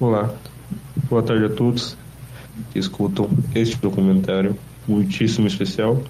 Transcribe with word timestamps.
Olá, 0.00 0.34
boa 1.10 1.22
tarde 1.22 1.44
a 1.44 1.50
todos 1.50 1.94
que 2.72 2.78
escutam 2.78 3.28
este 3.54 3.76
documentário 3.76 4.56
muitíssimo 4.88 5.46
especial, 5.46 6.02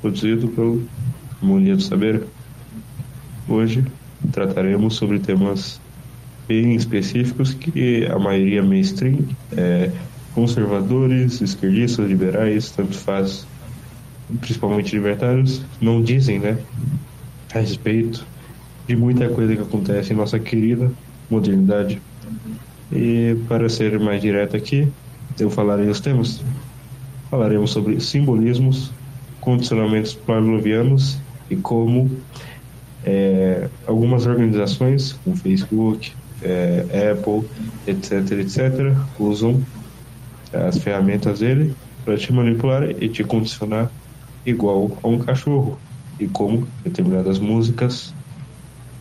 produzido 0.00 0.48
pelo 0.48 0.82
Harmonia 1.36 1.76
do 1.76 1.82
Saber. 1.82 2.24
Hoje 3.46 3.84
trataremos 4.32 4.94
sobre 4.94 5.18
temas 5.18 5.78
bem 6.48 6.74
específicos 6.74 7.52
que 7.52 8.06
a 8.06 8.18
maioria 8.18 8.62
mainstream, 8.62 9.18
é, 9.54 9.90
conservadores, 10.34 11.42
esquerdistas, 11.42 12.08
liberais, 12.08 12.70
tanto 12.70 12.96
faz, 12.96 13.46
principalmente 14.40 14.96
libertários, 14.96 15.62
não 15.78 16.02
dizem, 16.02 16.38
né, 16.38 16.58
a 17.54 17.58
respeito 17.58 18.26
de 18.88 18.96
muita 18.96 19.28
coisa 19.28 19.54
que 19.54 19.60
acontece 19.60 20.14
em 20.14 20.16
nossa 20.16 20.38
querida 20.38 20.90
modernidade. 21.28 22.00
E 22.92 23.36
para 23.48 23.68
ser 23.68 23.98
mais 24.00 24.20
direto 24.20 24.56
aqui, 24.56 24.88
eu 25.38 25.50
falarei 25.50 25.88
os 25.88 26.00
temas. 26.00 26.40
Falaremos 27.30 27.70
sobre 27.70 28.00
simbolismos, 28.00 28.90
condicionamentos 29.40 30.14
pavlovianos 30.14 31.18
e 31.48 31.56
como 31.56 32.10
é, 33.04 33.68
algumas 33.86 34.26
organizações, 34.26 35.12
como 35.24 35.36
Facebook, 35.36 36.12
é, 36.42 37.12
Apple, 37.12 37.48
etc., 37.86 38.32
etc., 38.32 38.96
usam 39.18 39.62
as 40.52 40.78
ferramentas 40.78 41.40
dele 41.40 41.74
para 42.04 42.16
te 42.16 42.32
manipular 42.32 42.90
e 42.90 43.08
te 43.08 43.22
condicionar 43.22 43.90
igual 44.44 44.98
a 45.02 45.08
um 45.08 45.18
cachorro. 45.18 45.78
E 46.18 46.26
como 46.26 46.66
determinadas 46.84 47.38
músicas 47.38 48.12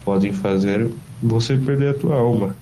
podem 0.05 0.32
fazer 0.32 0.90
você 1.21 1.58
perder 1.58 1.90
a 1.90 1.94
tua 1.94 2.16
alma. 2.16 2.55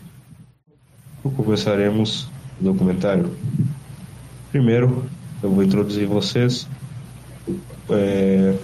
Começaremos 1.36 2.30
o 2.59 2.63
documentário. 2.63 3.36
Primeiro, 4.52 5.06
eu 5.42 5.52
vou 5.52 5.64
introduzir 5.64 6.08
vocês 6.08 6.67
é, 7.89 8.58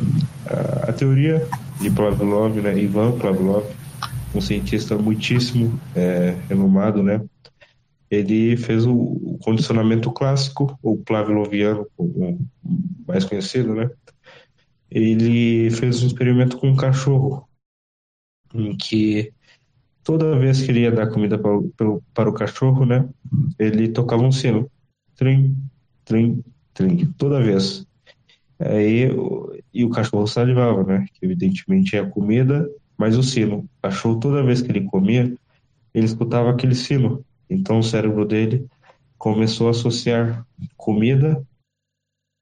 a, 0.45 0.89
a, 0.89 0.93
teoria 0.93 1.47
de 1.79 1.89
Pavlov, 1.89 2.59
né, 2.59 2.77
Ivan 2.77 3.17
Pavlov, 3.17 3.65
um 4.35 4.41
cientista 4.41 4.97
muitíssimo 4.97 5.79
é, 5.95 6.37
renomado, 6.49 7.01
né? 7.01 7.21
Ele 8.09 8.55
fez 8.57 8.85
o, 8.85 8.93
o 8.93 9.39
condicionamento 9.41 10.11
clássico, 10.11 10.77
ou 10.83 10.97
pavloviano, 10.97 11.87
mais 13.07 13.25
conhecido, 13.25 13.73
né? 13.73 13.89
Ele 14.89 15.71
fez 15.71 16.03
um 16.03 16.07
experimento 16.07 16.57
com 16.57 16.69
um 16.69 16.75
cachorro, 16.75 17.47
em 18.53 18.75
que 18.77 19.32
toda 20.03 20.37
vez 20.37 20.61
que 20.61 20.71
ele 20.71 20.81
ia 20.81 20.91
dar 20.91 21.07
comida 21.07 21.37
para, 21.37 21.51
para, 21.77 21.97
para 22.13 22.29
o 22.29 22.33
cachorro, 22.33 22.85
né? 22.85 23.07
Ele 23.57 23.87
tocava 23.87 24.21
um 24.21 24.31
sino, 24.31 24.69
trim, 25.15 25.55
trim, 26.03 26.43
trim, 26.73 27.05
toda 27.17 27.41
vez. 27.41 27.85
Aí, 28.59 29.09
e 29.73 29.83
o 29.83 29.89
cachorro 29.89 30.27
salivava, 30.27 30.83
né? 30.83 31.05
Que 31.13 31.25
evidentemente 31.25 31.95
é 31.95 31.99
a 31.99 32.09
comida, 32.09 32.69
mas 32.97 33.17
o 33.17 33.23
sino. 33.23 33.59
O 33.59 33.69
cachorro, 33.81 34.19
toda 34.19 34.43
vez 34.43 34.61
que 34.61 34.71
ele 34.71 34.85
comia, 34.85 35.33
ele 35.93 36.05
escutava 36.05 36.49
aquele 36.49 36.75
sino. 36.75 37.25
Então 37.49 37.79
o 37.79 37.83
cérebro 37.83 38.25
dele 38.25 38.65
começou 39.17 39.67
a 39.67 39.71
associar 39.71 40.45
comida 40.75 41.41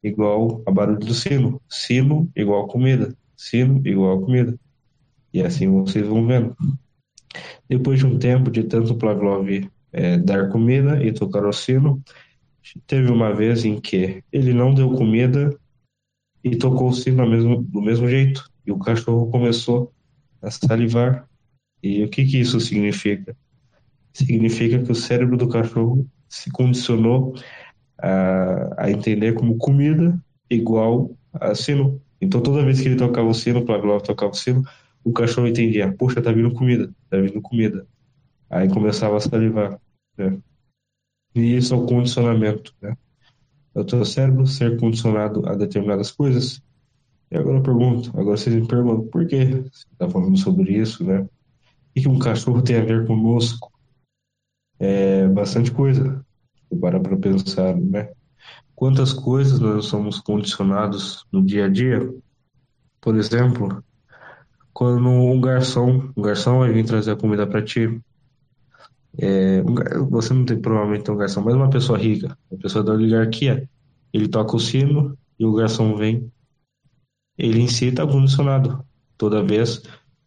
igual 0.03 0.63
a 0.65 0.71
barulho 0.71 0.99
do 0.99 1.13
sino, 1.13 1.61
sino 1.69 2.29
igual 2.35 2.67
comida, 2.67 3.15
sino 3.35 3.81
igual 3.85 4.19
comida. 4.21 4.57
E 5.33 5.41
assim 5.41 5.69
vocês 5.69 6.07
vão 6.07 6.25
vendo. 6.25 6.55
Depois 7.69 7.99
de 7.99 8.05
um 8.05 8.17
tempo 8.17 8.51
de 8.51 8.63
tanto 8.63 8.95
Pavlov 8.95 9.47
é, 9.93 10.17
dar 10.17 10.49
comida 10.49 11.03
e 11.03 11.11
tocar 11.11 11.45
o 11.45 11.53
sino, 11.53 12.01
teve 12.87 13.11
uma 13.11 13.33
vez 13.33 13.65
em 13.65 13.79
que 13.79 14.23
ele 14.31 14.53
não 14.53 14.73
deu 14.73 14.91
comida 14.91 15.57
e 16.43 16.55
tocou 16.55 16.89
o 16.89 16.93
sino 16.93 17.27
mesmo, 17.27 17.61
do 17.61 17.81
mesmo 17.81 18.07
jeito. 18.07 18.49
E 18.65 18.71
o 18.71 18.79
cachorro 18.79 19.29
começou 19.29 19.91
a 20.41 20.49
salivar. 20.49 21.27
E 21.81 22.03
o 22.03 22.09
que, 22.09 22.25
que 22.25 22.39
isso 22.39 22.59
significa? 22.59 23.35
Significa 24.13 24.83
que 24.83 24.91
o 24.91 24.95
cérebro 24.95 25.37
do 25.37 25.47
cachorro 25.47 26.07
se 26.29 26.51
condicionou 26.51 27.35
a, 27.97 28.85
a 28.85 28.91
entender 28.91 29.33
como 29.33 29.57
comida 29.57 30.19
igual 30.49 31.11
a 31.33 31.55
sino. 31.55 32.01
Então, 32.19 32.41
toda 32.41 32.63
vez 32.63 32.79
que 32.79 32.87
ele 32.87 32.97
tocava 32.97 33.27
o 33.27 33.33
sino, 33.33 33.65
Pavlov 33.65 34.01
tocava 34.03 34.31
o 34.31 34.35
sino, 34.35 34.63
o 35.03 35.11
cachorro 35.13 35.47
entendia: 35.47 35.93
puxa, 35.97 36.21
tá 36.21 36.31
vindo 36.31 36.53
comida, 36.53 36.93
tá 37.09 37.17
vindo 37.17 37.41
comida. 37.41 37.87
Aí 38.49 38.69
começava 38.69 39.17
a 39.17 39.19
salivar. 39.19 39.79
Né? 40.17 40.37
E 41.35 41.55
isso 41.55 41.73
é 41.73 41.77
o 41.77 41.85
condicionamento. 41.85 42.73
Né? 42.81 42.95
É 43.73 43.79
o 43.79 43.85
teu 43.85 44.03
cérebro 44.03 44.45
ser 44.45 44.79
condicionado 44.79 45.47
a 45.47 45.55
determinadas 45.55 46.11
coisas 46.11 46.61
e 47.31 47.37
agora 47.37 47.59
eu 47.59 47.63
pergunto, 47.63 48.09
agora 48.09 48.35
vocês 48.35 48.53
me 48.53 48.67
perguntam, 48.67 49.07
por 49.07 49.25
que 49.25 49.45
você 49.45 49.87
está 49.93 50.09
falando 50.09 50.37
sobre 50.37 50.73
isso, 50.73 51.01
né? 51.05 51.21
O 51.21 51.29
que 51.93 52.07
um 52.09 52.19
cachorro 52.19 52.61
tem 52.61 52.75
a 52.75 52.83
ver 52.83 53.07
conosco? 53.07 53.71
É 54.77 55.29
bastante 55.29 55.71
coisa, 55.71 56.25
para 56.81 56.99
para 56.99 57.15
pensar, 57.15 57.73
né? 57.77 58.11
Quantas 58.75 59.13
coisas 59.13 59.61
nós 59.61 59.85
somos 59.85 60.19
condicionados 60.19 61.25
no 61.31 61.41
dia 61.41 61.65
a 61.65 61.69
dia? 61.69 62.13
Por 62.99 63.15
exemplo, 63.15 63.81
quando 64.73 65.07
um 65.07 65.39
garçom, 65.39 66.11
um 66.15 66.21
garçom 66.21 66.59
vai 66.59 66.71
vir 66.71 66.85
trazer 66.85 67.11
a 67.11 67.15
comida 67.15 67.45
para 67.45 67.61
ti, 67.61 68.01
é, 69.17 69.61
você 70.09 70.33
não 70.33 70.45
tem 70.45 70.59
provavelmente 70.59 71.09
um 71.11 71.17
garçom, 71.17 71.41
mas 71.41 71.53
uma 71.53 71.69
pessoa 71.69 71.97
rica, 71.97 72.37
uma 72.49 72.59
pessoa 72.59 72.83
da 72.83 72.93
oligarquia, 72.93 73.69
ele 74.13 74.27
toca 74.27 74.55
o 74.55 74.59
sino 74.59 75.17
e 75.37 75.45
o 75.45 75.53
garçom 75.53 75.95
vem 75.95 76.31
ele 77.37 77.61
em 77.61 77.67
si 77.67 77.87
está 77.87 78.05
condicionado. 78.05 78.83
Toda 79.17 79.43
vez 79.43 79.81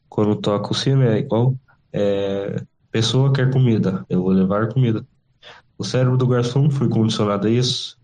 quando 0.09 0.37
toca 0.37 0.73
o 0.73 0.75
sino 0.75 1.03
é 1.03 1.19
igual 1.19 1.57
é, 1.93 2.63
pessoa 2.91 3.33
quer 3.33 3.51
comida, 3.53 4.05
eu 4.09 4.23
vou 4.23 4.31
levar 4.31 4.73
comida. 4.73 5.07
O 5.77 5.85
cérebro 5.85 6.17
do 6.17 6.27
garçom 6.27 6.71
foi 6.71 6.89
condicionado 6.89 7.47
a 7.47 7.51
isso. 7.51 7.99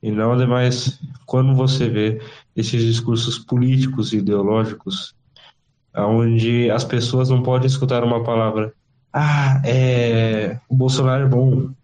E 0.00 0.10
não 0.10 0.32
ademais, 0.32 1.00
quando 1.26 1.54
você 1.54 1.88
vê 1.88 2.20
esses 2.54 2.82
discursos 2.82 3.38
políticos 3.38 4.12
e 4.12 4.18
ideológicos, 4.18 5.14
onde 5.96 6.70
as 6.70 6.84
pessoas 6.84 7.28
não 7.28 7.42
podem 7.42 7.66
escutar 7.66 8.02
uma 8.02 8.22
palavra, 8.24 8.72
ah, 9.12 9.62
é, 9.64 10.58
o 10.68 10.74
Bolsonaro 10.74 11.24
é 11.24 11.28
bom, 11.28 11.52
o 11.52 11.74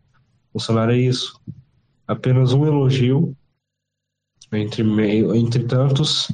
Bolsonaro 0.53 0.93
é 0.93 0.99
isso. 0.99 1.41
Apenas 2.07 2.53
um 2.53 2.67
elogio 2.67 3.37
entre, 4.53 4.83
meio, 4.83 5.35
entre 5.35 5.63
tantos, 5.63 6.33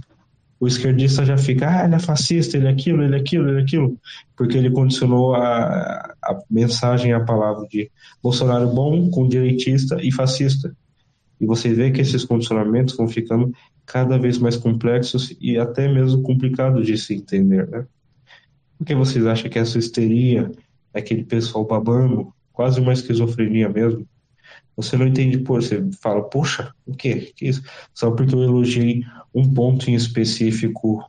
o 0.58 0.66
esquerdista 0.66 1.24
já 1.24 1.36
fica, 1.36 1.68
ah, 1.68 1.84
ele 1.84 1.96
é 1.96 1.98
fascista, 1.98 2.56
ele 2.56 2.66
é 2.66 2.70
aquilo, 2.70 3.02
ele 3.02 3.14
é 3.14 3.18
aquilo, 3.20 3.48
ele 3.48 3.60
é 3.60 3.62
aquilo, 3.62 3.98
porque 4.34 4.56
ele 4.56 4.70
condicionou 4.70 5.34
a, 5.34 6.14
a 6.22 6.38
mensagem, 6.50 7.12
a 7.12 7.20
palavra 7.20 7.66
de 7.68 7.90
Bolsonaro 8.22 8.68
bom 8.68 9.10
com 9.10 9.28
direitista 9.28 10.02
e 10.02 10.10
fascista. 10.10 10.74
E 11.40 11.46
você 11.46 11.72
vê 11.72 11.90
que 11.90 12.00
esses 12.00 12.24
condicionamentos 12.24 12.96
vão 12.96 13.08
ficando 13.08 13.52
cada 13.84 14.18
vez 14.18 14.38
mais 14.38 14.56
complexos 14.56 15.34
e 15.40 15.58
até 15.58 15.92
mesmo 15.92 16.22
complicados 16.22 16.86
de 16.86 16.96
se 16.96 17.14
entender, 17.14 17.68
né? 17.68 17.86
Por 18.78 18.86
que 18.86 18.94
vocês 18.94 19.24
acham 19.26 19.50
que 19.50 19.58
essa 19.58 19.78
histeria, 19.78 20.50
aquele 20.92 21.24
pessoal 21.24 21.64
babando, 21.64 22.32
quase 22.52 22.80
uma 22.80 22.92
esquizofrenia 22.92 23.68
mesmo, 23.68 24.06
você 24.76 24.96
não 24.96 25.06
entende, 25.06 25.38
pô, 25.38 25.54
você 25.54 25.82
fala, 26.02 26.22
poxa, 26.22 26.74
o 26.86 26.94
quê? 26.94 27.32
Que 27.34 27.48
isso? 27.48 27.62
Só 27.94 28.10
porque 28.10 28.34
eu 28.34 28.42
elogiei 28.42 29.02
um 29.34 29.48
ponto 29.52 29.90
em 29.90 29.94
específico 29.94 31.02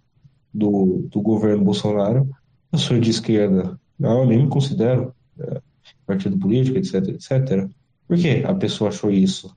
do, 0.54 1.08
do 1.12 1.22
governo 1.22 1.66
Bolsonaro, 1.66 2.30
eu 2.72 2.80
sou 2.80 2.98
de 3.00 3.10
esquerda. 3.10 3.78
Não, 4.00 4.22
eu 4.22 4.26
nem 4.26 4.44
me 4.44 4.50
considero 4.50 5.14
é, 5.40 5.62
partido 6.06 6.38
político, 6.38 6.78
etc, 6.78 7.10
etc. 7.10 7.70
Por 8.08 8.18
que 8.18 8.44
a 8.46 8.54
pessoa 8.54 8.90
achou 8.90 9.12
isso? 9.12 9.54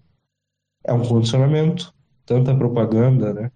É 0.84 0.92
um 0.92 1.02
condicionamento, 1.02 1.92
tanta 2.24 2.54
propaganda, 2.54 3.32
né? 3.32 3.50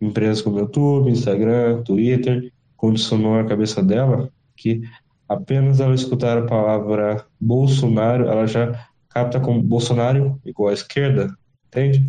Empresas 0.00 0.42
como 0.42 0.58
YouTube, 0.58 1.10
Instagram, 1.10 1.82
Twitter, 1.82 2.52
condicionou 2.76 3.38
a 3.38 3.44
cabeça 3.44 3.82
dela 3.82 4.30
que 4.56 4.82
apenas 5.28 5.80
ela 5.80 5.94
escutar 5.94 6.38
a 6.38 6.46
palavra 6.46 7.24
Bolsonaro, 7.40 8.26
ela 8.26 8.46
já 8.46 8.88
capta 9.08 9.40
como 9.40 9.62
Bolsonaro 9.62 10.40
igual 10.44 10.70
à 10.70 10.72
esquerda, 10.72 11.34
entende? 11.68 12.04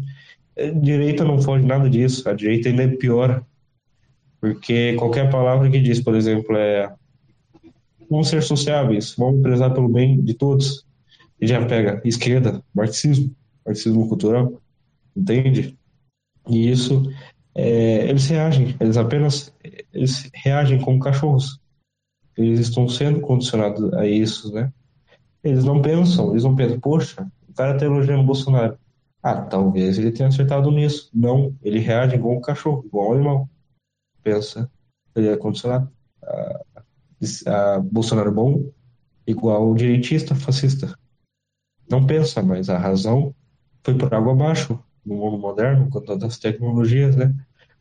A 0.58 0.62
é, 0.62 0.72
direita 0.72 1.24
não 1.24 1.42
foge 1.42 1.66
nada 1.66 1.90
disso, 1.90 2.28
a 2.28 2.34
direita 2.34 2.70
ainda 2.70 2.84
é 2.84 2.88
pior, 2.88 3.44
porque 4.40 4.94
qualquer 4.96 5.30
palavra 5.30 5.70
que 5.70 5.80
diz, 5.80 6.02
por 6.02 6.16
exemplo, 6.16 6.56
é 6.58 6.94
vamos 8.10 8.28
ser 8.28 8.44
sociáveis, 8.44 9.16
vamos 9.18 9.42
prezar 9.42 9.74
pelo 9.74 9.90
bem 9.90 10.22
de 10.22 10.34
todos, 10.34 10.86
e 11.40 11.48
já 11.48 11.66
pega 11.66 12.02
esquerda, 12.06 12.64
marxismo, 12.74 13.34
marxismo 13.66 14.08
cultural, 14.08 14.62
entende? 15.16 15.78
E 16.48 16.70
isso, 16.70 17.04
é, 17.56 18.10
eles 18.10 18.28
reagem, 18.28 18.76
eles 18.80 18.98
apenas 18.98 19.54
eles 19.94 20.30
reagem 20.34 20.82
como 20.82 21.00
cachorros. 21.00 21.60
Eles 22.36 22.60
estão 22.60 22.90
sendo 22.90 23.22
condicionados 23.22 23.94
a 23.94 24.08
isso, 24.08 24.52
né? 24.54 24.72
Eles 25.44 25.64
não 25.64 25.82
pensam, 25.82 26.32
eles 26.32 26.44
não 26.44 26.56
pensam, 26.56 26.80
poxa, 26.80 27.32
o 27.48 27.54
cara 27.54 27.78
tá 27.78 27.86
elogiando 27.86 28.24
o 28.24 28.26
Bolsonaro. 28.26 28.78
Ah, 29.22 29.42
talvez 29.42 29.98
ele 29.98 30.12
tenha 30.12 30.30
acertado 30.30 30.72
nisso. 30.72 31.10
Não, 31.14 31.56
ele 31.62 31.80
reage 31.80 32.16
igual 32.16 32.36
um 32.36 32.42
cachorro, 32.42 32.84
igual 32.86 33.10
um 33.10 33.14
animal. 33.14 33.50
Pensa, 34.24 34.70
ele 35.16 35.30
é 35.30 35.38
condicionado. 35.38 35.90
A, 36.22 36.62
a 37.48 37.80
Bolsonaro 37.80 38.32
bom, 38.32 38.70
igual 39.28 39.74
direitista, 39.76 40.36
fascista. 40.36 40.98
Não 41.90 42.06
pensa, 42.06 42.42
mas 42.42 42.70
a 42.70 42.78
razão 42.78 43.34
foi 43.84 43.96
por 43.96 44.14
água 44.14 44.34
abaixo 44.34 44.80
no 45.06 45.16
mundo 45.16 45.38
moderno, 45.38 45.90
com 45.90 46.02
tantas 46.02 46.38
tecnologias, 46.38 47.16
né? 47.16 47.34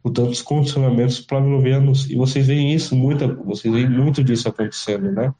Com 0.02 0.12
tantos 0.12 0.42
condicionamentos 0.42 1.20
pavlovianos. 1.20 2.10
E 2.10 2.16
vocês 2.16 2.46
veem 2.46 2.74
isso, 2.74 2.96
muita, 2.96 3.28
vocês 3.28 3.72
veem 3.72 3.88
muito 3.88 4.22
disso 4.24 4.48
acontecendo, 4.48 5.12
né? 5.12 5.32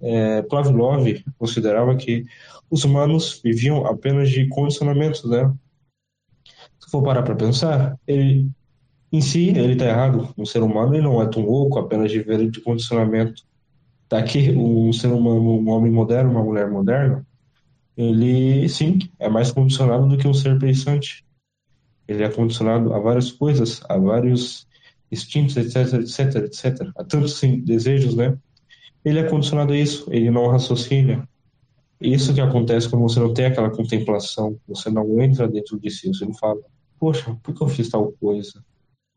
É, 0.00 0.42
Pavlov 0.42 1.06
considerava 1.38 1.96
que 1.96 2.24
os 2.70 2.84
humanos 2.84 3.40
viviam 3.42 3.86
apenas 3.86 4.30
de 4.30 4.46
condicionamentos, 4.48 5.24
né? 5.24 5.52
Se 6.78 6.90
for 6.90 7.02
parar 7.02 7.22
para 7.22 7.34
pensar, 7.34 7.98
ele 8.06 8.50
em 9.10 9.20
si 9.20 9.48
ele 9.50 9.72
está 9.74 9.86
errado. 9.86 10.34
Um 10.36 10.44
ser 10.44 10.62
humano 10.62 10.94
ele 10.94 11.02
não 11.02 11.22
é 11.22 11.26
tão 11.26 11.42
louco 11.42 11.78
apenas 11.78 12.10
de 12.10 12.18
viver 12.18 12.50
de 12.50 12.60
condicionamento. 12.60 13.42
Daqui 14.10 14.50
um 14.50 14.92
ser 14.92 15.08
humano, 15.08 15.58
um 15.58 15.70
homem 15.70 15.90
moderno, 15.90 16.30
uma 16.30 16.42
mulher 16.42 16.70
moderna, 16.70 17.26
ele 17.96 18.68
sim 18.68 18.98
é 19.18 19.28
mais 19.28 19.52
condicionado 19.52 20.08
do 20.08 20.16
que 20.16 20.26
um 20.26 20.34
ser 20.34 20.58
pensante. 20.58 21.24
Ele 22.06 22.22
é 22.22 22.28
condicionado 22.28 22.92
a 22.92 22.98
várias 22.98 23.32
coisas, 23.32 23.80
a 23.88 23.96
vários 23.96 24.66
instintos, 25.10 25.56
etc, 25.56 25.94
etc, 25.94 26.44
etc. 26.44 26.90
A 26.96 27.04
tantos 27.04 27.38
sim, 27.38 27.60
desejos, 27.60 28.14
né? 28.14 28.36
Ele 29.04 29.18
é 29.18 29.24
condicionado 29.24 29.72
a 29.72 29.78
isso. 29.78 30.06
Ele 30.10 30.30
não 30.30 30.48
raciocina. 30.48 31.28
Isso 32.00 32.34
que 32.34 32.40
acontece 32.40 32.88
quando 32.88 33.02
você 33.02 33.20
não 33.20 33.32
tem 33.32 33.46
aquela 33.46 33.70
contemplação, 33.70 34.58
você 34.66 34.90
não 34.90 35.20
entra 35.22 35.48
dentro 35.48 35.78
de 35.78 35.90
si, 35.90 36.08
você 36.08 36.24
não 36.24 36.34
fala, 36.34 36.60
poxa, 36.98 37.34
por 37.42 37.54
que 37.54 37.62
eu 37.62 37.68
fiz 37.68 37.88
tal 37.88 38.12
coisa? 38.20 38.62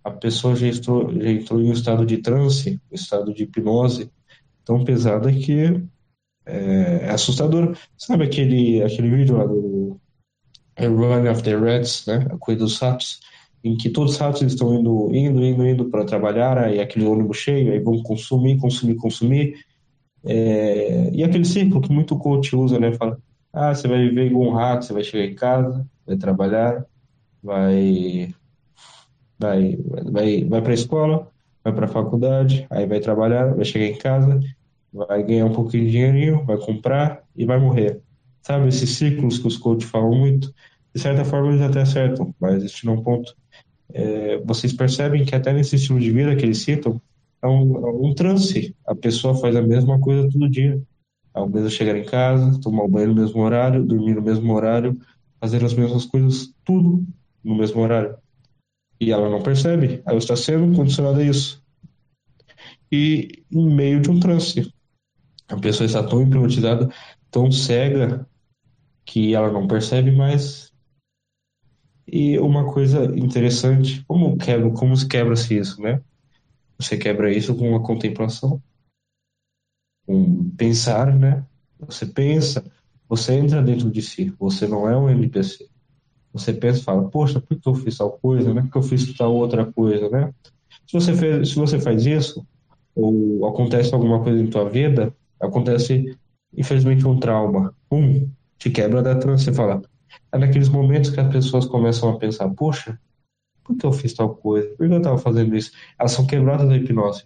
A 0.03 0.12
pessoa 0.12 0.56
já 0.56 0.68
entrou, 0.68 1.12
já 1.12 1.29
entrou 1.29 1.59
em 1.59 1.69
um 1.69 1.74
estado 1.74 2.06
de 2.06 2.18
transe, 2.18 2.79
um 2.89 2.95
estado 2.95 3.33
de 3.33 3.44
hipnose 3.44 4.09
tão 4.63 4.85
pesada 4.85 5.31
que 5.33 5.81
é, 6.48 7.02
é 7.04 7.10
assustador. 7.10 7.78
Sabe 7.98 8.24
aquele, 8.24 8.82
aquele 8.82 9.10
vídeo 9.10 9.38
lá 9.38 9.46
do 9.46 10.00
Run 10.80 11.30
of 11.30 11.44
the 11.44 11.56
Rats, 11.56 12.06
né? 12.08 12.26
A 12.32 12.38
coisa 12.38 12.60
dos 12.60 12.80
ratos, 12.80 13.20
em 13.64 13.76
que 13.76 13.90
todos 13.90 14.14
os 14.14 14.18
ratos 14.18 14.42
estão 14.42 14.80
indo, 14.80 15.10
indo, 15.14 15.44
indo, 15.44 15.68
indo 15.68 15.86
para 15.90 16.06
trabalhar, 16.06 16.58
aí 16.58 16.80
aquele 16.80 17.06
ônibus 17.06 17.38
cheio, 17.38 17.72
aí 17.72 17.80
vão 17.80 18.02
consumir, 18.04 18.58
consumir, 18.58 18.96
consumir. 18.96 19.56
É, 20.24 21.10
e 21.14 21.24
aquele 21.24 21.46
ciclo 21.46 21.82
que 21.82 21.92
muito 21.92 22.18
coach 22.18 22.56
usa, 22.56 22.80
né? 22.80 22.94
Fala, 22.94 23.18
ah, 23.54 23.74
você 23.74 23.88
vai 23.88 24.00
viver 24.08 24.28
igual 24.28 24.50
um 24.50 24.54
rato, 24.54 24.86
você 24.86 24.94
vai 24.94 25.04
chegar 25.04 25.26
em 25.26 25.36
casa, 25.36 25.86
vai 26.06 26.18
trabalhar, 26.18 26.86
vai 27.44 28.34
vai 29.40 29.78
vai 30.12 30.44
vai 30.46 30.62
para 30.62 30.72
a 30.72 30.76
escola, 30.76 31.32
vai 31.64 31.74
para 31.74 31.86
a 31.86 31.90
faculdade, 31.90 32.68
aí 32.70 32.86
vai 32.86 33.00
trabalhar, 33.00 33.54
vai 33.56 33.66
chegar 33.66 33.86
em 33.86 33.98
casa, 33.98 34.40
vai 34.94 35.24
ganhar 35.24 35.45
um 35.45 35.54
pouquinho 35.54 35.86
de 35.86 35.92
dinheirinho, 35.92 36.45
vai 36.45 36.57
comprar 36.57 37.24
e 37.36 37.45
vai 37.45 37.60
morrer. 37.60 38.01
Sabe, 38.42 38.68
esses 38.68 38.92
ciclos 38.92 39.39
que 39.39 39.48
os 39.48 39.57
coaches 39.57 39.89
falam 39.89 40.16
muito, 40.16 40.54
de 40.94 41.01
certa 41.01 41.25
forma 41.25 41.50
eles 41.50 41.62
até 41.62 41.81
acertam, 41.81 42.34
mas 42.39 42.56
existe 42.56 42.88
um 42.89 43.01
ponto. 43.01 43.36
É, 43.94 44.38
vocês 44.39 44.74
percebem 44.74 45.25
que 45.25 45.36
até 45.36 45.54
nesse 45.54 45.75
estilo 45.75 46.00
de 46.00 46.12
vida 46.12 46.36
que 46.36 46.45
eles 46.45 46.60
citam, 46.60 47.01
é 47.42 47.48
um, 47.48 47.88
é 47.88 47.92
um 47.92 48.13
transe. 48.13 48.75
A 48.86 48.95
pessoa 48.95 49.36
faz 49.36 49.56
a 49.56 49.62
mesma 49.62 50.00
coisa 50.00 50.30
todo 50.30 50.50
dia. 50.50 50.81
Ao 51.34 51.48
mesmo 51.48 51.69
chegar 51.69 51.95
em 51.95 52.04
casa, 52.04 52.60
tomar 52.62 52.84
o 52.84 52.88
banho 52.88 53.10
no 53.10 53.22
mesmo 53.22 53.42
horário, 53.42 53.86
dormir 53.86 54.16
no 54.16 54.22
mesmo 54.22 54.51
horário, 54.54 54.98
fazer 55.39 55.63
as 55.63 55.74
mesmas 55.74 56.06
coisas, 56.06 56.51
tudo 56.66 57.06
no 57.44 57.56
mesmo 57.56 57.81
horário. 57.81 58.18
E 59.00 59.12
ela 59.12 59.30
não 59.30 59.42
percebe, 59.42 60.01
ela 60.06 60.18
está 60.18 60.36
sendo 60.36 60.75
condicionada 60.75 61.19
a 61.19 61.24
isso. 61.24 61.63
E 62.92 63.44
em 63.51 63.69
meio 63.69 64.01
de 64.01 64.10
um 64.10 64.19
transe. 64.19 64.74
A 65.48 65.58
pessoa 65.58 65.86
está 65.86 66.04
tão 66.04 66.22
hipnotizada, 66.22 66.90
tão 67.32 67.52
cega, 67.52 68.28
que 69.06 69.34
ela 69.34 69.52
não 69.52 69.68
percebe 69.68 70.12
mais. 70.12 70.74
E 72.06 72.38
uma 72.40 72.72
coisa 72.72 73.06
interessante, 73.18 74.04
como 74.06 74.38
quebra, 74.38 74.70
como 74.72 74.96
se 74.96 75.08
quebra-se 75.08 75.58
isso, 75.58 75.82
né? 75.82 76.02
Você 76.78 76.98
quebra 76.98 77.32
isso 77.32 77.56
com 77.56 77.70
uma 77.70 77.82
contemplação, 77.82 78.62
com 80.06 80.50
pensar, 80.52 81.16
né? 81.16 81.46
Você 81.80 82.06
pensa, 82.06 82.64
você 83.10 83.34
entra 83.34 83.62
dentro 83.62 83.90
de 83.90 84.02
si, 84.02 84.34
você 84.38 84.68
não 84.68 84.90
é 84.90 84.98
um 84.98 85.10
NPC. 85.10 85.68
Você 86.34 86.54
pensa 86.54 86.80
e 86.80 86.84
fala, 86.84 87.10
poxa, 87.10 87.40
por 87.40 87.58
que 87.58 87.68
eu 87.68 87.76
fiz 87.76 87.98
tal 87.98 88.12
coisa, 88.12 88.54
né? 88.54 88.62
Por 88.62 88.72
que 88.72 88.78
eu 88.78 88.84
fiz 88.84 89.14
tal 89.14 89.34
outra 89.34 89.66
coisa, 89.66 90.10
né? 90.10 90.34
Se 90.86 90.94
você, 90.94 91.14
fez, 91.14 91.50
se 91.50 91.56
você 91.56 91.80
faz 91.80 92.06
isso, 92.06 92.46
ou 92.94 93.48
acontece 93.48 93.94
alguma 93.94 94.24
coisa 94.24 94.42
em 94.42 94.50
tua 94.50 94.70
vida, 94.70 95.14
acontece, 95.39 96.18
infelizmente, 96.56 97.07
um 97.07 97.19
trauma. 97.19 97.74
Um, 97.92 98.30
te 98.57 98.69
quebra 98.69 99.01
da 99.01 99.16
trança. 99.16 99.45
Você 99.45 99.54
fala. 99.54 99.81
É 100.31 100.38
naqueles 100.38 100.69
momentos 100.69 101.10
que 101.10 101.19
as 101.19 101.31
pessoas 101.31 101.66
começam 101.66 102.10
a 102.10 102.18
pensar: 102.18 102.50
poxa, 102.50 103.00
por 103.63 103.75
que 103.75 103.86
eu 103.86 103.92
fiz 103.92 104.13
tal 104.13 104.36
coisa? 104.36 104.68
Por 104.69 104.88
que 104.88 104.94
eu 104.94 104.98
estava 104.98 105.18
fazendo 105.18 105.56
isso? 105.56 105.72
Elas 106.00 106.12
são 106.12 106.25
quebradas 106.25 106.68
da 106.68 106.75
hipnose. 106.75 107.25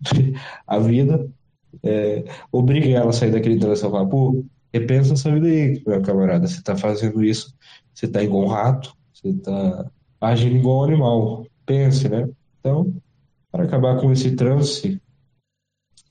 a 0.66 0.78
vida 0.78 1.28
é, 1.82 2.24
obriga 2.52 2.88
ela 2.88 3.10
a 3.10 3.12
sair 3.12 3.30
daquele 3.30 3.58
trança 3.58 3.86
e 3.86 3.90
falar: 3.90 4.06
pô, 4.06 4.44
repensa 4.72 5.14
essa 5.14 5.32
vida 5.32 5.46
aí, 5.46 5.82
meu 5.86 6.02
camarada. 6.02 6.46
Você 6.46 6.58
está 6.58 6.76
fazendo 6.76 7.22
isso, 7.24 7.54
você 7.92 8.06
está 8.06 8.22
igual 8.22 8.44
um 8.44 8.48
rato, 8.48 8.94
você 9.12 9.28
está 9.28 9.90
agindo 10.20 10.56
igual 10.56 10.80
um 10.80 10.84
animal. 10.84 11.46
Pense, 11.66 12.08
né? 12.08 12.28
Então, 12.60 12.94
para 13.50 13.64
acabar 13.64 14.00
com 14.00 14.12
esse 14.12 14.34
transe 14.36 15.00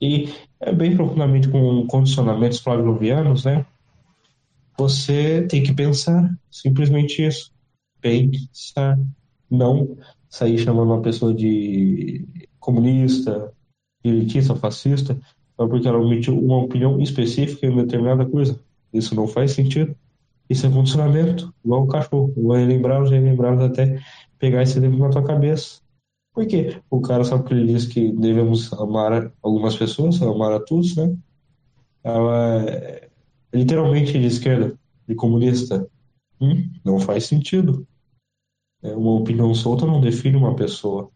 e 0.00 0.32
é 0.64 0.72
bem 0.72 0.96
profundamente 0.96 1.48
com 1.48 1.86
condicionamentos 1.86 2.60
pavlovianos, 2.60 3.44
né? 3.44 3.66
Você 4.78 5.46
tem 5.46 5.62
que 5.62 5.72
pensar, 5.72 6.34
simplesmente 6.50 7.24
isso. 7.24 7.52
Pensar, 8.00 8.98
não 9.50 9.96
sair 10.28 10.58
chamando 10.58 10.92
uma 10.92 11.02
pessoa 11.02 11.32
de 11.32 12.26
comunista, 12.58 13.52
elitista, 14.02 14.56
fascista, 14.56 15.18
só 15.56 15.68
porque 15.68 15.86
ela 15.86 16.02
emitiu 16.02 16.38
uma 16.38 16.58
opinião 16.58 17.00
específica 17.00 17.66
em 17.66 17.76
determinada 17.76 18.26
coisa. 18.26 18.58
Isso 18.92 19.14
não 19.14 19.28
faz 19.28 19.52
sentido. 19.52 19.94
Isso 20.48 20.66
é 20.66 20.70
condicionamento, 20.70 21.52
igual 21.64 21.84
o 21.84 21.88
cachorro. 21.88 22.34
Vai 22.36 22.64
lembrar, 22.64 23.04
já 23.06 23.18
lembrar 23.18 23.60
até 23.62 24.00
pegar 24.38 24.62
esse 24.62 24.78
exemplo 24.78 24.98
na 24.98 25.10
tua 25.10 25.24
cabeça. 25.24 25.80
Por 26.34 26.46
quê? 26.48 26.82
O 26.90 27.00
cara 27.00 27.22
sabe 27.24 27.44
que 27.44 27.54
ele 27.54 27.72
diz 27.72 27.86
que 27.86 28.10
devemos 28.10 28.72
amar 28.72 29.32
algumas 29.40 29.76
pessoas, 29.76 30.20
amar 30.20 30.52
a 30.52 30.58
todos, 30.58 30.96
né? 30.96 31.16
Ela 32.02 32.64
é 32.68 33.08
literalmente 33.54 34.12
de 34.12 34.26
esquerda, 34.26 34.76
de 35.06 35.14
comunista. 35.14 35.88
Hum, 36.40 36.68
não 36.84 36.98
faz 36.98 37.26
sentido. 37.26 37.86
É, 38.82 38.94
uma 38.96 39.12
opinião 39.12 39.54
solta 39.54 39.86
não 39.86 40.00
define 40.00 40.36
uma 40.36 40.56
pessoa. 40.56 41.08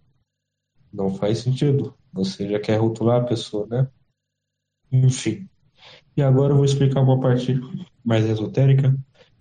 Não 0.92 1.12
faz 1.12 1.38
sentido. 1.38 1.92
Você 2.12 2.48
já 2.48 2.60
quer 2.60 2.76
rotular 2.76 3.22
a 3.22 3.26
pessoa, 3.26 3.66
né? 3.66 3.88
Enfim. 4.92 5.48
E 6.16 6.22
agora 6.22 6.52
eu 6.52 6.56
vou 6.56 6.64
explicar 6.64 7.00
uma 7.02 7.20
parte 7.20 7.60
mais 8.04 8.25
esotérica, 8.25 8.96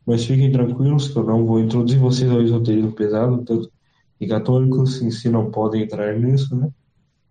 mas 0.06 0.26
fiquem 0.26 0.52
tranquilos 0.52 1.08
que 1.10 1.18
eu 1.18 1.24
não 1.24 1.46
vou 1.46 1.60
introduzir 1.60 2.00
vocês 2.00 2.32
ao 2.32 2.42
esoterismo 2.42 2.94
pesado, 2.94 3.46
tanto 3.46 3.72
e 4.20 4.28
católicos 4.28 5.02
em 5.02 5.12
si 5.12 5.30
não 5.30 5.52
podem 5.52 5.84
entrar 5.84 6.18
nisso, 6.18 6.56
né? 6.56 6.70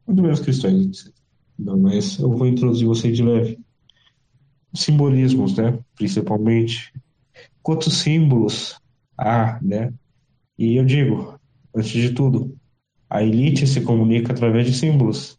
Muito 0.07 0.23
menos 0.23 0.41
cristãos, 0.41 1.13
Não, 1.59 1.77
mas 1.77 2.19
eu 2.19 2.31
vou 2.31 2.47
introduzir 2.47 2.87
vocês 2.87 3.17
de 3.17 3.25
leve. 3.25 3.59
Simbolismos, 4.73 5.57
né? 5.57 5.79
Principalmente. 5.97 6.93
Quantos 7.63 7.99
símbolos 7.99 8.81
há, 9.19 9.59
né? 9.61 9.93
E 10.57 10.77
eu 10.77 10.85
digo, 10.85 11.39
antes 11.75 11.91
de 11.91 12.11
tudo, 12.13 12.57
a 13.11 13.23
elite 13.23 13.67
se 13.67 13.81
comunica 13.81 14.33
através 14.33 14.67
de 14.67 14.75
símbolos. 14.75 15.39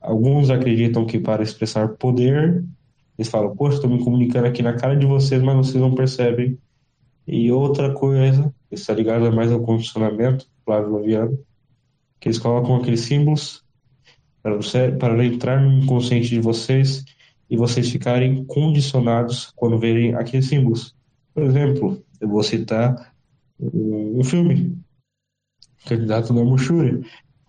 Alguns 0.00 0.50
acreditam 0.50 1.04
que 1.04 1.18
para 1.18 1.42
expressar 1.42 1.88
poder, 1.96 2.64
eles 3.18 3.28
falam, 3.28 3.54
poxa, 3.56 3.76
estou 3.76 3.90
me 3.90 4.02
comunicando 4.02 4.46
aqui 4.46 4.62
na 4.62 4.74
cara 4.74 4.96
de 4.96 5.06
vocês, 5.06 5.42
mas 5.42 5.56
vocês 5.56 5.80
não 5.80 5.94
percebem. 5.94 6.58
E 7.26 7.50
outra 7.52 7.92
coisa 7.92 8.52
está 8.74 8.94
ligado 8.94 9.30
mais 9.32 9.52
ao 9.52 9.60
condicionamento 9.60 10.46
pavloviano, 10.64 11.38
que 12.20 12.28
eles 12.28 12.38
colocam 12.38 12.76
aqueles 12.76 13.00
símbolos 13.00 13.62
para, 14.42 14.56
você, 14.56 14.90
para 14.92 15.24
entrar 15.24 15.60
no 15.60 15.82
inconsciente 15.82 16.28
de 16.28 16.40
vocês 16.40 17.04
e 17.48 17.56
vocês 17.56 17.90
ficarem 17.90 18.44
condicionados 18.44 19.52
quando 19.56 19.78
verem 19.78 20.14
aqueles 20.14 20.46
símbolos. 20.46 20.94
Por 21.34 21.42
exemplo, 21.42 22.02
eu 22.20 22.28
vou 22.28 22.42
citar 22.42 23.14
um, 23.60 24.22
filme, 24.24 24.78
Candidato 25.86 26.32
da 26.32 26.44
Muxúria, 26.44 27.00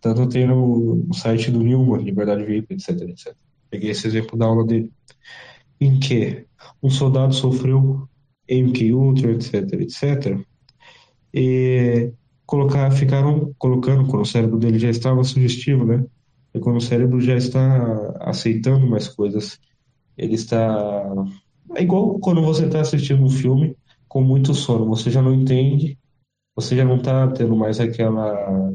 tanto 0.01 0.27
tem 0.27 0.47
no, 0.47 1.07
site 1.13 1.51
do 1.51 1.59
Newman, 1.59 2.03
Liberdade 2.03 2.43
VIP, 2.43 2.73
etc, 2.73 3.01
etc. 3.01 3.35
Peguei 3.69 3.91
esse 3.91 4.07
exemplo 4.07 4.37
da 4.37 4.45
aula 4.45 4.65
dele. 4.65 4.91
em 5.79 5.99
que 5.99 6.45
um 6.81 6.89
soldado 6.89 7.33
sofreu 7.33 8.07
MK 8.49 8.93
Ultra, 8.93 9.31
etc, 9.31 9.73
etc, 9.73 10.45
e 11.33 12.11
colocar, 12.45 12.91
ficaram 12.91 13.53
colocando 13.57 14.05
quando 14.07 14.21
o 14.21 14.25
cérebro 14.25 14.57
dele 14.57 14.79
já 14.79 14.89
estava 14.89 15.23
sugestivo, 15.23 15.85
né? 15.85 16.05
E 16.53 16.59
quando 16.59 16.77
o 16.77 16.81
cérebro 16.81 17.19
já 17.19 17.35
está 17.35 18.13
aceitando 18.19 18.85
mais 18.87 19.07
coisas, 19.07 19.59
ele 20.17 20.35
está 20.35 21.03
é 21.75 21.81
igual 21.81 22.19
quando 22.19 22.41
você 22.41 22.65
está 22.65 22.81
assistindo 22.81 23.23
um 23.23 23.29
filme 23.29 23.75
com 24.07 24.21
muito 24.21 24.53
sono, 24.53 24.85
você 24.85 25.09
já 25.09 25.21
não 25.21 25.33
entende, 25.33 25.97
você 26.55 26.75
já 26.75 26.85
não 26.85 26.97
está 26.97 27.27
tendo 27.29 27.55
mais 27.55 27.79
aquela 27.79 28.71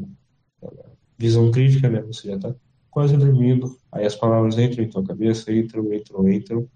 visão 1.17 1.49
crítica, 1.51 1.89
né? 1.89 2.01
Você 2.01 2.27
já 2.27 2.35
está 2.35 2.53
quase 2.91 3.15
dormindo, 3.15 3.77
aí 3.91 4.05
as 4.05 4.15
palavras 4.15 4.57
entram 4.57 4.83
em 4.83 4.89
tua 4.89 5.03
cabeça, 5.03 5.53
entram, 5.53 5.93
entram, 5.93 6.29
entram, 6.29 6.67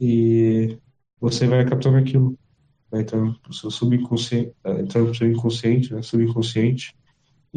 e 0.00 0.76
você 1.20 1.46
vai 1.46 1.64
captando 1.64 1.96
aquilo, 1.96 2.36
vai 2.90 3.02
entrando 3.02 3.38
pro 3.40 3.52
seu 3.52 3.70
subconsciente, 3.70 4.52
eh, 4.64 4.80
entrando 4.80 5.14
seu 5.14 5.30
inconsciente, 5.30 5.92
né? 5.92 6.02
Subconsciente, 6.02 6.94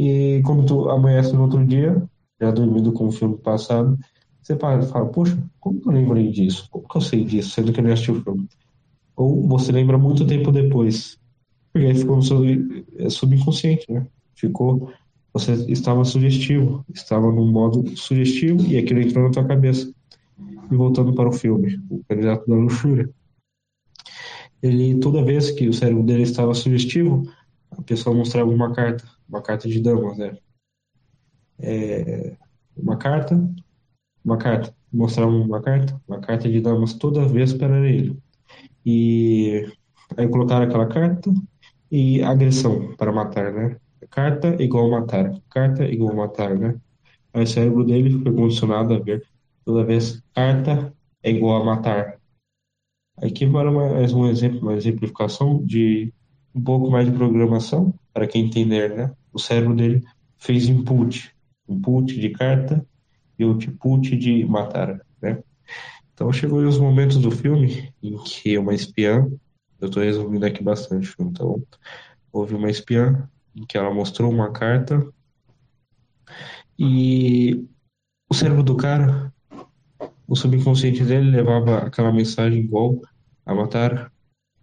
e 0.01 0.41
quando 0.45 0.65
tu 0.65 0.89
amanhece 0.89 1.33
no 1.33 1.41
outro 1.41 1.65
dia, 1.65 2.01
já 2.39 2.51
dormindo 2.51 2.93
com 2.93 3.07
o 3.07 3.11
filme 3.11 3.37
passado, 3.37 3.97
você 4.41 4.55
para 4.55 4.81
e 4.81 4.87
fala, 4.87 5.05
poxa, 5.07 5.37
como 5.59 5.81
eu 5.85 5.91
lembrei 5.91 6.31
disso? 6.31 6.69
Como 6.71 6.87
que 6.87 6.95
eu 6.95 7.01
sei 7.01 7.25
disso, 7.25 7.49
sendo 7.49 7.73
que 7.73 7.81
eu 7.81 7.83
nem 7.83 7.91
assisti 7.91 8.11
o 8.11 8.23
filme? 8.23 8.47
Ou 9.13 9.45
você 9.45 9.73
lembra 9.73 9.97
muito 9.97 10.25
tempo 10.25 10.53
depois, 10.53 11.19
porque 11.73 11.85
aí 11.85 11.95
ficou 11.95 12.15
no 12.15 12.23
seu 12.23 12.39
é, 12.97 13.09
subconsciente, 13.09 13.91
né? 13.91 14.07
Ficou, 14.33 14.89
você 15.33 15.51
estava 15.69 16.05
sugestivo, 16.05 16.85
estava 16.93 17.29
num 17.29 17.51
modo 17.51 17.85
sugestivo 17.97 18.65
e 18.67 18.77
aquilo 18.77 19.01
entrou 19.01 19.25
na 19.25 19.31
tua 19.31 19.43
cabeça. 19.43 19.93
E 20.71 20.75
voltando 20.75 21.13
para 21.13 21.27
o 21.27 21.33
filme, 21.33 21.77
o 21.89 22.01
candidato 22.07 22.47
da 22.47 22.55
luxúria. 22.55 23.09
Ele, 24.61 24.99
toda 24.99 25.23
vez 25.23 25.51
que 25.51 25.67
o 25.67 25.73
cérebro 25.73 26.03
dele 26.03 26.23
estava 26.23 26.53
sugestivo, 26.53 27.23
a 27.71 27.81
pessoa 27.81 28.15
mostrava 28.15 28.49
uma 28.49 28.73
carta, 28.73 29.03
uma 29.27 29.41
carta 29.41 29.67
de 29.67 29.79
damas, 29.79 30.17
né? 30.17 30.37
É, 31.59 32.35
uma 32.75 32.97
carta, 32.97 33.35
uma 34.23 34.37
carta, 34.37 34.75
mostrava 34.91 35.31
uma 35.31 35.61
carta, 35.61 36.01
uma 36.07 36.19
carta 36.19 36.49
de 36.49 36.61
damas 36.61 36.93
toda 36.93 37.27
vez 37.27 37.53
para 37.53 37.87
ele. 37.87 38.17
E 38.85 39.65
aí 40.17 40.27
colocaram 40.27 40.65
aquela 40.65 40.87
carta 40.87 41.31
e 41.91 42.21
agressão 42.23 42.95
para 42.95 43.11
matar, 43.11 43.51
né? 43.53 43.77
Carta 44.09 44.61
igual 44.61 44.89
matar, 44.89 45.39
carta 45.49 45.85
igual 45.85 46.15
matar, 46.15 46.57
né? 46.57 46.79
Aí 47.33 47.43
o 47.43 47.47
cérebro 47.47 47.83
dele 47.85 48.21
foi 48.23 48.33
condicionado 48.33 48.93
a 48.93 48.99
ver 48.99 49.23
toda 49.65 49.85
vez 49.85 50.21
carta 50.33 50.93
é 51.21 51.31
igual 51.31 51.61
a 51.61 51.65
matar. 51.65 52.18
Aqui 53.21 53.45
para 53.45 53.69
mais 53.69 54.13
um 54.13 54.27
exemplo, 54.27 54.61
uma 54.61 54.75
exemplificação 54.75 55.61
de 55.65 56.13
um 56.55 56.61
pouco 56.61 56.89
mais 56.89 57.05
de 57.05 57.11
programação 57.11 57.93
para 58.13 58.25
quem 58.25 58.45
entender, 58.45 58.95
né? 58.95 59.13
O 59.33 59.39
cérebro 59.39 59.75
dele 59.75 60.03
fez 60.37 60.69
input, 60.69 61.35
input 61.67 62.17
de 62.17 62.29
carta 62.29 62.85
e 63.37 63.43
output 63.43 64.15
de 64.15 64.45
matar, 64.45 65.01
né? 65.21 65.43
Então 66.13 66.31
chegou 66.31 66.65
os 66.65 66.77
momentos 66.77 67.17
do 67.17 67.29
filme 67.29 67.93
em 68.01 68.17
que 68.23 68.57
uma 68.57 68.73
espiã, 68.73 69.29
eu 69.81 69.87
estou 69.87 70.01
resumindo 70.01 70.45
aqui 70.45 70.63
bastante 70.63 71.13
então 71.19 71.61
houve 72.31 72.55
uma 72.55 72.69
espiã 72.69 73.29
em 73.55 73.65
que 73.65 73.77
ela 73.77 73.93
mostrou 73.93 74.31
uma 74.31 74.51
carta 74.51 75.05
e 76.77 77.65
o 78.29 78.33
cérebro 78.33 78.63
do 78.63 78.77
cara, 78.77 79.33
o 80.29 80.35
subconsciente 80.35 81.03
dele 81.03 81.31
levava 81.31 81.79
aquela 81.79 82.13
mensagem 82.13 82.59
igual 82.59 83.01
a 83.43 83.55
matar. 83.55 84.13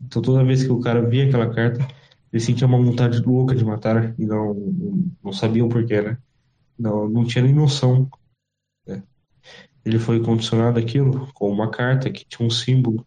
Então 0.01 0.23
toda 0.23 0.45
vez 0.45 0.63
que 0.63 0.71
o 0.71 0.79
cara 0.79 1.05
via 1.05 1.27
aquela 1.27 1.53
carta, 1.53 1.87
ele 2.33 2.41
sentia 2.41 2.69
uma 2.69 2.79
vontade 2.79 3.21
louca 3.21 3.53
de 3.55 3.65
matar 3.65 4.15
e 4.17 4.25
não, 4.25 4.55
não 5.23 5.33
sabia 5.33 5.65
o 5.65 5.69
porquê, 5.69 6.01
né? 6.01 6.19
Não, 6.79 7.09
não 7.09 7.25
tinha 7.25 7.43
nem 7.43 7.53
noção. 7.53 8.09
Né? 8.87 9.03
Ele 9.85 9.99
foi 9.99 10.23
condicionado 10.23 10.79
aquilo 10.79 11.33
com 11.35 11.51
uma 11.51 11.69
carta 11.69 12.11
que 12.11 12.25
tinha 12.25 12.47
um 12.47 12.51
símbolo. 12.51 13.05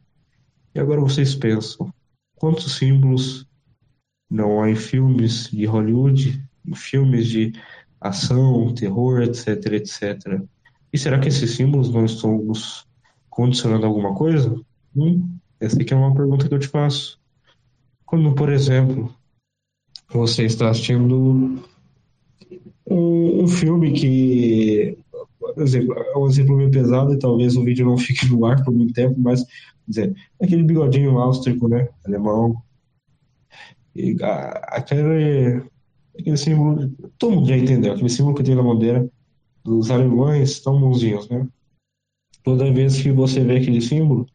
E 0.75 0.79
agora 0.81 0.99
vocês 0.99 1.35
pensam, 1.35 1.93
quantos 2.35 2.77
símbolos 2.77 3.47
não 4.29 4.61
há 4.61 4.69
em 4.69 4.75
filmes 4.75 5.49
de 5.49 5.65
Hollywood, 5.65 6.43
em 6.65 6.75
filmes 6.75 7.27
de 7.27 7.53
ação, 8.01 8.73
terror, 8.73 9.21
etc, 9.21 9.65
etc. 9.73 10.41
E 10.91 10.97
será 10.97 11.19
que 11.19 11.27
esses 11.27 11.51
símbolos 11.51 11.91
não 11.91 12.05
estão 12.05 12.37
nos 12.37 12.87
condicionando 13.29 13.85
alguma 13.85 14.15
coisa? 14.15 14.59
Hum, 14.95 15.37
essa 15.59 15.81
aqui 15.81 15.93
é 15.93 15.97
uma 15.97 16.13
pergunta 16.13 16.47
que 16.47 16.53
eu 16.53 16.59
te 16.59 16.67
faço. 16.67 17.19
Quando, 18.05 18.33
por 18.33 18.51
exemplo, 18.51 19.13
você 20.11 20.45
está 20.45 20.69
assistindo 20.69 21.61
um, 22.89 23.43
um 23.43 23.47
filme 23.47 23.91
que, 23.93 24.97
exemplo, 25.57 25.93
é 25.93 26.17
um 26.17 26.27
exemplo 26.27 26.57
meio 26.57 26.71
pesado 26.71 27.13
e 27.13 27.19
talvez 27.19 27.55
o 27.55 27.63
vídeo 27.63 27.85
não 27.85 27.97
fique 27.97 28.27
no 28.27 28.45
ar 28.45 28.63
por 28.63 28.73
muito 28.73 28.93
tempo, 28.93 29.15
mas, 29.19 29.45
dizer, 29.87 30.15
aquele 30.41 30.63
bigodinho 30.63 31.19
áustrico, 31.19 31.67
né, 31.67 31.87
alemão, 32.05 32.61
e, 33.95 34.17
a, 34.23 34.77
aquele, 34.77 35.61
aquele 36.17 36.37
símbolo, 36.37 36.89
todo 37.17 37.35
mundo 37.35 37.47
já 37.47 37.57
entendeu, 37.57 37.93
aquele 37.93 38.09
símbolo 38.09 38.35
que 38.35 38.43
tem 38.43 38.55
na 38.55 38.63
bandeira 38.63 39.07
dos 39.63 39.91
alemães 39.91 40.59
tão 40.59 40.79
bonzinhos, 40.79 41.27
né? 41.29 41.47
Toda 42.43 42.71
vez 42.71 43.01
que 43.01 43.11
você 43.11 43.43
vê 43.43 43.57
aquele 43.57 43.81
símbolo, 43.81 44.25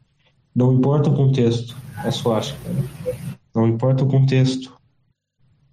não 0.54 0.74
importa 0.74 1.10
o 1.10 1.16
contexto, 1.16 1.76
é 2.04 2.10
suástica. 2.10 2.68
Né? 2.68 2.84
Não 3.54 3.66
importa 3.66 4.04
o 4.04 4.08
contexto, 4.08 4.76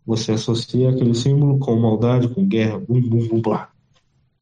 você 0.06 0.32
associa 0.32 0.90
aquele 0.90 1.14
símbolo 1.14 1.60
com 1.60 1.76
maldade, 1.76 2.30
com 2.30 2.48
guerra, 2.48 2.80
bum, 2.80 3.02
bum, 3.02 3.28
bum, 3.28 3.42
blá. 3.42 3.72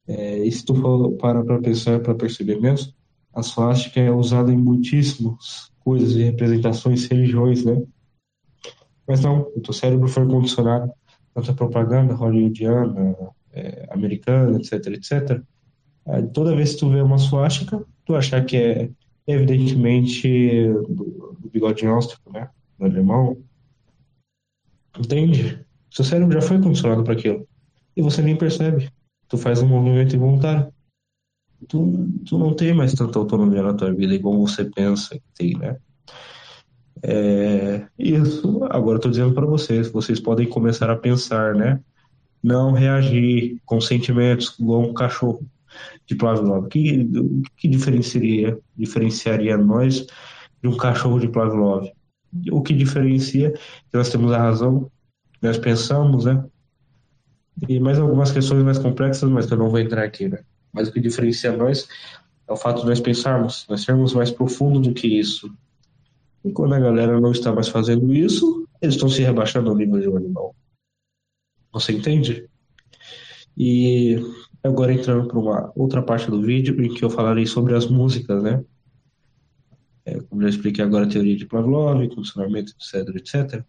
É, 0.08 0.40
e 0.40 0.52
se 0.52 0.66
tu 0.66 0.76
for 0.76 1.12
parar 1.14 1.44
para 1.44 1.60
pensar, 1.60 2.00
para 2.00 2.16
perceber 2.16 2.60
mesmo, 2.60 2.94
a 3.34 3.44
suástica 3.44 4.00
é 4.00 4.12
usada 4.12 4.52
em 4.52 4.58
muitíssimas 4.58 5.72
coisas 5.80 6.14
e 6.14 6.24
representações, 6.24 7.06
religiões, 7.06 7.64
né? 7.64 7.82
Mas 9.08 9.22
não, 9.22 9.42
o 9.56 9.62
teu 9.62 9.74
cérebro 9.74 10.08
foi 10.08 10.28
condicionado 10.28 10.92
tanto 11.34 11.52
a 11.52 11.54
propaganda 11.54 12.14
hollywoodiana, 12.14 13.16
é, 13.54 13.88
americana, 13.92 14.58
etc, 14.58 14.74
etc. 14.88 15.42
Aí, 16.06 16.28
toda 16.28 16.56
vez 16.56 16.74
que 16.74 16.80
tu 16.80 16.90
vê 16.90 17.02
uma 17.02 17.18
suástica, 17.18 17.84
tu 18.06 18.16
achar 18.16 18.44
que 18.46 18.58
é 18.58 18.90
evidentemente 19.28 20.68
do, 20.90 21.38
do 21.40 21.50
bigodinho 21.52 21.94
áustrico, 21.94 22.32
né? 22.32 22.50
Do 22.78 22.86
alemão. 22.86 23.38
Entende? 24.98 25.64
Seu 25.92 26.04
cérebro 26.04 26.34
já 26.34 26.42
foi 26.42 26.60
condicionado 26.60 27.04
para 27.04 27.14
aquilo. 27.14 27.48
E 27.96 28.02
você 28.02 28.22
nem 28.22 28.36
percebe. 28.36 28.90
Tu 29.28 29.38
faz 29.38 29.62
um 29.62 29.68
movimento 29.68 30.16
involuntário. 30.16 30.74
Tu, 31.68 32.10
tu 32.28 32.38
não 32.38 32.56
tem 32.56 32.74
mais 32.74 32.94
tanta 32.94 33.20
autonomia 33.20 33.62
na 33.62 33.74
tua 33.74 33.94
vida 33.94 34.16
igual 34.16 34.40
você 34.40 34.66
pensa 34.66 35.16
que 35.16 35.24
tem, 35.36 35.58
né? 35.58 35.78
É, 37.04 37.86
isso, 37.98 38.64
agora 38.70 39.00
tô 39.00 39.10
dizendo 39.10 39.34
para 39.34 39.46
vocês, 39.46 39.90
vocês 39.90 40.20
podem 40.20 40.48
começar 40.48 40.90
a 40.90 40.98
pensar, 40.98 41.56
né? 41.56 41.80
Não 42.42 42.72
reagir 42.72 43.60
com 43.66 43.82
sentimentos 43.82 44.58
igual 44.60 44.82
um 44.82 44.94
cachorro 44.94 45.46
de 46.06 46.16
Pavlov. 46.16 46.66
O 46.66 46.68
que, 46.68 47.08
que 47.58 47.68
diferenciaria, 47.68 48.58
diferenciaria 48.76 49.58
nós 49.58 50.08
de 50.62 50.68
um 50.68 50.78
cachorro 50.78 51.20
de 51.20 51.28
Pavlov? 51.28 51.90
O 52.52 52.62
que 52.62 52.74
diferencia 52.74 53.52
que 53.52 53.98
nós 53.98 54.10
temos 54.10 54.32
a 54.32 54.38
razão, 54.38 54.90
nós 55.42 55.58
pensamos, 55.58 56.26
né? 56.26 56.44
E 57.68 57.80
mais 57.80 58.00
algumas 58.00 58.32
questões 58.32 58.64
mais 58.64 58.80
complexas, 58.80 59.30
mas 59.30 59.46
que 59.46 59.54
eu 59.54 59.58
não 59.58 59.70
vou 59.70 59.80
entrar 59.80 60.04
aqui, 60.04 60.30
né? 60.30 60.40
Mas 60.72 60.88
o 60.88 60.94
que 60.94 61.00
diferencia 61.00 61.56
nós 61.56 61.88
é 62.48 62.54
o 62.54 62.58
fato 62.58 62.82
de 62.82 62.88
nós 62.88 63.00
pensarmos, 63.00 63.66
nós 63.70 63.82
sermos 63.82 64.14
mais 64.14 64.32
profundo 64.32 64.80
do 64.80 64.94
que 64.94 65.08
isso. 65.08 65.52
E 66.44 66.52
quando 66.52 66.74
a 66.74 66.80
galera 66.80 67.20
não 67.20 67.32
está 67.32 67.52
mais 67.52 67.68
fazendo 67.68 68.14
isso, 68.14 68.66
eles 68.82 68.96
estão 68.96 69.10
se 69.10 69.22
rebaixando 69.22 69.70
ao 69.70 69.76
nível 69.76 70.00
de 70.00 70.08
um 70.08 70.18
animal. 70.18 70.56
Você 71.72 71.94
entende? 71.94 72.50
E 73.58 74.18
agora 74.64 74.94
entrando 74.94 75.28
para 75.28 75.40
uma 75.40 75.72
outra 75.76 76.02
parte 76.02 76.30
do 76.30 76.42
vídeo 76.42 76.82
em 76.84 76.94
que 76.94 77.04
eu 77.04 77.10
falarei 77.10 77.46
sobre 77.46 77.76
as 77.76 77.88
músicas, 77.88 78.42
né? 78.42 78.64
É, 80.06 80.20
como 80.22 80.42
já 80.42 80.50
expliquei 80.50 80.84
agora 80.84 81.06
a 81.06 81.10
teoria 81.10 81.36
de 81.36 81.46
Pavlov, 81.46 82.04
funcionamento, 82.16 82.74
etc, 82.74 83.16
etc. 83.16 83.64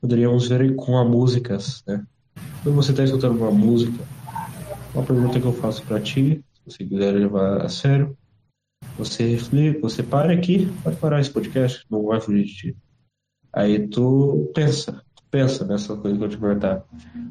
Poderíamos 0.00 0.48
ver 0.48 0.74
com 0.76 0.98
as 0.98 1.08
músicas, 1.08 1.84
né? 1.86 2.04
Quando 2.62 2.74
você 2.74 2.90
está 2.90 3.04
escutando 3.04 3.36
uma 3.36 3.50
música, 3.50 4.04
uma 4.94 5.04
pergunta 5.04 5.40
que 5.40 5.46
eu 5.46 5.52
faço 5.52 5.82
para 5.84 6.00
ti, 6.00 6.42
se 6.54 6.60
você 6.64 6.84
quiser 6.84 7.12
levar 7.12 7.62
a 7.62 7.68
sério, 7.68 8.16
você 8.96 9.24
reflete, 9.24 9.80
você 9.80 10.02
para 10.02 10.32
aqui, 10.32 10.66
pode 10.82 10.96
parar 10.96 11.20
esse 11.20 11.30
podcast, 11.30 11.84
não 11.90 12.04
vai 12.06 12.20
fugir 12.20 12.44
de 12.44 12.54
ti. 12.54 12.76
Aí 13.52 13.88
tu 13.88 14.50
pensa, 14.54 15.02
pensa 15.30 15.64
nessa 15.64 15.96
coisa 15.96 16.16
que 16.16 16.24
eu 16.24 16.28
te 16.28 16.38
perguntar. 16.38 16.84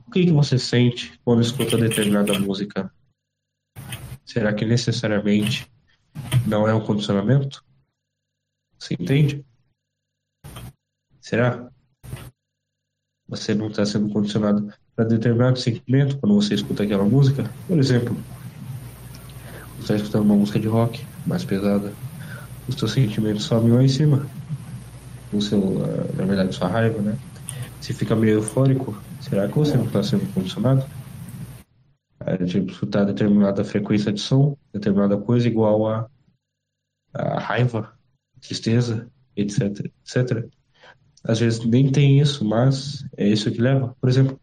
O 0.08 0.12
que, 0.12 0.25
que 0.25 0.32
você 0.32 0.58
sente 0.58 1.20
quando 1.24 1.42
escuta 1.42 1.77
determinada 1.77 2.38
música? 2.39 2.92
Será 4.25 4.54
que 4.54 4.66
necessariamente 4.66 5.72
não 6.46 6.68
é 6.68 6.74
um 6.74 6.84
condicionamento? 6.84 7.63
Você 8.77 8.94
entende? 8.94 9.46
Será? 11.20 11.70
Você 13.27 13.54
não 13.54 13.68
está 13.68 13.86
sendo 13.86 14.10
condicionado 14.10 14.72
para 14.96 15.06
determinado 15.06 15.60
sentimento 15.60 16.18
quando 16.18 16.36
você 16.36 16.54
escuta 16.54 16.84
aquela 16.84 17.04
música? 17.04 17.50
Por 17.68 17.77
exemplo, 17.77 18.16
você 19.75 19.82
está 19.82 19.96
escutando 19.96 20.24
uma 20.24 20.36
música 20.36 20.60
de 20.60 20.68
rock 20.68 21.06
mais 21.25 21.44
pesada, 21.44 21.94
os 22.68 22.75
seus 22.75 22.92
sentimentos 22.92 23.44
sobem 23.44 23.72
lá 23.72 23.84
em 23.84 23.88
cima. 23.88 24.25
O 25.34 25.42
seu, 25.42 25.60
eh, 25.60 26.16
na 26.16 26.25
verdade, 26.25 26.56
sua 26.56 26.68
raiva, 26.68 27.01
né? 27.01 27.18
Você 27.88 27.94
fica 27.94 28.17
meio 28.17 28.39
eufórico. 28.39 29.01
Será 29.22 29.48
que 29.48 29.58
você 29.58 29.77
não 29.77 29.86
está 29.86 30.03
sendo 30.03 30.29
condicionado? 30.34 30.86
A 32.20 32.38
tipo, 32.46 32.70
escutar 32.70 33.06
determinada 33.06 33.63
frequência 33.63 34.12
de 34.12 34.20
som, 34.20 34.58
determinada 34.74 35.15
coisa 35.15 35.48
igual 35.48 35.88
a, 35.88 36.10
a 37.13 37.39
raiva, 37.39 37.98
tristeza, 38.41 39.10
etc, 39.38 39.89
etc. 40.03 40.50
Às 41.24 41.39
vezes 41.39 41.63
nem 41.63 41.89
tem 41.89 42.20
isso, 42.20 42.44
mas 42.44 43.06
é 43.15 43.25
isso 43.25 43.50
que 43.50 43.62
leva. 43.62 43.96
Por 44.01 44.10
exemplo, 44.10 44.38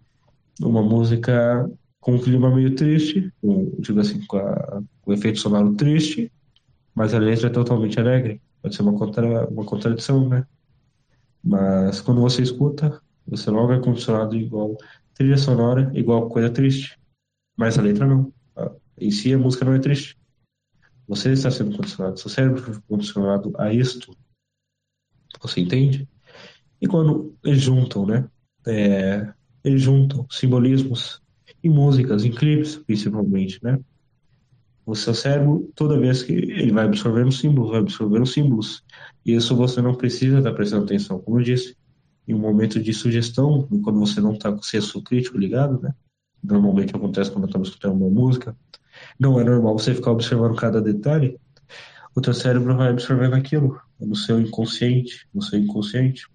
uma 0.62 0.82
música 0.82 1.70
com 2.00 2.14
um 2.14 2.18
clima 2.18 2.50
meio 2.50 2.74
triste, 2.74 3.30
com, 3.42 3.74
digo 3.78 4.00
assim, 4.00 4.24
com, 4.24 4.38
a, 4.38 4.82
com 5.02 5.10
o 5.10 5.12
efeito 5.12 5.38
sonoro 5.38 5.74
triste, 5.74 6.32
mas 6.94 7.12
a 7.12 7.18
letra 7.18 7.48
é 7.48 7.52
totalmente 7.52 8.00
alegre. 8.00 8.40
Pode 8.62 8.74
ser 8.74 8.80
uma, 8.80 8.98
contra, 8.98 9.46
uma 9.50 9.66
contradição, 9.66 10.30
né? 10.30 10.46
Mas 11.42 12.00
quando 12.00 12.22
você 12.22 12.40
escuta, 12.40 13.03
você 13.26 13.50
logo 13.50 13.72
é 13.72 13.80
condicionado 13.80 14.36
igual 14.36 14.76
trilha 15.14 15.38
sonora, 15.38 15.90
igual 15.94 16.28
coisa 16.28 16.50
triste. 16.50 16.98
Mas 17.56 17.78
a 17.78 17.82
letra 17.82 18.06
não. 18.06 18.32
Em 18.98 19.10
si, 19.10 19.32
a 19.32 19.38
música 19.38 19.64
não 19.64 19.74
é 19.74 19.78
triste. 19.78 20.16
Você 21.06 21.32
está 21.32 21.50
sendo 21.50 21.76
condicionado, 21.76 22.18
seu 22.18 22.30
cérebro 22.30 22.62
foi 22.62 22.80
condicionado 22.88 23.52
a 23.58 23.72
isto. 23.72 24.16
Você 25.40 25.60
entende? 25.60 26.08
E 26.80 26.86
quando 26.86 27.34
eles 27.44 27.60
juntam, 27.60 28.06
né? 28.06 28.28
É, 28.66 29.32
eles 29.62 29.82
juntam 29.82 30.26
simbolismos 30.30 31.20
em 31.62 31.68
músicas, 31.68 32.24
em 32.24 32.30
clipes, 32.30 32.76
principalmente, 32.76 33.58
né? 33.62 33.78
O 34.86 34.94
seu 34.94 35.14
cérebro, 35.14 35.70
toda 35.74 35.98
vez 35.98 36.22
que 36.22 36.32
ele 36.32 36.72
vai 36.72 36.84
absorvendo 36.84 37.32
símbolos, 37.32 37.70
vai 37.70 37.80
absorvendo 37.80 38.26
símbolos. 38.26 38.84
E 39.24 39.34
isso 39.34 39.56
você 39.56 39.80
não 39.80 39.94
precisa 39.94 40.38
estar 40.38 40.52
prestando 40.52 40.84
atenção. 40.84 41.18
Como 41.18 41.38
eu 41.38 41.42
disse, 41.42 41.76
em 42.26 42.34
um 42.34 42.38
momento 42.38 42.80
de 42.80 42.92
sugestão, 42.92 43.68
quando 43.82 44.00
você 44.00 44.20
não 44.20 44.32
está 44.32 44.50
com 44.50 44.60
o 44.60 44.64
senso 44.64 45.02
crítico 45.02 45.38
ligado, 45.38 45.80
né? 45.80 45.94
Normalmente 46.42 46.94
acontece 46.94 47.30
quando 47.30 47.46
estamos 47.46 47.68
escutando 47.68 47.96
uma 47.96 48.10
música. 48.10 48.56
Não 49.18 49.40
é 49.40 49.44
normal 49.44 49.78
você 49.78 49.94
ficar 49.94 50.10
observando 50.10 50.56
cada 50.56 50.80
detalhe. 50.80 51.38
O 52.14 52.20
teu 52.20 52.34
cérebro 52.34 52.76
vai 52.76 52.90
absorvendo 52.90 53.34
aquilo 53.34 53.80
no 53.98 54.14
seu 54.14 54.40
inconsciente, 54.40 55.26
no 55.34 55.42
seu 55.42 55.58
inconsciente, 55.58 56.26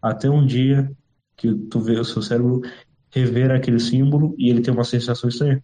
até 0.00 0.30
um 0.30 0.44
dia 0.44 0.90
que 1.36 1.54
tu 1.54 1.80
vê 1.80 1.98
o 1.98 2.04
seu 2.04 2.22
cérebro 2.22 2.62
rever 3.10 3.50
aquele 3.50 3.80
símbolo 3.80 4.34
e 4.38 4.50
ele 4.50 4.62
tem 4.62 4.72
uma 4.72 4.84
sensação 4.84 5.28
estranha 5.28 5.62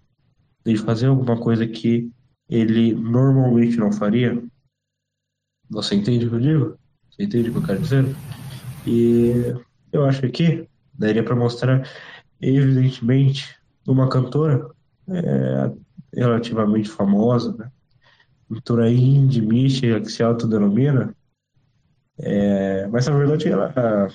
de 0.65 0.77
fazer 0.77 1.07
alguma 1.07 1.39
coisa 1.39 1.67
que 1.67 2.11
ele 2.49 2.95
normalmente 2.95 3.77
não 3.77 3.93
faria. 3.93 4.43
Você 5.69 5.95
entende 5.95 6.27
o 6.27 6.31
que 6.31 6.37
eu 6.37 6.41
digo? 6.41 6.79
Você 7.11 7.25
entende 7.25 7.51
o 7.51 7.53
que 7.53 7.59
eu 7.59 7.67
quero 7.67 7.81
dizer? 7.81 8.05
E 8.87 9.55
eu 9.93 10.05
acho 10.05 10.21
que 10.21 10.27
aqui 10.27 10.69
daria 10.95 11.23
para 11.23 11.35
mostrar, 11.35 11.89
evidentemente, 12.41 13.57
uma 13.87 14.09
cantora 14.09 14.69
é, 15.09 15.73
relativamente 16.15 16.89
famosa, 16.89 17.55
né? 17.57 17.71
Cantora 18.49 18.91
indie, 18.91 19.43
mística, 19.43 20.01
que 20.01 20.11
se 20.11 20.23
autodenomina. 20.23 21.15
É, 22.19 22.87
mas 22.87 23.07
na 23.07 23.17
verdade 23.17 23.49
ela 23.49 24.09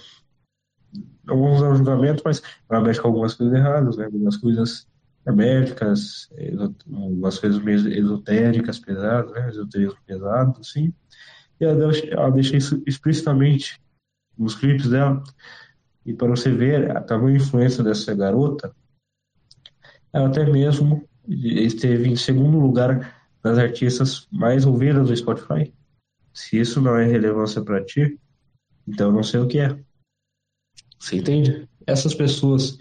alguns 1.28 1.60
julgamento, 1.78 2.24
mas 2.26 2.42
ela 2.70 2.82
mexe 2.82 3.00
com 3.00 3.10
algumas 3.10 3.36
coisas 3.36 3.56
erradas, 3.56 3.98
né? 3.98 4.06
Algumas 4.06 4.38
coisas 4.38 4.88
médicas, 5.26 6.30
algumas 6.92 7.38
coisas 7.38 7.62
meio 7.62 7.88
esotéricas 7.88 8.80
pesadas, 8.80 9.32
né? 9.32 9.50
Esoterismo 9.50 10.00
pesado, 10.06 10.60
assim. 10.60 10.94
E 11.60 11.66
ela 11.66 11.76
deixa, 11.76 12.08
ela 12.08 12.32
deixa 12.32 12.58
isso 12.58 12.82
explicitamente 12.88 13.80
nos 14.42 14.56
clipes 14.56 14.90
dela. 14.90 15.24
E 16.06 16.14
para 16.14 16.30
você 16.30 16.52
ver 16.52 16.96
a 16.96 17.02
tamanha 17.02 17.38
influência 17.38 17.84
dessa 17.84 18.14
garota, 18.16 18.76
ela 20.12 20.28
até 20.28 20.46
mesmo 20.46 21.08
esteve 21.28 22.10
em 22.10 22.16
segundo 22.16 22.60
lugar 22.60 23.16
das 23.44 23.58
artistas 23.58 24.28
mais 24.32 24.66
ouvidas 24.66 25.08
do 25.08 25.16
Spotify. 25.16 25.72
Se 26.34 26.60
isso 26.60 26.82
não 26.82 26.98
é 26.98 27.06
relevância 27.06 27.62
para 27.62 27.84
ti, 27.84 28.20
então 28.88 29.12
não 29.12 29.24
sei 29.24 29.40
o 29.40 29.48
que 29.48 29.60
é. 29.60 29.78
Você 31.00 31.18
entende? 31.18 31.70
Essas 31.86 32.14
pessoas, 32.14 32.78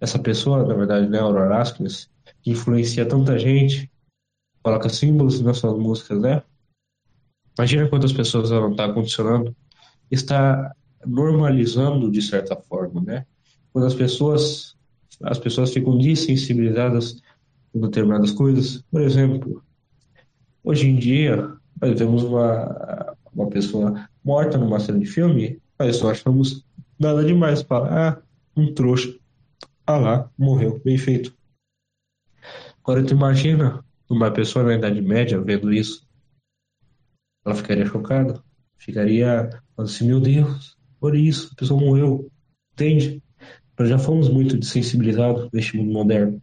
essa 0.00 0.18
pessoa, 0.18 0.66
na 0.66 0.74
verdade, 0.74 1.08
né, 1.08 1.18
Aurora 1.18 1.60
Ascles, 1.60 2.10
que 2.42 2.50
influencia 2.50 3.06
tanta 3.06 3.38
gente, 3.38 3.90
coloca 4.62 4.88
símbolos 4.88 5.40
nas 5.40 5.58
suas 5.58 5.78
músicas, 5.78 6.20
né? 6.20 6.42
Imagina 7.58 7.88
quantas 7.88 8.12
pessoas 8.12 8.50
ela 8.50 8.70
está 8.70 8.92
condicionando, 8.92 9.54
está 10.10 10.74
normalizando 11.06 12.10
de 12.10 12.22
certa 12.22 12.56
forma, 12.56 13.00
né? 13.00 13.26
Quando 13.72 13.86
as 13.86 13.94
pessoas, 13.94 14.76
as 15.22 15.38
pessoas 15.38 15.72
ficam 15.72 15.98
desensibilizadas 15.98 17.22
com 17.72 17.80
determinadas 17.80 18.32
coisas, 18.32 18.82
por 18.90 19.00
exemplo, 19.00 19.62
hoje 20.62 20.88
em 20.88 20.96
dia 20.96 21.52
nós 21.80 21.98
vemos 21.98 22.22
uma, 22.22 23.16
uma 23.34 23.48
pessoa 23.48 24.08
morta 24.24 24.58
numa 24.58 24.78
cena 24.78 24.98
de 24.98 25.06
filme, 25.06 25.60
nós 25.78 25.96
só 25.96 26.10
achamos 26.10 26.64
Nada 27.02 27.24
demais. 27.24 27.62
Fala, 27.62 27.88
ah, 27.90 28.22
um 28.56 28.72
trouxa. 28.72 29.12
Ah 29.84 29.98
lá, 29.98 30.30
morreu. 30.38 30.80
Bem 30.84 30.96
feito. 30.96 31.36
Agora 32.80 33.04
tu 33.04 33.12
imagina 33.12 33.84
uma 34.08 34.30
pessoa 34.30 34.64
na 34.64 34.74
Idade 34.74 35.02
Média 35.02 35.40
vendo 35.40 35.72
isso. 35.72 36.06
Ela 37.44 37.56
ficaria 37.56 37.84
chocada. 37.86 38.40
Ficaria 38.78 39.50
assim, 39.76 40.06
meu 40.06 40.20
Deus, 40.20 40.76
por 41.02 41.16
isso, 41.16 41.50
a 41.52 41.56
pessoa 41.56 41.80
morreu. 41.80 42.30
Entende? 42.74 43.20
Nós 43.76 43.88
já 43.88 43.98
fomos 43.98 44.28
muito 44.28 44.56
desensibilizados 44.56 45.48
neste 45.52 45.76
mundo 45.76 45.92
moderno. 45.92 46.40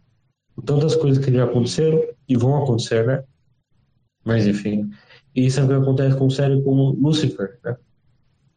Com 0.54 0.60
tantas 0.60 0.94
coisas 0.94 1.24
que 1.24 1.32
já 1.32 1.44
aconteceram 1.44 1.98
e 2.28 2.36
vão 2.36 2.62
acontecer, 2.62 3.06
né? 3.06 3.24
Mas 4.22 4.46
enfim. 4.46 4.90
E 5.34 5.46
isso 5.46 5.60
é 5.60 5.64
o 5.64 5.66
que 5.66 5.72
acontece 5.72 6.14
com 6.18 6.28
série 6.28 6.60
como 6.62 6.90
Lucifer, 6.90 7.58
né? 7.64 7.74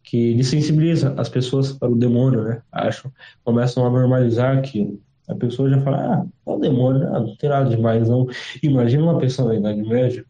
que 0.03 0.31
ele 0.31 0.43
sensibiliza 0.43 1.15
as 1.17 1.29
pessoas 1.29 1.71
para 1.71 1.89
o 1.89 1.95
demônio, 1.95 2.43
né? 2.43 2.61
Acham, 2.69 3.09
começam 3.41 3.85
a 3.85 3.89
normalizar 3.89 4.57
aquilo. 4.57 5.01
A 5.29 5.35
pessoa 5.35 5.69
já 5.69 5.79
fala, 5.79 6.15
ah, 6.15 6.25
é 6.45 6.51
o 6.51 6.59
demônio, 6.59 7.07
ah, 7.15 7.21
não 7.21 7.33
tem 7.37 7.49
nada 7.49 7.69
demais, 7.69 8.09
não. 8.09 8.27
Imagina 8.61 9.03
uma 9.03 9.19
pessoa 9.19 9.47
na 9.47 9.55
Idade 9.55 9.87
Média, 9.87 10.25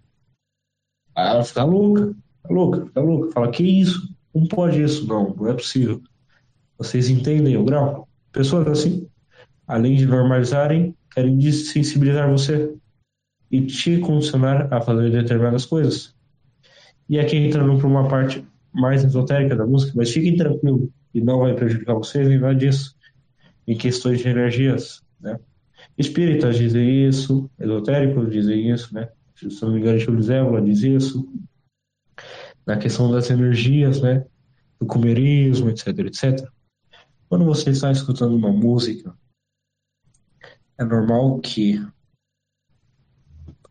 ela 1.17 1.43
fica 1.43 1.63
louca, 1.63 2.13
fica 2.43 2.53
louca, 2.53 2.86
fica 2.86 3.01
louca. 3.01 3.31
Fala, 3.31 3.49
que 3.49 3.63
isso? 3.63 4.12
Não 4.34 4.48
pode 4.48 4.82
isso, 4.82 5.06
não, 5.08 5.34
não 5.36 5.48
é 5.48 5.54
possível. 5.54 6.02
Vocês 6.78 7.10
entendem 7.10 7.56
o 7.56 7.63
grau? 7.63 8.08
Pessoas 8.32 8.67
assim, 8.67 9.08
além 9.67 9.96
de 9.96 10.06
normalizarem, 10.06 10.96
querem 11.13 11.38
desensibilizar 11.38 12.30
você 12.30 12.74
e 13.52 13.62
te 13.62 14.00
condicionar 14.00 14.74
a 14.74 14.82
fazer 14.82 15.12
determinadas 15.12 15.65
coisas. 15.65 16.15
E 17.08 17.19
aqui 17.19 17.38
entrando 17.38 17.78
para 17.78 17.88
uma 17.88 18.08
parte 18.08 18.43
mais 18.74 19.04
esotérica 19.04 19.56
da 19.56 19.65
música, 19.65 19.93
mas 19.96 20.12
fiquem 20.12 20.36
tranquilos, 20.36 20.89
e 21.13 21.22
não 21.22 21.39
vai 21.39 21.54
prejudicar 21.54 21.93
vocês 21.93 22.28
nem 22.28 22.39
nada 22.39 22.56
disso, 22.56 22.96
em 23.67 23.78
questões 23.78 24.19
de 24.19 24.28
energias, 24.28 25.04
né? 25.22 25.39
Espíritas 25.98 26.58
dizem 26.58 27.08
isso, 27.08 27.50
esotéricos 27.60 28.32
dizem 28.32 28.72
isso, 28.72 28.93
né? 28.93 29.10
Se 29.36 29.62
não 29.62 29.74
me 29.74 29.80
engano, 29.80 30.00
Júlio 30.00 30.22
Zévola 30.22 30.62
diz 30.62 30.82
isso. 30.82 31.28
Na 32.65 32.78
questão 32.78 33.12
das 33.12 33.30
energias, 33.30 34.02
né? 34.02 34.26
Do 34.80 34.86
comerismo, 34.86 35.69
etc, 35.69 35.88
etc. 35.99 36.47
Quando 37.28 37.45
você 37.45 37.71
está 37.71 37.91
escutando 37.91 38.36
uma 38.36 38.52
música, 38.52 39.13
é 40.78 40.84
normal 40.84 41.39
que 41.39 41.82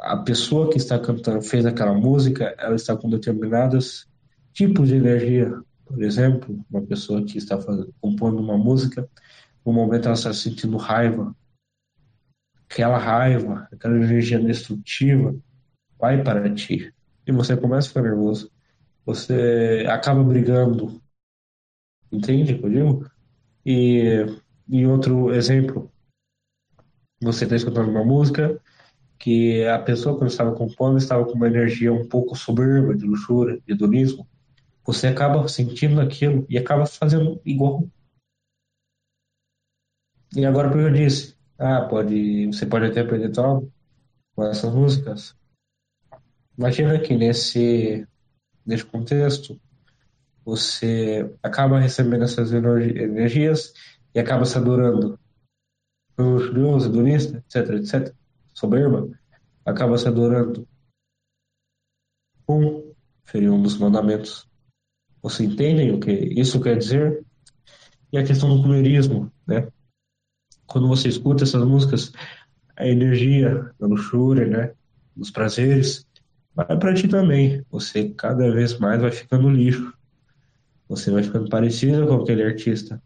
a 0.03 0.17
pessoa 0.17 0.69
que 0.69 0.77
está 0.77 0.99
cantando, 0.99 1.41
fez 1.43 1.65
aquela 1.65 1.95
música, 1.95 2.55
ela 2.59 2.75
está 2.75 2.97
com 2.97 3.09
determinadas 3.09 4.09
tipos 4.53 4.89
de 4.89 4.97
energia. 4.97 5.63
Por 5.85 6.03
exemplo, 6.03 6.65
uma 6.71 6.83
pessoa 6.83 7.23
que 7.25 7.39
está 7.39 7.61
fazendo, 7.61 7.95
compondo 8.01 8.41
uma 8.41 8.59
música, 8.59 9.09
no 9.65 9.73
momento 9.73 10.07
ela 10.07 10.15
está 10.15 10.33
sentindo 10.33 10.77
raiva. 10.77 11.35
Aquela 12.69 12.99
raiva, 12.99 13.69
aquela 13.73 13.97
energia 13.97 14.41
destrutiva, 14.41 15.37
vai 15.99 16.23
para 16.23 16.53
ti. 16.53 16.93
E 17.27 17.31
você 17.31 17.57
começa 17.57 17.87
a 17.87 17.89
ficar 17.89 18.03
nervoso. 18.03 18.51
Você 19.05 19.87
acaba 19.89 20.23
brigando. 20.23 21.01
Entende 22.11 22.55
o 22.55 22.59
que 22.59 22.65
eu 22.67 22.71
digo? 22.71 23.11
E, 23.65 24.27
e 24.69 24.87
outro 24.87 25.33
exemplo, 25.35 25.91
você 27.21 27.45
está 27.45 27.57
escutando 27.57 27.91
uma 27.91 28.05
música 28.05 28.61
que 29.19 29.65
a 29.67 29.79
pessoa, 29.79 30.19
quando 30.19 30.31
estava 30.31 30.55
compondo, 30.55 30.99
estava 30.99 31.25
com 31.25 31.33
uma 31.33 31.47
energia 31.47 31.93
um 31.93 32.07
pouco 32.09 32.37
soberba, 32.37 32.95
de 32.95 33.07
luxúria, 33.07 33.61
de 33.67 33.73
hedonismo 33.73 34.27
você 34.85 35.07
acaba 35.09 35.47
sentindo 35.49 36.01
aquilo 36.01 36.45
e 36.49 36.59
acaba 36.59 36.87
fazendo 36.87 37.41
igual. 37.45 37.89
E 40.35 40.45
agora, 40.45 40.71
como 40.71 40.81
eu 40.81 40.93
disse, 40.93 41.37
ah, 41.59 41.83
pode, 41.83 42.47
você 42.47 42.67
pode 42.67 42.87
até 42.87 43.01
aprender 43.01 43.31
tal 43.31 43.69
com 44.35 44.45
essas 44.45 44.75
músicas. 44.75 45.37
Imagina 46.57 46.99
que 46.99 47.15
nesse, 47.15 48.07
nesse 48.65 48.85
contexto 48.85 49.61
você 50.45 51.33
acaba 51.43 51.79
recebendo 51.79 52.25
essas 52.25 52.53
energias 52.53 53.73
e 54.15 54.19
acaba 54.19 54.45
se 54.45 54.59
adorando. 54.59 55.19
Orgulhoso, 56.19 56.89
hedonista, 56.89 57.39
etc, 57.39 57.71
etc, 57.77 58.15
soberba, 58.53 59.09
acaba 59.65 59.97
se 59.97 60.09
adorando. 60.09 60.69
Um, 62.49 62.93
ferir 63.25 63.51
um 63.51 63.63
dos 63.63 63.79
mandamentos. 63.79 64.49
Você 65.23 65.45
entende 65.45 65.91
o 65.93 66.01
que 66.01 66.11
isso 66.11 66.61
quer 66.61 66.77
dizer? 66.77 67.25
E 68.13 68.19
a 68.19 68.25
questão 68.25 68.55
do 68.55 68.63
colerismo, 68.63 69.33
né? 69.47 69.69
Quando 70.67 70.89
você 70.89 71.09
escuta 71.09 71.45
essas 71.45 71.65
músicas, 71.65 72.13
a 72.77 72.87
energia 72.87 73.73
da 73.79 73.87
luxúria, 73.87 74.47
né? 74.47 74.75
Dos 75.15 75.31
prazeres, 75.31 76.07
vai 76.55 76.79
para 76.79 76.95
ti 76.95 77.09
também. 77.09 77.65
Você 77.71 78.11
cada 78.11 78.51
vez 78.53 78.79
mais 78.79 79.01
vai 79.01 79.11
ficando 79.11 79.49
lixo. 79.49 79.93
Você 80.89 81.11
vai 81.11 81.23
ficando 81.23 81.49
parecido 81.49 82.07
com 82.07 82.15
aquele 82.15 82.43
artista. 82.43 83.03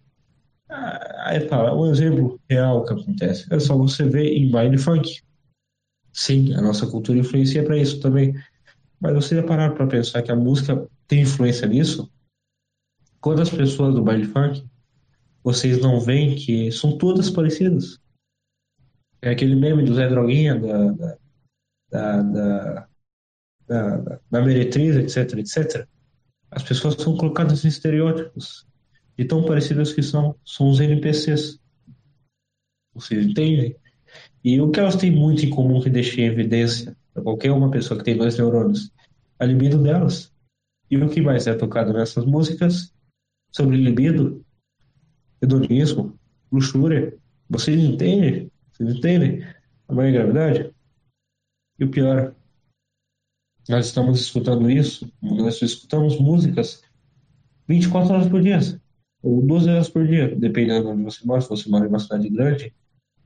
Ah, 0.68 1.30
aí 1.30 1.48
fala, 1.48 1.74
um 1.74 1.90
exemplo 1.90 2.40
real 2.48 2.84
que 2.84 2.92
acontece. 2.92 3.46
É 3.50 3.58
só 3.60 3.76
você 3.76 4.04
ver 4.04 4.32
em 4.32 4.50
baile 4.50 4.76
funk. 4.76 5.22
Sim, 6.12 6.54
a 6.54 6.60
nossa 6.60 6.86
cultura 6.86 7.18
influencia 7.18 7.62
para 7.62 7.76
isso 7.76 8.00
também. 8.00 8.34
Mas 8.98 9.14
você 9.14 9.36
já 9.36 9.42
pararam 9.42 9.74
para 9.74 9.86
pensar 9.86 10.22
que 10.22 10.32
a 10.32 10.36
música 10.36 10.88
tem 11.06 11.22
influência 11.22 11.66
nisso? 11.68 12.10
Quando 13.20 13.42
as 13.42 13.50
pessoas 13.50 13.94
do 13.94 14.02
baile 14.02 14.24
funk, 14.24 14.64
vocês 15.44 15.80
não 15.80 16.00
veem 16.00 16.34
que 16.34 16.72
são 16.72 16.96
todas 16.98 17.30
parecidas. 17.30 17.98
É 19.22 19.30
aquele 19.30 19.54
meme 19.54 19.84
do 19.84 19.94
Zé 19.94 20.08
Droguinha, 20.08 20.58
da, 20.58 20.92
da, 20.92 21.18
da, 21.90 22.22
da, 22.22 22.85
da, 23.66 24.20
da 24.30 24.42
meretriz, 24.42 24.96
etc, 24.96 25.38
etc. 25.38 25.86
As 26.50 26.62
pessoas 26.62 26.94
são 26.94 27.16
colocadas 27.16 27.64
em 27.64 27.68
estereótipos. 27.68 28.66
E 29.18 29.24
tão 29.24 29.44
parecidas 29.44 29.92
que 29.92 30.02
são, 30.02 30.36
são 30.44 30.70
os 30.70 30.80
NPCs. 30.80 31.58
Vocês 32.94 33.26
entendem? 33.26 33.76
E 34.44 34.60
o 34.60 34.70
que 34.70 34.78
elas 34.78 34.96
têm 34.96 35.10
muito 35.10 35.44
em 35.44 35.50
comum 35.50 35.80
que 35.80 35.90
deixei 35.90 36.24
em 36.24 36.28
evidência 36.28 36.96
para 37.12 37.22
qualquer 37.22 37.50
uma 37.50 37.70
pessoa 37.70 37.98
que 37.98 38.04
tem 38.04 38.16
dois 38.16 38.38
neurônios? 38.38 38.92
A 39.38 39.44
libido 39.44 39.82
delas. 39.82 40.32
E 40.90 40.96
o 40.96 41.08
que 41.08 41.20
mais 41.20 41.46
é 41.46 41.54
tocado 41.54 41.92
nessas 41.92 42.24
músicas 42.24 42.94
sobre 43.50 43.76
libido, 43.76 44.44
hedonismo, 45.42 46.18
luxúria? 46.52 47.16
Vocês 47.48 47.78
entendem? 47.82 48.50
Vocês 48.72 48.94
entendem 48.94 49.44
a 49.88 49.94
maior 49.94 50.12
gravidade? 50.12 50.70
E 51.78 51.84
o 51.84 51.90
pior, 51.90 52.34
nós 53.68 53.86
estamos 53.86 54.20
escutando 54.20 54.70
isso, 54.70 55.10
nós 55.20 55.60
escutamos 55.60 56.18
músicas 56.18 56.82
24 57.68 58.14
horas 58.14 58.28
por 58.28 58.40
dia, 58.40 58.60
ou 59.22 59.42
12 59.42 59.70
horas 59.70 59.88
por 59.88 60.06
dia, 60.06 60.34
dependendo 60.36 60.82
de 60.82 60.92
onde 60.92 61.02
você 61.02 61.26
mora, 61.26 61.40
se 61.40 61.48
você 61.48 61.68
mora 61.68 61.84
em 61.84 61.88
uma 61.88 61.98
cidade 61.98 62.28
grande, 62.28 62.72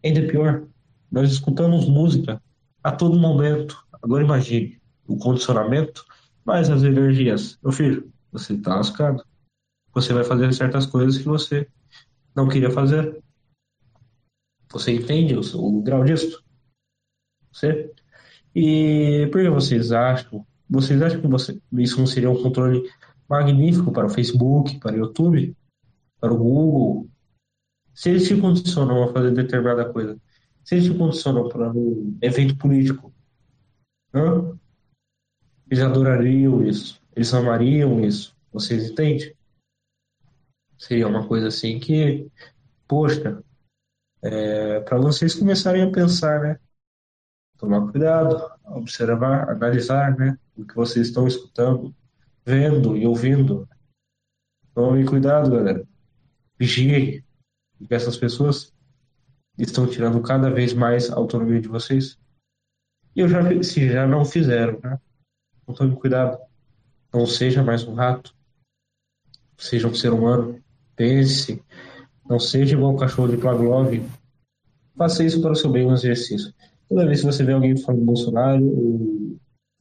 ainda 0.02 0.20
é 0.20 0.26
pior. 0.26 0.66
Nós 1.10 1.30
escutamos 1.30 1.88
música 1.88 2.42
a 2.82 2.92
todo 2.92 3.18
momento. 3.18 3.76
Agora 4.02 4.24
imagine 4.24 4.80
o 5.06 5.16
condicionamento 5.18 6.04
mais 6.44 6.70
as 6.70 6.82
energias. 6.82 7.58
Meu 7.62 7.72
filho, 7.72 8.10
você 8.32 8.54
está 8.54 8.76
lascado. 8.76 9.24
Você 9.92 10.12
vai 10.12 10.24
fazer 10.24 10.52
certas 10.54 10.86
coisas 10.86 11.18
que 11.18 11.24
você 11.24 11.68
não 12.34 12.48
queria 12.48 12.70
fazer. 12.70 13.22
Você 14.70 14.92
entende 14.92 15.34
o, 15.34 15.40
o 15.56 15.82
grau 15.82 16.04
disso? 16.04 16.42
Você? 17.52 17.92
E 18.54 19.28
por 19.30 19.40
que 19.42 19.48
vocês 19.48 19.92
acham? 19.92 20.46
Vocês 20.68 21.00
acham 21.02 21.20
que 21.20 21.26
você, 21.26 21.60
isso 21.72 21.98
não 21.98 22.06
seria 22.06 22.30
um 22.30 22.42
controle 22.42 22.88
magnífico 23.28 23.92
para 23.92 24.06
o 24.06 24.10
Facebook, 24.10 24.78
para 24.78 24.94
o 24.94 24.98
YouTube, 24.98 25.56
para 26.20 26.32
o 26.32 26.36
Google? 26.36 27.08
Se 27.94 28.10
eles 28.10 28.26
te 28.26 28.40
condicionam 28.40 29.02
a 29.02 29.12
fazer 29.12 29.32
determinada 29.32 29.92
coisa, 29.92 30.18
se 30.64 30.76
eles 30.76 30.86
te 30.86 30.96
condicionam 30.96 31.48
para 31.48 31.70
um 31.72 32.16
evento 32.20 32.56
político, 32.56 33.12
hã? 34.14 34.56
eles 35.70 35.82
adorariam 35.84 36.66
isso, 36.66 37.00
eles 37.14 37.32
amariam 37.32 38.04
isso. 38.04 38.36
Vocês 38.52 38.90
entendem? 38.90 39.34
Seria 40.76 41.06
uma 41.06 41.26
coisa 41.26 41.48
assim 41.48 41.78
que, 41.78 42.28
poxa, 42.88 43.42
é, 44.22 44.80
para 44.80 44.98
vocês 44.98 45.34
começarem 45.34 45.82
a 45.82 45.90
pensar, 45.90 46.40
né? 46.40 46.60
Tomar 47.60 47.86
cuidado, 47.92 48.50
observar, 48.64 49.50
analisar 49.50 50.16
né, 50.16 50.38
o 50.56 50.64
que 50.64 50.74
vocês 50.74 51.08
estão 51.08 51.28
escutando, 51.28 51.94
vendo 52.44 52.96
e 52.96 53.06
ouvindo. 53.06 53.68
Tomem 54.74 55.04
cuidado, 55.04 55.50
galera. 55.50 55.86
Vigiem, 56.58 57.22
porque 57.78 57.94
essas 57.94 58.16
pessoas 58.16 58.72
estão 59.58 59.86
tirando 59.86 60.22
cada 60.22 60.50
vez 60.50 60.72
mais 60.72 61.10
a 61.10 61.16
autonomia 61.16 61.60
de 61.60 61.68
vocês. 61.68 62.18
E 63.14 63.20
eu 63.20 63.28
já 63.28 63.42
se 63.62 63.92
já 63.92 64.06
não 64.06 64.24
fizeram, 64.24 64.80
né? 64.82 64.98
Então 65.62 65.74
tome 65.74 65.94
cuidado. 65.96 66.38
Não 67.12 67.26
seja 67.26 67.62
mais 67.62 67.84
um 67.84 67.92
rato. 67.92 68.34
Seja 69.58 69.86
um 69.86 69.94
ser 69.94 70.12
humano. 70.12 70.62
Pense. 70.96 71.62
Não 72.28 72.38
seja 72.38 72.74
igual 72.74 72.94
o 72.94 72.98
cachorro 72.98 73.28
de 73.28 73.36
Pavlov. 73.36 73.92
Faça 74.96 75.24
isso 75.24 75.42
para 75.42 75.52
o 75.52 75.56
seu 75.56 75.70
bem 75.70 75.86
um 75.86 75.92
exercício. 75.92 76.54
Toda 76.90 77.06
vez 77.06 77.20
que 77.20 77.26
você 77.26 77.44
vê 77.44 77.52
alguém 77.52 77.76
falando 77.76 78.04
Bolsonaro, 78.04 79.38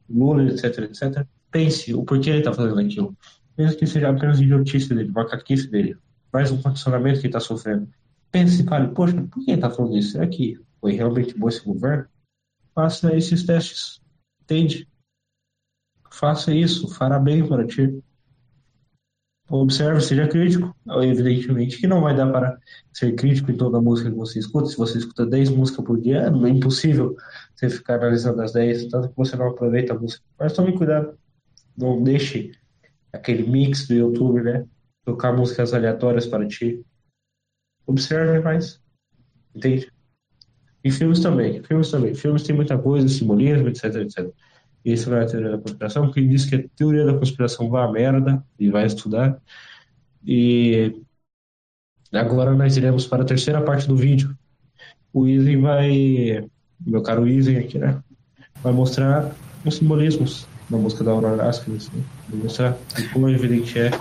Lula, 0.07 0.43
etc, 0.43 0.77
etc, 0.83 1.25
pense 1.49 1.91
o 1.91 2.05
porquê 2.05 2.29
ele 2.29 2.39
está 2.39 2.53
fazendo 2.53 2.79
aquilo. 2.79 3.17
Mesmo 3.57 3.79
que 3.79 3.87
seja 3.87 4.09
apenas 4.09 4.39
idiotice 4.39 4.89
dele, 4.93 5.11
macaquice 5.11 5.67
dele, 5.67 5.97
mais 6.31 6.51
um 6.51 6.61
condicionamento 6.61 7.19
que 7.19 7.25
está 7.25 7.39
sofrendo. 7.39 7.89
Pense 8.31 8.61
e 8.61 8.65
fale, 8.65 8.93
poxa, 8.93 9.15
por 9.23 9.43
que 9.43 9.49
ele 9.49 9.57
está 9.57 9.71
falando 9.71 9.97
isso? 9.97 10.11
Será 10.11 10.27
que 10.27 10.59
foi 10.79 10.93
realmente 10.93 11.35
bom 11.35 11.49
esse 11.49 11.65
governo? 11.65 12.05
Faça 12.75 13.15
esses 13.15 13.43
testes, 13.43 13.99
entende? 14.43 14.87
Faça 16.11 16.53
isso, 16.53 16.87
fará 16.93 17.17
bem 17.17 17.45
para 17.47 17.65
ti. 17.65 18.03
Observe, 19.49 19.99
seja 19.99 20.27
crítico. 20.27 20.75
Evidentemente 21.01 21.79
que 21.79 21.87
não 21.87 22.01
vai 22.01 22.15
dar 22.15 22.31
para 22.31 22.57
ser 22.93 23.15
crítico 23.15 23.51
em 23.51 23.57
toda 23.57 23.81
música 23.81 24.11
que 24.11 24.15
você 24.15 24.39
escuta. 24.39 24.67
Se 24.67 24.77
você 24.77 24.99
escuta 24.99 25.25
10 25.25 25.49
músicas 25.49 25.83
por 25.83 25.99
dia, 25.99 26.21
é 26.21 26.49
impossível 26.49 27.15
você 27.55 27.69
ficar 27.69 27.95
analisando 27.95 28.41
as 28.41 28.53
10, 28.53 28.87
tanto 28.89 29.09
que 29.09 29.17
você 29.17 29.35
não 29.35 29.47
aproveita 29.47 29.93
a 29.93 29.99
música. 29.99 30.23
Mas 30.39 30.53
tome 30.53 30.77
cuidado. 30.77 31.17
Não 31.75 32.03
deixe 32.03 32.51
aquele 33.11 33.49
mix 33.49 33.87
do 33.87 33.95
YouTube, 33.95 34.41
né? 34.41 34.65
Tocar 35.03 35.35
músicas 35.35 35.73
aleatórias 35.73 36.27
para 36.27 36.47
ti. 36.47 36.85
Observe 37.87 38.39
mais. 38.39 38.79
Entende? 39.55 39.91
E 40.83 40.91
filmes 40.91 41.21
também. 41.21 41.63
Filmes 41.63 41.89
também. 41.89 42.13
Filmes 42.13 42.43
tem 42.43 42.55
muita 42.55 42.77
coisa, 42.77 43.07
simbolismo, 43.07 43.67
etc, 43.67 43.95
etc. 43.95 44.31
Não 44.85 45.17
é 45.17 45.23
a 45.23 45.27
teoria 45.27 45.51
da 45.51 45.57
conspiração. 45.57 46.11
Quem 46.11 46.27
diz 46.27 46.45
que 46.45 46.55
a 46.55 46.63
teoria 46.75 47.05
da 47.05 47.17
conspiração 47.17 47.69
vai 47.69 47.83
a 47.83 47.91
merda 47.91 48.43
e 48.57 48.69
vai 48.69 48.85
estudar. 48.85 49.39
E 50.25 51.01
agora 52.11 52.53
nós 52.55 52.77
iremos 52.77 53.05
para 53.05 53.23
a 53.23 53.25
terceira 53.25 53.61
parte 53.61 53.87
do 53.87 53.95
vídeo. 53.95 54.35
O 55.13 55.27
Easy 55.27 55.55
vai, 55.57 56.47
meu 56.79 57.01
caro 57.01 57.27
Easy 57.27 57.57
aqui, 57.57 57.77
né? 57.77 58.01
Vai 58.63 58.73
mostrar 58.73 59.31
os 59.65 59.75
simbolismos 59.75 60.47
da 60.69 60.77
música 60.77 61.03
da 61.03 61.11
Aurora 61.11 61.49
Askenis. 61.49 61.89
Né? 61.91 62.03
Vai 62.29 62.39
mostrar 62.43 62.71
o 62.71 63.13
quão 63.13 63.29
evidente 63.29 63.79
é, 63.79 63.91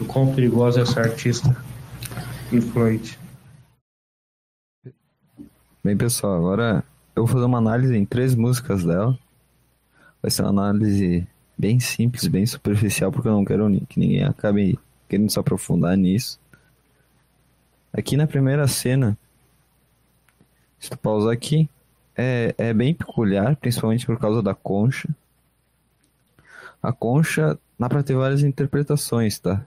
o 0.00 0.04
quão 0.04 0.34
perigosa 0.34 0.80
é 0.80 0.82
essa 0.82 1.00
artista 1.00 1.56
influente. 2.52 3.18
Bem, 5.82 5.96
pessoal, 5.96 6.36
agora 6.36 6.84
eu 7.14 7.24
vou 7.24 7.32
fazer 7.32 7.44
uma 7.44 7.58
análise 7.58 7.94
em 7.94 8.06
três 8.06 8.34
músicas 8.34 8.84
dela 8.84 9.18
vai 10.24 10.30
ser 10.30 10.40
uma 10.40 10.48
análise 10.48 11.28
bem 11.56 11.78
simples, 11.78 12.26
bem 12.26 12.46
superficial, 12.46 13.12
porque 13.12 13.28
eu 13.28 13.32
não 13.32 13.44
quero 13.44 13.68
que 13.86 14.00
ninguém 14.00 14.24
acabe 14.24 14.78
querendo 15.06 15.28
se 15.28 15.38
aprofundar 15.38 15.98
nisso. 15.98 16.40
Aqui 17.92 18.16
na 18.16 18.26
primeira 18.26 18.66
cena, 18.66 19.18
se 20.80 20.88
tu 20.88 20.96
pausar 20.96 21.30
aqui, 21.30 21.68
é, 22.16 22.54
é 22.56 22.72
bem 22.72 22.94
peculiar, 22.94 23.54
principalmente 23.56 24.06
por 24.06 24.18
causa 24.18 24.42
da 24.42 24.54
concha. 24.54 25.10
A 26.82 26.90
concha 26.90 27.58
dá 27.78 27.86
para 27.86 28.02
ter 28.02 28.14
várias 28.14 28.42
interpretações, 28.42 29.38
tá? 29.38 29.62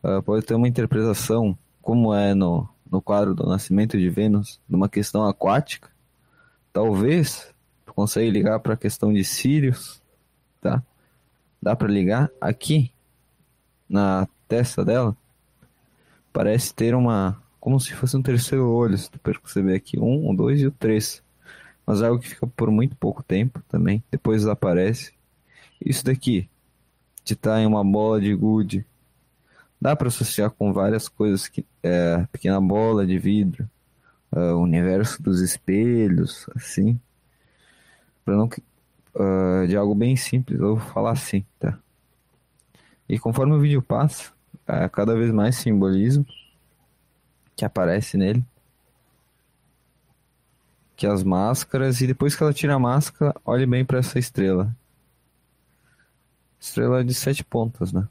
Uh, 0.00 0.22
pode 0.22 0.46
ter 0.46 0.54
uma 0.54 0.68
interpretação, 0.68 1.58
como 1.82 2.14
é 2.14 2.34
no, 2.36 2.68
no 2.88 3.02
quadro 3.02 3.34
do 3.34 3.48
Nascimento 3.48 3.98
de 3.98 4.08
Vênus, 4.08 4.60
numa 4.68 4.88
questão 4.88 5.26
aquática. 5.26 5.90
Talvez 6.72 7.49
consegue 8.00 8.30
ligar 8.30 8.60
para 8.60 8.74
a 8.74 8.76
questão 8.76 9.12
de 9.12 9.24
Sirius, 9.24 10.02
tá? 10.60 10.82
Dá 11.60 11.76
para 11.76 11.88
ligar 11.88 12.30
aqui 12.40 12.92
na 13.88 14.26
testa 14.48 14.84
dela 14.84 15.16
parece 16.32 16.74
ter 16.74 16.94
uma. 16.94 17.40
como 17.58 17.78
se 17.80 17.92
fosse 17.94 18.16
um 18.16 18.22
terceiro 18.22 18.68
olho, 18.68 18.96
se 18.96 19.10
tu 19.10 19.18
perceber 19.18 19.74
aqui. 19.74 19.98
Um, 19.98 20.30
o 20.30 20.34
dois 20.34 20.60
e 20.60 20.66
o 20.66 20.70
três. 20.70 21.22
Mas 21.86 22.02
é 22.02 22.06
algo 22.06 22.20
que 22.20 22.28
fica 22.28 22.46
por 22.46 22.70
muito 22.70 22.96
pouco 22.96 23.22
tempo 23.22 23.62
também. 23.68 24.02
Depois 24.10 24.42
desaparece. 24.42 25.12
Isso 25.84 26.04
daqui, 26.04 26.48
de 27.24 27.32
estar 27.34 27.52
tá 27.52 27.60
em 27.60 27.66
uma 27.66 27.82
bola 27.82 28.20
de 28.20 28.34
gude, 28.34 28.84
dá 29.80 29.96
para 29.96 30.08
associar 30.08 30.50
com 30.50 30.72
várias 30.72 31.08
coisas 31.08 31.48
que 31.48 31.64
é 31.82 32.26
pequena 32.30 32.60
bola 32.60 33.06
de 33.06 33.18
vidro, 33.18 33.68
uh, 34.30 34.56
universo 34.56 35.22
dos 35.22 35.40
espelhos, 35.40 36.46
assim. 36.54 37.00
Não 38.26 38.48
uh, 39.14 39.66
de 39.66 39.76
algo 39.76 39.94
bem 39.94 40.16
simples, 40.16 40.60
eu 40.60 40.76
vou 40.76 40.86
falar 40.92 41.12
assim, 41.12 41.44
tá? 41.58 41.78
E 43.08 43.18
conforme 43.18 43.54
o 43.54 43.60
vídeo 43.60 43.82
passa, 43.82 44.32
é 44.66 44.88
cada 44.88 45.14
vez 45.14 45.32
mais 45.32 45.56
simbolismo 45.56 46.24
que 47.56 47.64
aparece 47.64 48.16
nele. 48.16 48.44
Que 50.96 51.06
as 51.06 51.24
máscaras, 51.24 52.00
e 52.00 52.06
depois 52.06 52.36
que 52.36 52.42
ela 52.42 52.52
tira 52.52 52.74
a 52.74 52.78
máscara, 52.78 53.34
olhe 53.44 53.66
bem 53.66 53.84
para 53.84 53.98
essa 53.98 54.18
estrela. 54.18 54.74
Estrela 56.60 57.02
de 57.02 57.14
sete 57.14 57.42
pontas, 57.42 57.92
né? 57.92 58.06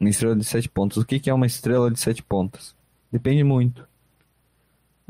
Uma 0.00 0.10
estrela 0.10 0.34
de 0.34 0.44
sete 0.44 0.68
pontos. 0.68 0.96
O 0.96 1.04
que, 1.04 1.20
que 1.20 1.30
é 1.30 1.34
uma 1.34 1.46
estrela 1.46 1.90
de 1.90 2.00
sete 2.00 2.22
pontas? 2.22 2.74
Depende 3.12 3.44
muito 3.44 3.86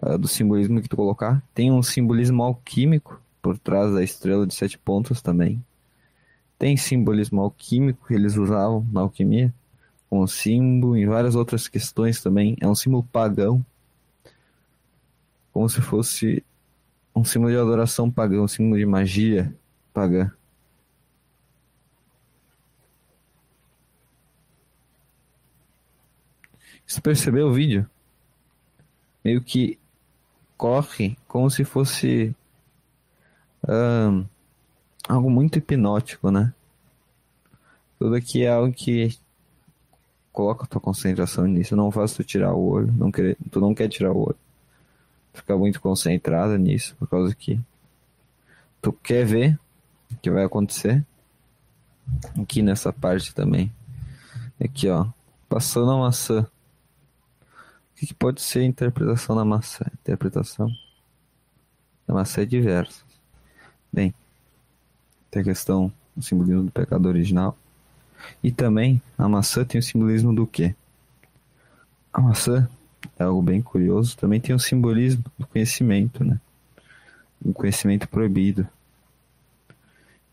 uh, 0.02 0.18
do 0.18 0.28
simbolismo 0.28 0.82
que 0.82 0.88
tu 0.88 0.96
colocar. 0.96 1.42
Tem 1.54 1.72
um 1.72 1.82
simbolismo 1.82 2.42
alquímico 2.42 3.20
por 3.46 3.56
trás 3.58 3.94
da 3.94 4.02
estrela 4.02 4.44
de 4.44 4.52
sete 4.52 4.76
pontas 4.76 5.22
também. 5.22 5.64
Tem 6.58 6.76
simbolismo 6.76 7.40
alquímico 7.40 8.08
que 8.08 8.14
eles 8.14 8.36
usavam 8.36 8.84
na 8.92 9.02
alquimia, 9.02 9.54
como 10.10 10.26
símbolo, 10.26 10.96
em 10.96 11.06
várias 11.06 11.36
outras 11.36 11.68
questões 11.68 12.20
também. 12.20 12.56
É 12.60 12.66
um 12.66 12.74
símbolo 12.74 13.04
pagão, 13.04 13.64
como 15.52 15.68
se 15.68 15.80
fosse 15.80 16.44
um 17.14 17.24
símbolo 17.24 17.52
de 17.52 17.56
adoração 17.56 18.10
pagã, 18.10 18.42
um 18.42 18.48
símbolo 18.48 18.80
de 18.80 18.84
magia 18.84 19.54
pagã. 19.94 20.32
Você 26.84 27.00
percebeu 27.00 27.46
o 27.46 27.52
vídeo? 27.52 27.88
Meio 29.24 29.40
que 29.40 29.78
corre 30.56 31.16
como 31.28 31.48
se 31.48 31.62
fosse 31.64 32.34
um, 33.68 34.24
algo 35.08 35.30
muito 35.30 35.58
hipnótico, 35.58 36.30
né? 36.30 36.52
Tudo 37.98 38.14
aqui 38.14 38.44
é 38.44 38.50
algo 38.50 38.72
que 38.72 39.16
coloca 40.32 40.64
a 40.64 40.66
tua 40.66 40.80
concentração 40.80 41.46
nisso, 41.46 41.74
não 41.74 41.90
faz 41.90 42.12
tu 42.12 42.22
tirar 42.22 42.52
o 42.52 42.68
olho, 42.68 42.92
não 42.92 43.10
quer, 43.10 43.36
tu 43.50 43.60
não 43.60 43.74
quer 43.74 43.88
tirar 43.88 44.12
o 44.12 44.18
olho. 44.18 44.36
Fica 45.32 45.56
muito 45.56 45.80
concentrado 45.80 46.56
nisso, 46.58 46.94
por 46.98 47.08
causa 47.08 47.34
que 47.34 47.58
tu 48.82 48.92
quer 48.92 49.24
ver 49.24 49.58
o 50.10 50.16
que 50.16 50.30
vai 50.30 50.44
acontecer. 50.44 51.04
Aqui 52.40 52.62
nessa 52.62 52.92
parte 52.92 53.34
também. 53.34 53.72
Aqui, 54.62 54.88
ó. 54.88 55.06
Passando 55.48 55.90
a 55.90 55.98
maçã. 55.98 56.42
O 56.42 57.98
que, 57.98 58.06
que 58.06 58.14
pode 58.14 58.42
ser 58.42 58.60
a 58.60 58.64
interpretação 58.64 59.34
da 59.34 59.44
maçã? 59.44 59.86
Interpretação 59.94 60.70
da 62.06 62.14
maçã 62.14 62.42
é 62.42 62.46
diversa. 62.46 63.05
Bem, 63.96 64.12
tem 65.30 65.40
a 65.40 65.44
questão 65.44 65.90
do 66.14 66.22
simbolismo 66.22 66.64
do 66.64 66.70
pecado 66.70 67.08
original. 67.08 67.56
E 68.42 68.52
também 68.52 69.00
a 69.16 69.26
maçã 69.26 69.64
tem 69.64 69.78
o 69.78 69.82
simbolismo 69.82 70.34
do 70.34 70.46
quê? 70.46 70.74
A 72.12 72.20
maçã 72.20 72.68
é 73.18 73.22
algo 73.22 73.40
bem 73.40 73.62
curioso. 73.62 74.14
Também 74.14 74.38
tem 74.38 74.54
o 74.54 74.58
simbolismo 74.58 75.24
do 75.38 75.46
conhecimento, 75.46 76.22
né? 76.22 76.38
O 77.42 77.54
conhecimento 77.54 78.06
proibido. 78.06 78.68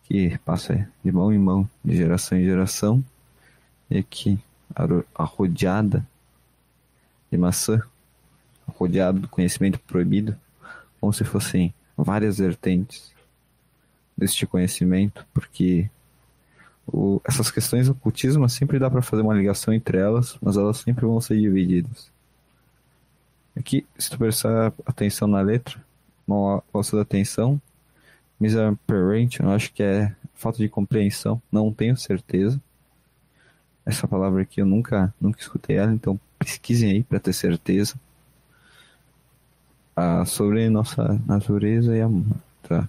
Que 0.04 0.38
passa 0.39 0.86
de 1.02 1.12
mão 1.13 1.32
em 1.32 1.39
mão, 1.39 1.69
de 1.86 1.95
geração 1.95 2.38
em 2.38 2.43
geração. 2.43 3.02
E 3.89 3.97
aqui, 3.97 4.38
arrodeada 5.15 6.06
de 7.32 7.38
maçã, 7.38 7.82
rodeado 8.67 9.21
do 9.21 9.30
conhecimento 9.30 9.80
proibido, 9.80 10.36
como 10.99 11.13
se 11.13 11.23
fossem 11.23 11.73
várias 11.95 12.39
vertentes 12.39 13.12
deste 14.17 14.45
conhecimento, 14.45 15.26
porque 15.34 15.89
o, 16.88 17.21
essas 17.23 17.49
questões 17.49 17.88
do 17.88 17.93
ocultismo 17.93 18.47
sempre 18.49 18.80
dá 18.80 18.89
para 18.89 19.02
fazer 19.02 19.21
uma 19.21 19.34
ligação 19.34 19.73
entre 19.73 19.97
elas, 19.97 20.38
mas 20.41 20.58
elas 20.58 20.78
sempre 20.78 21.06
vão 21.06 21.19
ser 21.21 21.39
divididas. 21.39 22.12
Aqui, 23.56 23.86
se 23.97 24.10
tu 24.10 24.17
prestar 24.17 24.73
atenção 24.86 25.28
na 25.28 25.41
letra, 25.41 25.80
mal 26.28 26.63
gosto 26.73 26.95
da 26.95 27.04
atenção, 27.04 27.62
misapparent, 28.39 29.39
eu 29.39 29.49
acho 29.52 29.71
que 29.71 29.84
é 29.84 30.13
falta 30.34 30.58
de 30.58 30.67
compreensão, 30.67 31.41
não 31.52 31.71
tenho 31.71 31.95
certeza. 31.95 32.60
Essa 33.86 34.08
palavra 34.08 34.41
aqui 34.41 34.62
eu 34.62 34.65
nunca, 34.65 35.13
nunca 35.19 35.39
escutei 35.39 35.78
ela, 35.78 35.93
então 35.93 36.19
pesquisem 36.39 36.91
aí 36.91 37.04
para 37.04 37.19
ter 37.19 37.34
certeza 37.34 37.95
ah, 39.95 40.26
sobre 40.26 40.69
nossa 40.69 41.21
natureza 41.26 41.95
e 41.95 42.02
amor, 42.02 42.26
tá? 42.63 42.88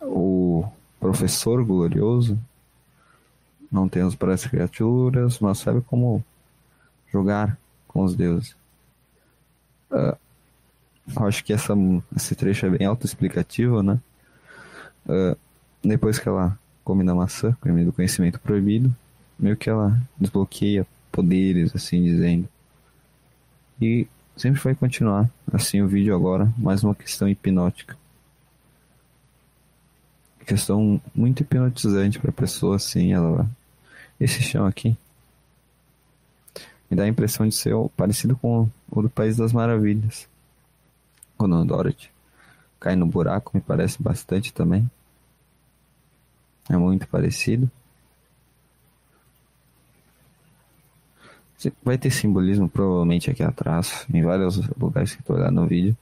O 0.00 0.64
professor 0.98 1.64
glorioso 1.64 2.38
não 3.70 3.88
tem 3.88 4.02
os 4.02 4.14
para 4.14 4.34
as 4.34 4.44
criaturas, 4.44 5.38
mas 5.38 5.58
sabe 5.58 5.80
como 5.82 6.24
jogar 7.12 7.58
com 7.86 8.02
os 8.02 8.14
deuses. 8.14 8.56
Uh, 9.90 10.16
acho 11.26 11.44
que 11.44 11.52
essa, 11.52 11.74
esse 12.16 12.34
trecho 12.34 12.66
é 12.66 12.70
bem 12.70 12.86
autoexplicativo, 12.86 13.82
né? 13.82 13.98
Uh, 15.06 15.36
depois 15.82 16.18
que 16.18 16.28
ela 16.28 16.58
come 16.84 17.04
da 17.04 17.14
maçã, 17.14 17.56
come 17.60 17.84
do 17.84 17.92
conhecimento 17.92 18.40
proibido, 18.40 18.94
meio 19.38 19.56
que 19.56 19.70
ela 19.70 20.00
desbloqueia 20.18 20.86
poderes, 21.10 21.74
assim 21.74 22.02
dizendo. 22.02 22.48
E 23.80 24.06
sempre 24.36 24.60
vai 24.60 24.74
continuar 24.74 25.28
assim 25.52 25.82
o 25.82 25.88
vídeo 25.88 26.14
agora, 26.14 26.52
mais 26.56 26.84
uma 26.84 26.94
questão 26.94 27.28
hipnótica. 27.28 27.96
Questão 30.46 31.00
muito 31.14 31.42
hipnotizante 31.42 32.18
para 32.18 32.30
a 32.30 32.34
pessoa, 32.34 32.76
assim, 32.76 33.12
ela 33.12 33.48
esse 34.18 34.42
chão 34.42 34.66
aqui 34.66 34.96
me 36.90 36.96
dá 36.96 37.04
a 37.04 37.08
impressão 37.08 37.46
de 37.46 37.54
ser 37.54 37.72
parecido 37.96 38.36
com 38.36 38.68
o 38.90 39.02
do 39.02 39.08
País 39.08 39.36
das 39.36 39.52
Maravilhas. 39.52 40.28
Quando 41.38 41.64
Dorothy 41.64 42.10
cai 42.80 42.96
no 42.96 43.06
buraco, 43.06 43.52
me 43.54 43.60
parece 43.60 44.02
bastante 44.02 44.52
também. 44.52 44.90
É 46.68 46.76
muito 46.76 47.06
parecido. 47.06 47.70
Vai 51.82 51.96
ter 51.96 52.10
simbolismo 52.10 52.68
provavelmente 52.68 53.30
aqui 53.30 53.42
atrás, 53.42 54.06
em 54.12 54.22
vários 54.22 54.56
lugares 54.76 55.14
que 55.14 55.22
tu 55.22 55.34
olhar 55.34 55.52
no 55.52 55.66
vídeo. 55.66 55.96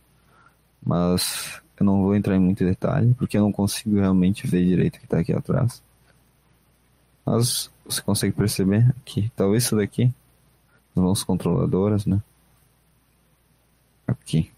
Mas 0.83 1.61
eu 1.83 1.87
não 1.87 2.03
vou 2.03 2.15
entrar 2.15 2.37
em 2.37 2.41
muito 2.41 2.65
detalhe, 2.65 3.15
porque 3.15 3.37
eu 3.37 3.43
não 3.43 3.53
consigo 3.53 3.97
realmente 3.97 4.47
ver 4.47 4.65
direito 4.65 4.97
o 4.97 4.99
que 4.99 5.07
está 5.07 5.19
aqui 5.19 5.33
atrás. 5.33 5.83
Mas 7.25 7.71
você 7.85 8.01
consegue 8.03 8.35
perceber 8.35 8.95
que 9.05 9.31
talvez 9.37 9.65
isso 9.65 9.77
daqui, 9.77 10.13
as 10.97 11.03
mãos 11.03 11.23
controladoras, 11.23 12.07
né? 12.07 12.23
Aqui. 14.07 14.51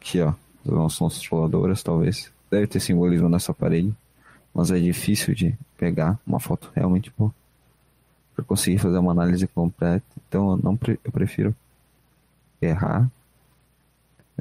Aqui, 0.00 0.20
ó. 0.20 0.34
As 0.64 0.72
mãos 0.72 0.98
controladoras, 0.98 1.82
talvez. 1.82 2.32
Deve 2.50 2.66
ter 2.66 2.80
simbolismo 2.80 3.28
nessa 3.28 3.52
parede. 3.52 3.94
Mas 4.54 4.70
é 4.70 4.78
difícil 4.78 5.34
de 5.34 5.58
pegar 5.76 6.18
uma 6.24 6.38
foto 6.38 6.70
realmente 6.74 7.12
boa 7.18 7.34
para 8.34 8.44
conseguir 8.44 8.78
fazer 8.78 8.98
uma 8.98 9.12
análise 9.12 9.46
completa. 9.46 10.04
Então 10.28 10.50
eu 10.50 10.56
não 10.56 10.78
eu 11.04 11.12
prefiro 11.12 11.54
errar. 12.60 13.10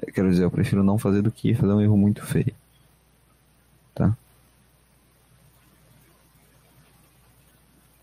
Eu 0.01 0.13
quero 0.13 0.29
dizer, 0.29 0.43
eu 0.43 0.51
prefiro 0.51 0.83
não 0.83 0.97
fazer 0.97 1.21
do 1.21 1.31
que 1.31 1.53
fazer 1.53 1.73
um 1.73 1.81
erro 1.81 1.97
muito 1.97 2.25
feio. 2.25 2.53
Tá? 3.93 4.15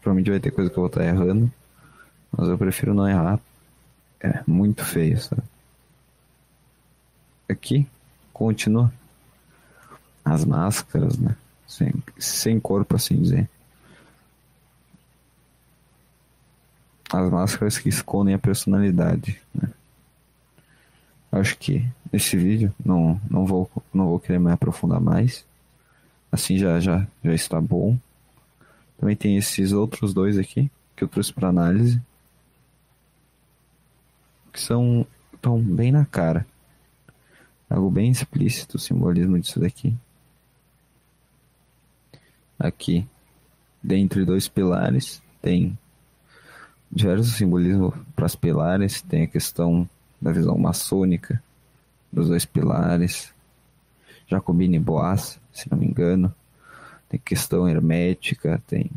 Provavelmente 0.00 0.30
vai 0.30 0.40
ter 0.40 0.50
coisa 0.50 0.70
que 0.70 0.76
eu 0.76 0.82
vou 0.82 0.86
estar 0.86 1.04
errando, 1.04 1.50
mas 2.30 2.48
eu 2.48 2.56
prefiro 2.56 2.94
não 2.94 3.08
errar. 3.08 3.40
É 4.20 4.42
muito 4.46 4.84
feio, 4.84 5.20
sabe? 5.20 5.42
Aqui 7.48 7.86
continua 8.32 8.92
as 10.24 10.44
máscaras, 10.44 11.18
né? 11.18 11.36
Sem, 11.66 11.92
sem 12.18 12.60
corpo, 12.60 12.96
assim 12.96 13.20
dizer. 13.20 13.48
as 17.12 17.30
máscaras 17.30 17.78
que 17.78 17.88
escondem 17.88 18.34
a 18.34 18.38
personalidade. 18.38 19.40
Né? 19.54 19.69
Acho 21.40 21.56
que 21.56 21.88
nesse 22.12 22.36
vídeo 22.36 22.74
não, 22.84 23.18
não, 23.30 23.46
vou, 23.46 23.70
não 23.94 24.08
vou 24.08 24.20
querer 24.20 24.38
me 24.38 24.52
aprofundar 24.52 25.00
mais. 25.00 25.42
Assim 26.30 26.58
já, 26.58 26.78
já, 26.78 27.06
já 27.24 27.32
está 27.32 27.58
bom. 27.58 27.98
Também 28.98 29.16
tem 29.16 29.38
esses 29.38 29.72
outros 29.72 30.12
dois 30.12 30.36
aqui 30.36 30.70
que 30.94 31.02
eu 31.02 31.08
trouxe 31.08 31.32
para 31.32 31.48
análise. 31.48 31.98
Que 34.52 34.60
são 34.60 35.06
tão 35.40 35.58
bem 35.58 35.90
na 35.90 36.04
cara. 36.04 36.46
Algo 37.70 37.90
bem 37.90 38.10
explícito 38.10 38.76
o 38.76 38.80
simbolismo 38.80 39.40
disso 39.40 39.58
daqui. 39.58 39.96
Aqui, 42.58 43.08
dentre 43.82 44.26
dois 44.26 44.46
pilares, 44.46 45.22
tem 45.40 45.78
diversos 46.92 47.32
simbolismos 47.36 47.94
para 48.14 48.26
os 48.26 48.36
pilares. 48.36 49.00
Tem 49.00 49.22
a 49.22 49.26
questão 49.26 49.88
da 50.20 50.32
visão 50.32 50.56
maçônica 50.58 51.42
dos 52.12 52.28
dois 52.28 52.44
pilares. 52.44 53.32
Jacobina 54.26 54.76
e 54.76 54.78
Boas, 54.78 55.40
se 55.52 55.70
não 55.70 55.78
me 55.78 55.86
engano. 55.86 56.32
Tem 57.08 57.18
questão 57.18 57.68
hermética, 57.68 58.62
tem 58.66 58.90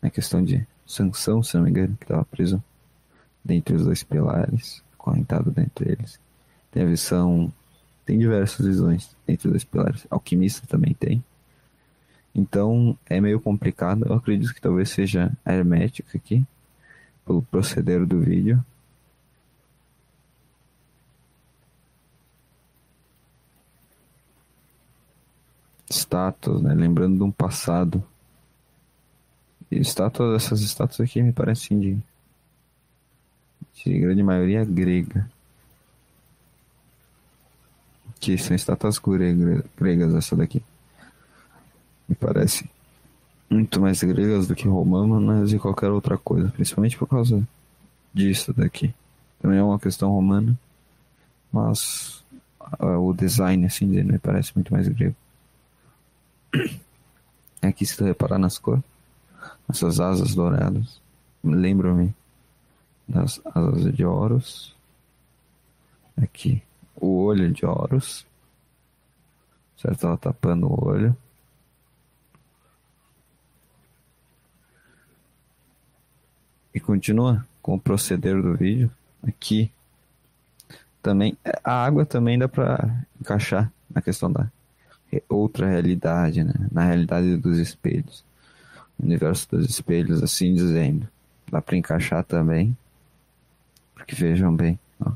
a 0.00 0.08
questão 0.08 0.42
de 0.42 0.66
sanção, 0.86 1.42
se 1.42 1.56
não 1.56 1.64
me 1.64 1.70
engano, 1.70 1.96
que 1.96 2.04
estava 2.04 2.24
preso 2.24 2.62
dentre 3.44 3.74
os 3.74 3.84
dois 3.84 4.02
pilares, 4.02 4.82
correntado 4.96 5.50
dentre 5.50 5.92
eles. 5.92 6.18
Tem 6.70 6.82
a 6.82 6.86
visão, 6.86 7.52
tem 8.04 8.18
diversas 8.18 8.64
visões 8.64 9.14
entre 9.28 9.48
os 9.48 9.52
dois 9.52 9.64
pilares. 9.64 10.06
Alquimista 10.10 10.66
também 10.66 10.94
tem. 10.94 11.22
Então 12.34 12.96
é 13.06 13.20
meio 13.20 13.40
complicado. 13.40 14.06
Eu 14.06 14.14
acredito 14.14 14.54
que 14.54 14.60
talvez 14.60 14.90
seja 14.90 15.30
hermética 15.46 16.16
aqui, 16.16 16.44
pelo 17.26 17.42
proceder 17.42 18.06
do 18.06 18.20
vídeo. 18.20 18.64
Estátuas, 25.94 26.62
né? 26.62 26.74
Lembrando 26.74 27.16
de 27.16 27.22
um 27.22 27.30
passado. 27.30 28.02
E 29.70 29.78
estátuas, 29.78 30.42
essas 30.42 30.60
estátuas 30.60 31.00
aqui 31.00 31.22
me 31.22 31.32
parecem 31.32 31.78
de, 31.78 31.98
de 33.84 33.98
grande 33.98 34.22
maioria 34.22 34.64
grega. 34.64 35.30
Que 38.20 38.38
são 38.38 38.54
estátuas 38.54 39.00
gregas 39.76 40.14
essa 40.14 40.36
daqui 40.36 40.62
me 42.12 42.14
parece 42.14 42.68
muito 43.48 43.80
mais 43.80 44.02
gregas 44.02 44.46
do 44.46 44.54
que 44.54 44.68
romanas 44.68 45.52
e 45.52 45.58
qualquer 45.58 45.90
outra 45.90 46.18
coisa, 46.18 46.50
principalmente 46.50 46.96
por 46.96 47.08
causa 47.08 47.46
disso 48.12 48.52
daqui. 48.52 48.94
Também 49.40 49.58
é 49.58 49.62
uma 49.62 49.78
questão 49.78 50.10
romana, 50.10 50.58
mas 51.50 52.22
uh, 52.78 52.98
o 52.98 53.14
design 53.14 53.64
assim 53.66 53.86
me 53.86 54.18
parece 54.18 54.52
muito 54.54 54.72
mais 54.72 54.86
grego. 54.88 55.16
Aqui 57.60 57.86
se 57.86 57.96
tu 57.96 58.04
reparar 58.04 58.38
nas 58.38 58.58
cores, 58.58 58.82
essas 59.68 60.00
asas 60.00 60.34
douradas, 60.34 61.00
lembram-me 61.42 62.14
das 63.06 63.40
asas 63.44 63.94
de 63.94 64.04
Horus. 64.04 64.74
Aqui, 66.16 66.62
o 66.96 67.24
olho 67.24 67.50
de 67.52 67.64
Horus. 67.64 68.26
Certo? 69.76 70.06
Ela 70.06 70.16
tapando 70.16 70.66
o 70.66 70.88
olho. 70.88 71.16
e 76.74 76.80
continua 76.80 77.46
com 77.60 77.74
o 77.74 77.80
proceder 77.80 78.40
do 78.40 78.56
vídeo 78.56 78.90
aqui 79.22 79.70
também 81.02 81.36
a 81.62 81.84
água 81.84 82.06
também 82.06 82.38
dá 82.38 82.48
para 82.48 83.04
encaixar 83.20 83.70
na 83.90 84.00
questão 84.00 84.32
da 84.32 84.50
outra 85.28 85.68
realidade, 85.68 86.44
né? 86.44 86.54
Na 86.70 86.84
realidade 86.84 87.36
dos 87.36 87.58
espelhos, 87.58 88.24
o 88.98 89.04
universo 89.04 89.48
dos 89.50 89.68
espelhos, 89.68 90.22
assim 90.22 90.54
dizendo, 90.54 91.08
dá 91.50 91.60
para 91.60 91.76
encaixar 91.76 92.24
também, 92.24 92.76
porque 93.94 94.14
vejam 94.14 94.54
bem, 94.54 94.78
ó. 95.00 95.12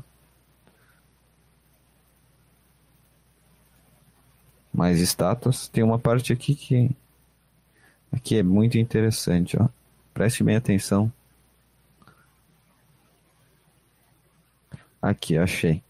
mais 4.73 4.99
estátuas. 4.99 5.67
Tem 5.67 5.83
uma 5.83 5.97
parte 5.97 6.31
aqui 6.33 6.53
que 6.55 6.91
aqui 8.11 8.37
é 8.37 8.43
muito 8.43 8.77
interessante, 8.77 9.57
ó. 9.59 9.67
Preste 10.13 10.43
bem 10.43 10.55
atenção 10.55 11.11
Aqui, 15.01 15.37
achei. 15.37 15.81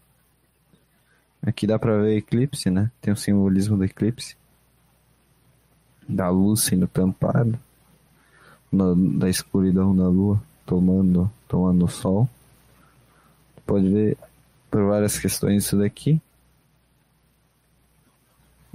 Aqui 1.42 1.66
dá 1.66 1.78
pra 1.78 1.98
ver 1.98 2.16
eclipse, 2.16 2.70
né? 2.70 2.90
Tem 3.00 3.12
o 3.12 3.16
simbolismo 3.16 3.76
do 3.76 3.84
eclipse. 3.84 4.36
Da 6.08 6.28
luz 6.28 6.62
sendo 6.62 6.86
tampada. 6.86 7.58
Da 9.18 9.28
escuridão 9.28 9.96
da 9.96 10.08
lua 10.08 10.42
tomando, 10.66 11.30
tomando 11.46 11.84
o 11.84 11.88
sol. 11.88 12.28
Pode 13.64 13.88
ver 13.88 14.18
por 14.70 14.84
várias 14.84 15.18
questões 15.18 15.64
isso 15.64 15.78
daqui. 15.78 16.20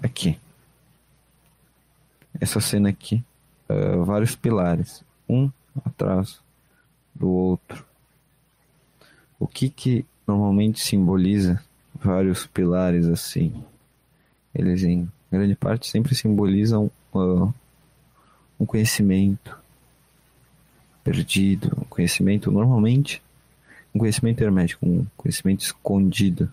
Aqui. 0.01 0.39
Essa 2.39 2.59
cena 2.59 2.89
aqui. 2.89 3.23
Uh, 3.69 4.03
vários 4.03 4.35
pilares. 4.35 5.03
Um 5.29 5.51
atrás 5.85 6.39
do 7.13 7.29
outro. 7.29 7.85
O 9.39 9.47
que 9.47 9.69
que 9.69 10.05
normalmente 10.25 10.79
simboliza 10.79 11.61
vários 12.03 12.45
pilares 12.45 13.07
assim. 13.07 13.53
Eles 14.53 14.83
em 14.83 15.09
grande 15.31 15.55
parte 15.55 15.87
sempre 15.87 16.13
simbolizam 16.13 16.91
uh, 17.13 17.53
um 18.59 18.65
conhecimento 18.65 19.57
perdido, 21.03 21.77
um 21.81 21.85
conhecimento 21.85 22.51
normalmente 22.51 23.21
um 23.93 23.99
conhecimento 23.99 24.41
hermético, 24.41 24.85
um 24.85 25.05
conhecimento 25.15 25.61
escondido, 25.61 26.51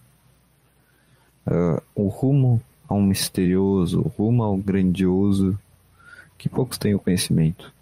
uh, 1.46 1.82
o 1.94 2.08
rumo 2.08 2.60
ao 2.86 3.00
misterioso, 3.00 4.00
o 4.00 4.08
rumo 4.08 4.42
ao 4.42 4.56
grandioso, 4.56 5.58
que 6.36 6.48
poucos 6.48 6.76
têm 6.76 6.94
o 6.94 6.98
conhecimento. 6.98 7.72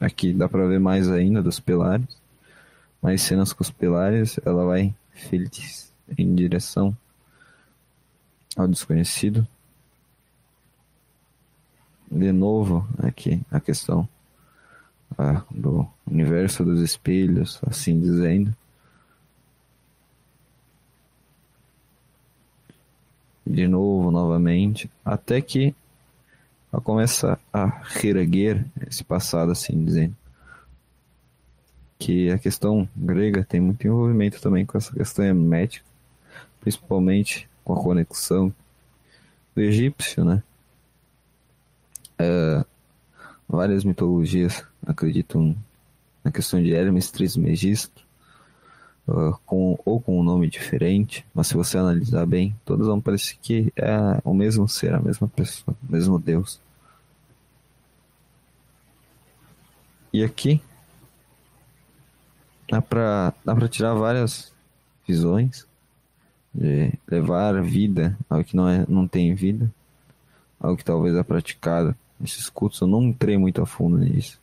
Aqui 0.00 0.32
dá 0.32 0.48
para 0.48 0.66
ver 0.66 0.80
mais 0.80 1.10
ainda 1.10 1.42
dos 1.42 1.60
pilares. 1.60 2.08
Mais 3.02 3.20
cenas 3.20 3.52
com 3.52 3.62
os 3.62 3.70
pilares. 3.70 4.40
Ela 4.44 4.64
vai 4.64 4.94
feliz 5.12 5.92
em 6.16 6.34
direção 6.34 6.96
ao 8.56 8.66
desconhecido. 8.66 9.46
De 12.10 12.32
novo, 12.32 12.88
aqui 12.98 13.40
a 13.50 13.60
questão 13.60 14.08
ah, 15.16 15.44
do 15.50 15.86
universo 16.10 16.64
dos 16.64 16.80
espelhos, 16.80 17.60
assim 17.66 18.00
dizendo. 18.00 18.56
De 23.46 23.68
novo, 23.68 24.10
novamente, 24.10 24.90
até 25.04 25.40
que 25.40 25.74
ela 26.72 26.80
começa 26.80 27.38
a 27.52 27.66
reerguer 27.84 28.64
esse 28.86 29.02
passado, 29.02 29.52
assim 29.52 29.84
dizendo. 29.84 30.16
Que 31.98 32.30
a 32.30 32.38
questão 32.38 32.88
grega 32.96 33.44
tem 33.44 33.60
muito 33.60 33.86
envolvimento 33.86 34.40
também 34.40 34.64
com 34.64 34.78
essa 34.78 34.92
questão 34.92 35.24
hermética, 35.24 35.84
principalmente 36.60 37.48
com 37.64 37.74
a 37.74 37.82
conexão 37.82 38.54
do 39.54 39.60
egípcio, 39.60 40.24
né? 40.24 40.42
É, 42.18 42.64
várias 43.48 43.84
mitologias 43.84 44.62
acreditam 44.86 45.56
na 46.22 46.30
questão 46.30 46.62
de 46.62 46.72
Hermes 46.72 47.10
Trismegisto, 47.10 48.06
uh, 49.10 49.38
com, 49.44 49.78
ou 49.84 50.00
com 50.00 50.18
um 50.18 50.22
nome 50.22 50.48
diferente, 50.48 51.26
mas 51.34 51.48
se 51.48 51.54
você 51.54 51.76
analisar 51.76 52.24
bem, 52.26 52.54
todas 52.64 52.86
vão 52.86 53.00
parecer 53.00 53.36
que 53.42 53.72
é 53.76 54.20
o 54.24 54.32
mesmo 54.32 54.68
ser, 54.68 54.94
a 54.94 55.00
mesma 55.00 55.28
pessoa, 55.28 55.76
o 55.86 55.92
mesmo 55.92 56.18
Deus. 56.18 56.60
E 60.12 60.24
aqui 60.24 60.60
dá 62.70 62.80
pra, 62.80 63.32
dá 63.44 63.68
tirar 63.68 63.94
várias 63.94 64.52
visões 65.06 65.66
de 66.54 66.92
levar 67.08 67.60
vida 67.62 68.16
ao 68.28 68.42
que 68.42 68.56
não, 68.56 68.68
é, 68.68 68.84
não 68.88 69.06
tem 69.06 69.34
vida, 69.34 69.72
algo 70.58 70.76
que 70.76 70.84
talvez 70.84 71.14
é 71.14 71.22
praticado 71.22 71.94
nesses 72.18 72.48
cultos. 72.48 72.80
Eu 72.80 72.88
não 72.88 73.02
entrei 73.02 73.38
muito 73.38 73.62
a 73.62 73.66
fundo 73.66 73.98
nisso. 73.98 74.40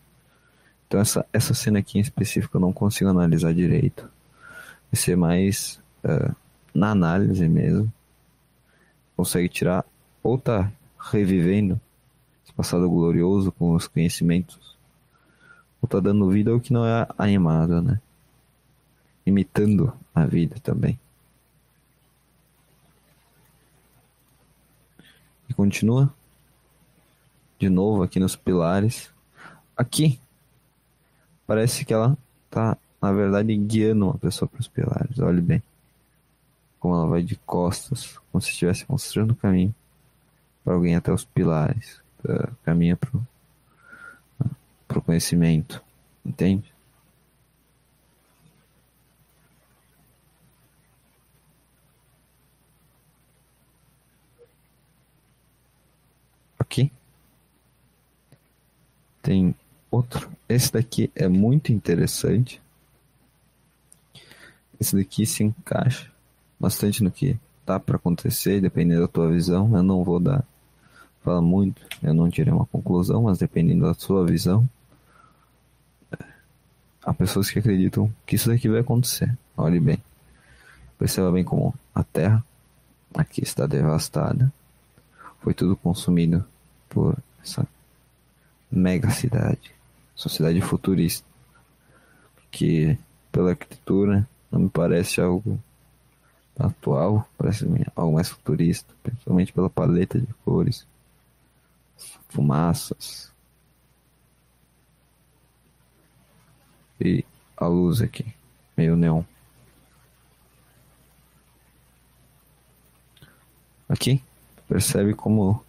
Então 0.88 1.01
essa, 1.01 1.26
essa 1.34 1.53
cena 1.53 1.80
aqui 1.80 1.97
em 1.97 2.01
específico 2.01 2.55
eu 2.55 2.61
não 2.61 2.72
consigo 2.72 3.09
analisar 3.09 3.53
direito. 3.53 4.09
Vai 4.92 5.02
ser 5.02 5.16
mais 5.16 5.82
uh, 6.04 6.36
na 6.74 6.92
análise 6.92 7.48
mesmo. 7.48 7.92
Consegue 9.16 9.50
tirar 9.50 9.86
ou 10.22 10.38
tá 10.38 10.72
revivendo 11.12 11.80
esse 12.44 12.54
passado 12.54 12.90
glorioso 12.90 13.52
com 13.52 13.74
os 13.74 13.88
conhecimentos, 13.88 14.78
ou 15.82 15.88
tá 15.88 16.00
dando 16.00 16.30
vida 16.30 16.52
ao 16.52 16.60
que 16.60 16.74
não 16.74 16.86
é 16.86 17.08
animado, 17.18 17.82
né? 17.82 18.00
Imitando 19.26 19.94
a 20.14 20.26
vida 20.26 20.58
também. 20.62 21.00
E 25.50 25.54
continua. 25.54 26.14
De 27.60 27.70
novo 27.70 28.04
aqui 28.04 28.20
nos 28.20 28.36
pilares. 28.36 29.12
Aqui 29.76 30.20
parece 31.46 31.86
que 31.86 31.94
ela 31.94 32.18
tá 32.50 32.78
na 33.08 33.14
verdade, 33.14 33.55
guiando 33.55 34.05
uma 34.05 34.18
pessoa 34.18 34.49
para 34.49 34.60
os 34.60 34.68
pilares. 34.68 35.18
Olhe 35.20 35.39
bem. 35.39 35.64
Como 36.78 36.93
ela 36.93 37.08
vai 37.08 37.24
de 37.24 37.38
costas, 37.38 38.20
como 38.30 38.41
se 38.41 38.49
estivesse 38.49 38.86
mostrando 38.89 39.32
o 39.32 39.36
caminho 39.36 39.74
para 40.64 40.74
alguém 40.74 40.93
até 40.93 41.12
os 41.12 41.24
pilares. 41.24 42.01
Caminha 42.66 42.97
para 42.97 44.99
o 44.99 45.01
conhecimento. 45.01 45.82
Entende? 46.26 46.74
Aqui 56.60 56.91
tem 59.22 59.55
outro. 59.89 60.30
Esse 60.49 60.74
daqui 60.74 61.10
é 61.16 61.30
muito 61.30 61.72
interessante. 61.72 62.62
Esse 64.80 64.96
daqui 64.96 65.26
se 65.26 65.44
encaixa 65.44 66.12
bastante 66.60 67.04
no 67.04 67.12
que 67.12 67.38
tá 67.66 67.80
para 67.80 67.98
acontecer, 67.98 68.62
dependendo 68.62 69.02
da 69.02 69.08
tua 69.08 69.30
visão. 69.30 69.76
Eu 69.76 69.84
não 69.84 70.04
vou 70.04 70.20
dar 70.20 70.44
falar 71.24 71.42
muito, 71.42 71.82
eu 72.02 72.14
não 72.14 72.30
tirei 72.30 72.54
uma 72.54 72.66
conclusão, 72.66 73.24
mas 73.24 73.38
dependendo 73.38 73.86
da 73.86 73.94
sua 73.94 74.26
visão, 74.26 74.68
há 77.04 77.14
pessoas 77.14 77.50
que 77.50 77.60
acreditam 77.60 78.12
que 78.26 78.36
isso 78.36 78.48
daqui 78.48 78.70
vai 78.70 78.80
acontecer. 78.80 79.38
Olhe 79.58 79.80
bem. 79.80 80.02
Perceba 80.98 81.32
bem 81.32 81.44
como 81.44 81.74
a 81.94 82.04
Terra 82.04 82.44
aqui 83.14 83.44
está 83.44 83.68
devastada. 83.68 84.52
Foi 85.42 85.54
tudo 85.54 85.76
consumido 85.76 86.46
por 86.90 87.18
essa 87.44 87.68
mega 88.72 89.10
cidade, 89.10 89.72
sociedade 90.16 90.62
futurista, 90.62 91.26
que 92.50 92.98
pela 93.32 93.52
arquitetura 93.52 94.28
não 94.52 94.62
me 94.62 94.70
parece 94.70 95.22
algo 95.22 95.60
atual, 96.58 97.28
parece 97.38 97.66
algo 97.95 98.16
mais 98.16 98.30
futurista, 98.30 98.93
principalmente 99.04 99.54
pela 99.54 99.70
paleta 99.70 100.20
de 100.20 100.34
cores, 100.45 100.88
fumaças 102.30 103.32
e 107.00 107.24
a 107.56 107.68
luz 107.68 108.02
aqui, 108.02 108.26
meio 108.76 108.95
neon. 108.95 109.24
Aqui, 113.89 114.22
percebe 114.68 115.14
como 115.14 115.64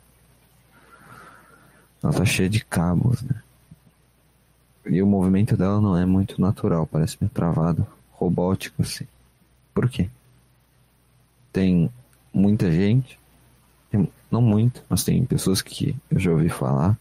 ela 2.03 2.13
tá 2.13 2.25
cheia 2.25 2.49
de 2.49 2.65
cabos, 2.65 3.23
né? 3.23 3.43
E 4.87 5.03
o 5.03 5.07
movimento 5.07 5.57
dela 5.57 5.81
não 5.81 5.97
é 5.97 6.07
muito 6.07 6.41
natural, 6.41 6.87
parece 6.87 7.19
meio 7.21 7.31
travado, 7.31 7.87
robótico 8.19 8.83
assim. 8.83 9.07
Por 9.73 9.89
quê? 9.89 10.09
Tem 11.53 11.91
muita 12.33 12.71
gente, 12.71 13.19
não 14.31 14.43
muito, 14.43 14.83
mas 14.89 15.05
tem 15.05 15.25
pessoas 15.25 15.63
que 15.63 15.97
eu 16.11 16.19
já 16.19 16.31
ouvi 16.31 16.49
falar 16.49 16.99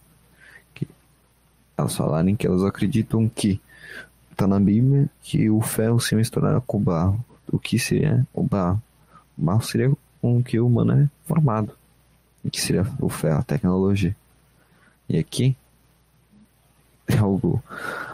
que 0.74 0.88
elas 1.78 1.95
falarem 1.95 2.36
que 2.36 2.47
elas 2.47 2.63
acreditam 2.63 3.28
que 3.28 3.59
tá 4.36 4.47
na 4.47 4.59
Bíblia 4.59 5.09
que 5.22 5.49
o 5.49 5.61
ferro 5.61 5.99
se 5.99 6.15
misturará 6.15 6.61
com 6.61 6.78
o 6.78 6.82
barro. 6.82 7.26
O 7.51 7.59
que 7.59 7.80
seria 7.80 8.26
o 8.34 8.43
barro? 8.43 8.82
O 9.38 9.41
barro 9.41 9.61
seria 9.61 9.91
com 10.22 10.43
que 10.43 10.59
o 10.59 10.68
humano 10.68 10.93
é 10.93 11.09
formado. 11.26 11.74
Que 12.49 12.61
seria 12.61 12.86
o 12.99 13.09
ferro, 13.09 13.39
a 13.39 13.43
tecnologia. 13.43 14.15
E 15.09 15.18
aqui 15.18 15.55
é 17.07 17.18
algo 17.18 17.61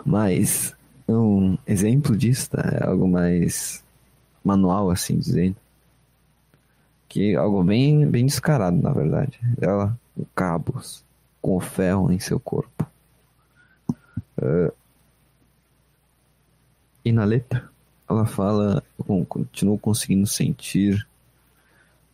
mais. 0.05 0.73
Um 1.07 1.57
exemplo 1.67 2.15
disso, 2.15 2.51
tá? 2.51 2.61
É 2.61 2.87
algo 2.87 3.07
mais 3.07 3.83
manual, 4.43 4.89
assim 4.89 5.17
dizendo. 5.17 5.55
Que 7.09 7.33
é 7.33 7.35
algo 7.35 7.63
bem, 7.63 8.07
bem 8.07 8.25
descarado, 8.25 8.77
na 8.81 8.91
verdade. 8.91 9.39
Ela 9.61 9.97
com 10.15 10.25
cabos, 10.35 11.03
com 11.41 11.57
o 11.57 11.59
ferro 11.59 12.11
em 12.11 12.19
seu 12.19 12.39
corpo. 12.39 12.85
Uh, 14.37 14.73
e 17.03 17.11
na 17.11 17.25
letra, 17.25 17.69
ela 18.09 18.25
fala: 18.25 18.83
Eu 18.97 19.25
continuo 19.25 19.77
conseguindo 19.77 20.25
sentir. 20.25 21.05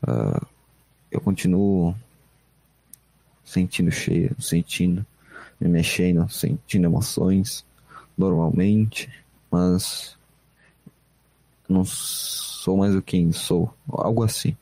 Uh, 0.04 0.46
eu 1.12 1.22
continuo 1.22 1.96
sentindo 3.44 3.92
cheiro, 3.92 4.40
sentindo, 4.42 5.06
me 5.60 5.68
mexendo, 5.68 6.30
sentindo 6.30 6.86
emoções 6.86 7.66
normalmente, 8.20 9.10
mas 9.50 10.18
não 11.70 11.86
sou 11.86 12.76
mais 12.76 12.94
o 12.94 13.02
quem 13.02 13.32
sou, 13.32 13.74
algo 13.88 14.24
assim. 14.24 14.58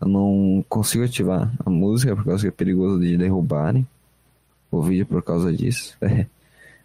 Eu 0.00 0.06
não 0.06 0.64
consigo 0.68 1.04
ativar 1.04 1.52
a 1.64 1.68
música 1.68 2.14
por 2.14 2.24
causa 2.24 2.42
que 2.42 2.48
é 2.48 2.52
perigoso 2.52 3.00
de 3.00 3.16
derrubarem 3.16 3.86
o 4.70 4.80
vídeo 4.80 5.06
por 5.06 5.22
causa 5.22 5.52
disso. 5.52 5.98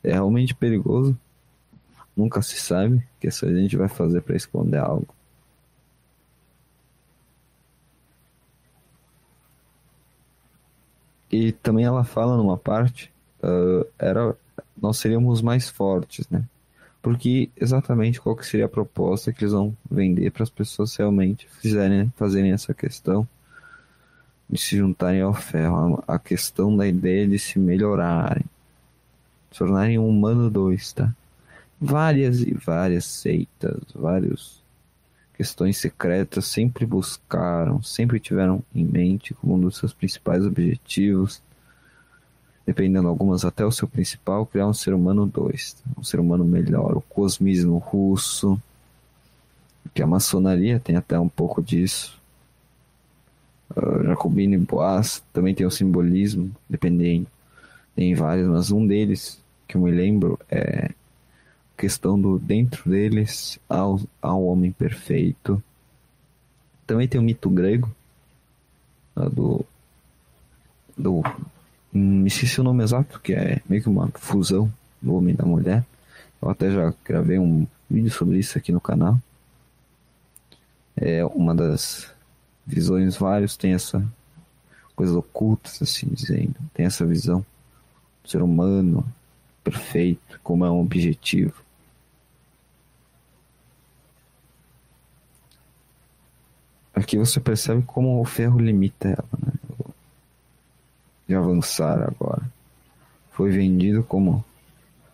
É, 0.02 0.12
é 0.12 0.14
realmente 0.14 0.56
perigoso. 0.56 1.18
Nunca 2.16 2.42
se 2.42 2.56
sabe 2.58 2.96
o 2.96 3.04
que 3.20 3.28
essa 3.28 3.54
gente 3.54 3.76
vai 3.76 3.90
fazer 3.90 4.22
para 4.22 4.38
esconder 4.38 4.78
algo. 4.78 5.14
E 11.30 11.52
também 11.52 11.84
ela 11.84 12.06
fala 12.06 12.38
numa 12.38 12.58
parte, 12.58 13.12
uh, 13.44 13.86
era 14.00 14.38
nós 14.82 14.98
seríamos 14.98 15.42
mais 15.42 15.70
fortes, 15.70 16.28
né? 16.30 16.44
Porque 17.02 17.50
exatamente 17.56 18.20
qual 18.20 18.36
que 18.36 18.46
seria 18.46 18.66
a 18.66 18.70
proposta 18.70 19.32
que 19.32 19.44
eles 19.44 19.54
vão 19.54 19.76
vender 19.90 20.32
para 20.32 20.44
as 20.44 20.50
pessoas 20.50 20.96
realmente 20.96 21.48
fizerem, 21.62 22.12
fazerem 22.18 22.52
essa 22.52 22.74
questão 22.74 23.28
de 24.50 24.60
se 24.60 24.78
juntarem 24.78 25.22
ao 25.22 25.34
ferro, 25.34 26.04
a 26.08 26.18
questão 26.18 26.76
da 26.76 26.88
ideia 26.88 27.28
de 27.28 27.38
se 27.38 27.60
melhorarem, 27.60 28.46
se 29.52 29.60
tornarem 29.60 30.00
um 30.00 30.10
humano 30.10 30.50
dois, 30.50 30.92
tá? 30.92 31.14
Várias 31.80 32.42
e 32.42 32.54
várias 32.54 33.06
seitas, 33.06 33.80
vários 33.96 34.62
questões 35.40 35.78
secretas 35.78 36.48
sempre 36.48 36.86
buscaram, 36.86 37.82
sempre 37.82 38.20
tiveram 38.20 38.62
em 38.76 38.84
mente 38.84 39.34
como 39.34 39.56
um 39.56 39.60
dos 39.60 39.78
seus 39.78 39.94
principais 39.94 40.46
objetivos, 40.46 41.42
dependendo 42.70 43.08
algumas 43.08 43.44
até 43.44 43.66
o 43.66 43.72
seu 43.72 43.88
principal, 43.88 44.46
criar 44.46 44.68
um 44.68 44.76
ser 44.76 44.94
humano 44.94 45.26
dois, 45.26 45.76
um 45.98 46.04
ser 46.04 46.20
humano 46.20 46.46
melhor, 46.46 46.96
o 46.96 47.02
cosmismo 47.02 47.80
russo, 47.80 48.62
que 49.92 50.04
a 50.04 50.08
maçonaria 50.08 50.80
tem 50.80 50.96
até 50.96 51.20
um 51.20 51.28
pouco 51.28 51.64
disso. 51.64 52.22
Uh, 53.76 54.04
Jacobino 54.04 54.54
e 54.54 54.60
Boas 54.60 55.24
também 55.34 55.56
tem 55.56 55.66
o 55.66 55.72
simbolismo, 55.72 56.56
dependendo, 56.70 57.26
tem 57.96 58.14
vários, 58.14 58.48
mas 58.48 58.70
um 58.70 58.86
deles 58.86 59.42
que 59.68 59.76
eu 59.76 59.82
me 59.82 59.90
lembro 59.90 60.40
é 60.48 60.92
questão 61.76 62.22
do 62.22 62.38
dentro 62.38 62.88
deles 62.88 63.60
ao, 63.68 64.00
ao 64.22 64.46
homem 64.46 64.72
perfeito. 64.72 65.60
Também 66.86 67.08
tem 67.08 67.20
o 67.20 67.24
mito 67.24 67.50
grego 67.50 67.90
né, 69.16 69.28
do 69.28 69.66
do 70.96 71.24
me 71.92 72.28
esqueci 72.28 72.60
o 72.62 72.64
nome 72.64 72.84
exato 72.84 73.20
que 73.20 73.34
é 73.34 73.62
meio 73.68 73.82
que 73.82 73.90
uma 73.90 74.10
fusão 74.16 74.72
do 75.02 75.16
homem 75.16 75.34
e 75.34 75.38
da 75.38 75.46
mulher. 75.46 75.86
Eu 76.42 76.50
até 76.50 76.72
já 76.72 76.94
gravei 77.04 77.40
um 77.40 77.66
vídeo 77.90 78.12
sobre 78.12 78.38
isso 78.38 78.58
aqui 78.58 78.72
no 78.72 78.80
canal. 78.80 79.20
É 80.96 81.26
uma 81.26 81.56
das 81.56 82.14
visões 82.66 83.18
vários 83.18 83.58
tem 83.58 83.74
essa 83.74 84.06
coisa 84.96 85.18
oculta, 85.18 85.70
assim 85.82 86.08
dizendo, 86.12 86.56
tem 86.74 86.86
essa 86.86 87.06
visão 87.06 87.44
do 88.22 88.30
ser 88.30 88.42
humano 88.42 89.06
perfeito, 89.64 90.40
como 90.44 90.66
é 90.66 90.70
um 90.70 90.82
objetivo. 90.82 91.54
Aqui 96.94 97.18
você 97.18 97.40
percebe 97.40 97.82
como 97.84 98.20
o 98.20 98.26
ferro 98.26 98.60
limita 98.60 99.08
ela, 99.08 99.30
né? 99.42 99.59
De 101.30 101.36
avançar 101.36 102.02
agora. 102.02 102.42
Foi 103.30 103.52
vendido 103.52 104.02
como 104.02 104.44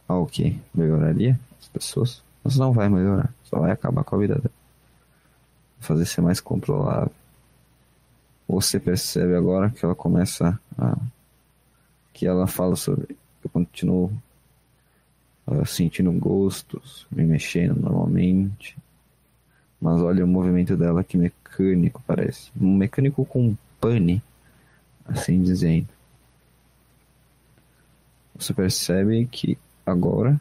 algo 0.08 0.28
que 0.28 0.58
melhoraria 0.74 1.38
as 1.60 1.68
pessoas, 1.68 2.24
mas 2.42 2.56
não 2.56 2.72
vai 2.72 2.88
melhorar, 2.88 3.34
só 3.44 3.60
vai 3.60 3.72
acabar 3.72 4.06
com 4.06 4.16
a 4.16 4.20
vida 4.20 4.36
dela. 4.36 4.50
Fazer 5.82 6.06
ser 6.06 6.22
mais 6.22 6.40
controlável. 6.40 7.12
Você 8.48 8.80
percebe 8.80 9.36
agora 9.36 9.70
que 9.70 9.84
ela 9.84 9.94
começa 9.94 10.58
a. 10.78 10.98
que 12.14 12.26
ela 12.26 12.48
fala 12.48 12.78
sobre. 12.78 13.18
Eu 13.44 13.50
continuo 13.50 14.10
uh, 15.46 15.66
sentindo 15.66 16.14
gostos, 16.14 17.06
me 17.12 17.26
mexendo 17.26 17.76
normalmente. 17.76 18.78
Mas 19.82 20.00
olha 20.00 20.24
o 20.24 20.28
movimento 20.28 20.78
dela 20.78 21.04
que 21.04 21.18
mecânico 21.18 22.02
parece. 22.08 22.52
Um 22.60 22.74
mecânico 22.74 23.26
com 23.26 23.54
pane 23.82 24.24
assim 25.06 25.42
dizendo. 25.42 25.95
Você 28.38 28.54
percebe 28.54 29.26
que 29.28 29.58
agora 29.86 30.40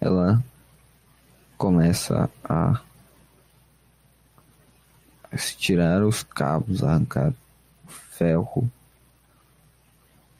ela 0.00 0.42
começa 1.58 2.30
a 2.44 2.80
tirar 5.58 6.02
os 6.02 6.22
cabos, 6.22 6.82
arrancar 6.82 7.32
o 7.84 7.88
ferro 7.88 8.70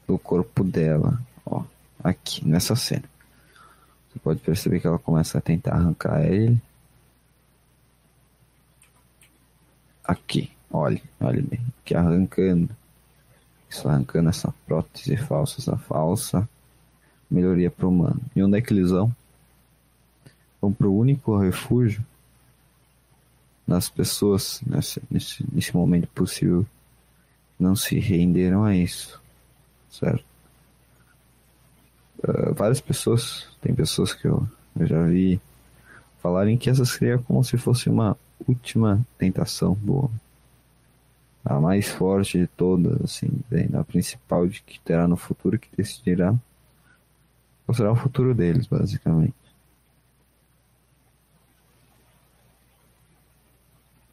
do 0.07 0.19
corpo 0.19 0.63
dela, 0.63 1.21
ó, 1.45 1.65
aqui 2.03 2.47
nessa 2.47 2.77
cena. 2.77 3.09
Você 4.09 4.19
pode 4.19 4.41
perceber 4.41 4.81
que 4.81 4.87
ela 4.87 4.99
começa 4.99 5.39
a 5.39 5.41
tentar 5.41 5.75
arrancar 5.75 6.25
ele. 6.25 6.61
Aqui, 10.05 10.53
olhe, 10.71 11.03
olhe 11.21 11.41
bem, 11.41 11.65
que 11.85 11.95
arrancando. 11.95 12.82
Isso 13.73 13.89
arrancando 13.89 14.29
essa 14.29 14.53
prótese 14.67 15.17
falsa, 15.17 15.59
essa 15.59 15.79
falsa 15.79 16.47
melhoria 17.31 17.71
para 17.71 17.87
o 17.87 17.89
humano. 17.89 18.21
E 18.37 18.43
onde 18.43 18.59
é 18.59 18.61
que 18.61 18.71
eles 18.71 18.91
vão? 18.91 19.11
Vão 20.61 20.71
para 20.71 20.87
o 20.87 20.95
único 20.95 21.39
refúgio 21.39 22.05
das 23.67 23.89
pessoas 23.89 24.61
nesse, 24.67 25.01
nesse, 25.11 25.43
nesse 25.51 25.75
momento 25.75 26.07
possível 26.09 26.67
não 27.59 27.75
se 27.75 27.99
renderam 27.99 28.63
a 28.63 28.77
isso, 28.77 29.19
certo? 29.91 30.25
Uh, 32.19 32.53
várias 32.53 32.81
pessoas, 32.81 33.47
tem 33.63 33.75
pessoas 33.75 34.13
que 34.13 34.27
eu, 34.27 34.47
eu 34.79 34.87
já 34.87 35.03
vi 35.05 35.41
falarem 36.21 36.59
que 36.59 36.69
essa 36.69 36.85
seria 36.85 37.19
como 37.19 37.43
se 37.43 37.57
fosse 37.57 37.89
uma 37.89 38.19
última 38.47 39.01
tentação 39.17 39.73
boa. 39.73 40.11
A 41.45 41.61
mais 41.61 41.89
forte 41.89 42.39
de 42.39 42.47
todas, 42.47 43.01
assim, 43.03 43.29
a 43.75 43.83
principal 43.83 44.47
de 44.47 44.63
que 44.63 44.79
terá 44.81 45.09
no 45.09 45.17
futuro 45.17 45.59
que 45.59 45.69
decidirá 45.77 46.35
qual 47.65 47.77
será 47.77 47.93
o 47.93 47.97
futuro 47.97 48.35
deles, 48.35 48.67
basicamente. 48.67 49.35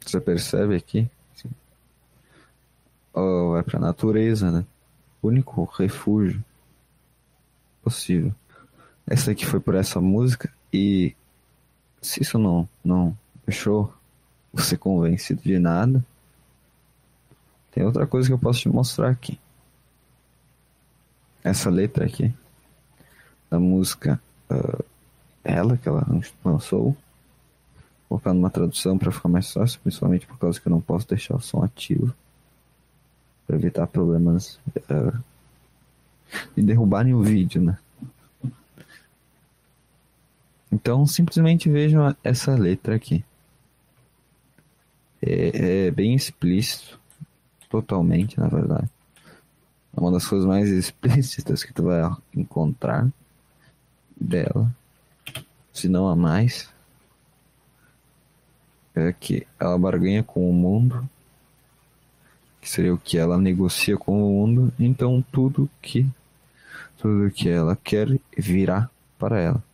Você 0.00 0.20
percebe 0.20 0.74
aqui? 0.74 1.10
Oh, 3.12 3.50
vai 3.52 3.62
para 3.62 3.78
a 3.78 3.82
natureza, 3.82 4.50
né? 4.50 4.64
O 5.20 5.28
único 5.28 5.64
refúgio 5.64 6.42
possível. 7.82 8.34
Essa 9.06 9.32
aqui 9.32 9.44
foi 9.44 9.60
por 9.60 9.74
essa 9.74 10.00
música 10.00 10.52
e 10.72 11.14
se 12.00 12.22
isso 12.22 12.38
não 12.38 12.68
não 12.84 13.16
deixou 13.44 13.92
você 14.52 14.76
convencido 14.76 15.42
de 15.42 15.58
nada, 15.58 16.04
tem 17.70 17.84
outra 17.84 18.06
coisa 18.06 18.28
que 18.28 18.34
eu 18.34 18.38
posso 18.38 18.60
te 18.60 18.68
mostrar 18.68 19.10
aqui. 19.10 19.38
Essa 21.42 21.70
letra 21.70 22.04
aqui 22.04 22.34
da 23.50 23.58
música 23.58 24.20
uh, 24.50 24.84
ela 25.42 25.76
que 25.76 25.88
ela 25.88 26.06
lançou 26.44 26.96
colocar 28.08 28.34
numa 28.34 28.50
tradução 28.50 28.98
para 28.98 29.12
ficar 29.12 29.28
mais 29.28 29.52
fácil, 29.52 29.80
principalmente 29.80 30.26
por 30.26 30.36
causa 30.36 30.60
que 30.60 30.66
eu 30.66 30.70
não 30.70 30.80
posso 30.80 31.08
deixar 31.08 31.36
o 31.36 31.40
som 31.40 31.62
ativo 31.62 32.12
para 33.46 33.56
evitar 33.56 33.86
problemas 33.86 34.58
uh, 34.76 35.16
de 36.56 36.62
derrubarem 36.62 37.14
o 37.14 37.22
vídeo, 37.22 37.62
né? 37.62 37.78
Então 40.72 41.06
simplesmente 41.06 41.68
vejam 41.68 42.14
essa 42.22 42.54
letra 42.54 42.94
aqui. 42.94 43.24
É, 45.22 45.86
é 45.86 45.90
bem 45.90 46.14
explícito, 46.14 46.99
totalmente, 47.70 48.38
na 48.38 48.48
verdade. 48.48 48.90
É 49.96 50.00
uma 50.00 50.12
das 50.12 50.26
coisas 50.26 50.46
mais 50.46 50.68
explícitas 50.70 51.64
que 51.64 51.72
tu 51.72 51.84
vai 51.84 52.02
encontrar 52.36 53.08
dela, 54.20 54.70
se 55.72 55.88
não 55.88 56.06
a 56.06 56.14
mais 56.14 56.68
é 58.94 59.12
que 59.12 59.46
ela 59.58 59.78
barganha 59.78 60.22
com 60.22 60.50
o 60.50 60.52
mundo, 60.52 61.08
que 62.60 62.68
seria 62.68 62.92
o 62.92 62.98
que 62.98 63.16
ela 63.16 63.38
negocia 63.38 63.96
com 63.96 64.22
o 64.22 64.32
mundo, 64.34 64.72
então 64.78 65.24
tudo 65.32 65.70
que 65.80 66.06
tudo 66.98 67.30
que 67.30 67.48
ela 67.48 67.76
quer 67.76 68.08
virá 68.36 68.90
para 69.18 69.40
ela. 69.40 69.64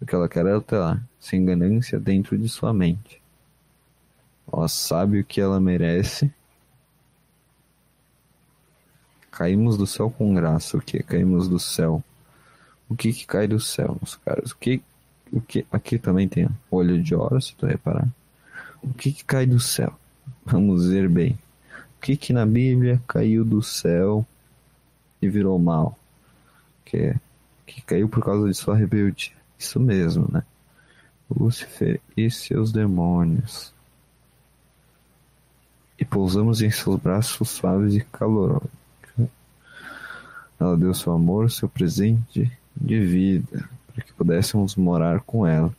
O 0.00 0.06
que 0.06 0.14
ela 0.14 0.28
quer 0.28 0.46
é 0.46 0.76
lá, 0.76 1.02
sem 1.18 1.44
ganância 1.44 1.98
dentro 1.98 2.38
de 2.38 2.48
sua 2.48 2.72
mente. 2.72 3.20
Ela 4.52 4.68
sabe 4.68 5.18
o 5.18 5.24
que 5.24 5.40
ela 5.40 5.58
merece. 5.58 6.32
Caímos 9.38 9.76
do 9.76 9.86
céu 9.86 10.10
com 10.10 10.34
graça. 10.34 10.76
O 10.76 10.80
que? 10.80 11.00
Caímos 11.00 11.46
do 11.46 11.60
céu. 11.60 12.02
O 12.88 12.96
que 12.96 13.12
que 13.12 13.24
cai 13.24 13.46
do 13.46 13.60
céu, 13.60 13.96
meus 14.02 14.16
caras? 14.16 14.50
O 14.50 14.56
que, 14.56 14.82
o 15.32 15.40
que 15.40 15.64
aqui 15.70 15.96
também 15.96 16.26
tem 16.26 16.48
olho 16.68 17.00
de 17.00 17.14
hora, 17.14 17.40
se 17.40 17.54
tu 17.54 17.64
reparar. 17.64 18.08
O 18.82 18.92
que, 18.92 19.12
que 19.12 19.24
cai 19.24 19.46
do 19.46 19.60
céu? 19.60 19.96
Vamos 20.44 20.88
ver 20.88 21.08
bem. 21.08 21.38
O 21.96 22.00
que, 22.00 22.16
que 22.16 22.32
na 22.32 22.44
Bíblia 22.44 23.00
caiu 23.06 23.44
do 23.44 23.62
céu 23.62 24.26
e 25.22 25.28
virou 25.28 25.56
mal? 25.56 25.96
Que, 26.84 27.14
que 27.64 27.80
caiu 27.82 28.08
por 28.08 28.24
causa 28.24 28.48
de 28.48 28.54
sua 28.54 28.74
rebeldia. 28.74 29.36
Isso 29.56 29.78
mesmo, 29.78 30.26
né? 30.32 30.42
Lúcifer 31.30 32.00
e 32.16 32.28
seus 32.28 32.72
demônios. 32.72 33.72
E 35.96 36.04
pousamos 36.04 36.60
em 36.60 36.72
seus 36.72 36.98
braços 36.98 37.48
suaves 37.50 37.94
e 37.94 38.00
calorosos. 38.00 38.77
Ela 40.58 40.76
deu 40.76 40.92
seu 40.94 41.12
amor, 41.12 41.50
seu 41.50 41.68
presente 41.68 42.50
de 42.76 43.00
vida, 43.00 43.68
para 43.92 44.04
que 44.04 44.12
pudéssemos 44.12 44.76
morar 44.76 45.20
com 45.20 45.46
ela 45.46 45.72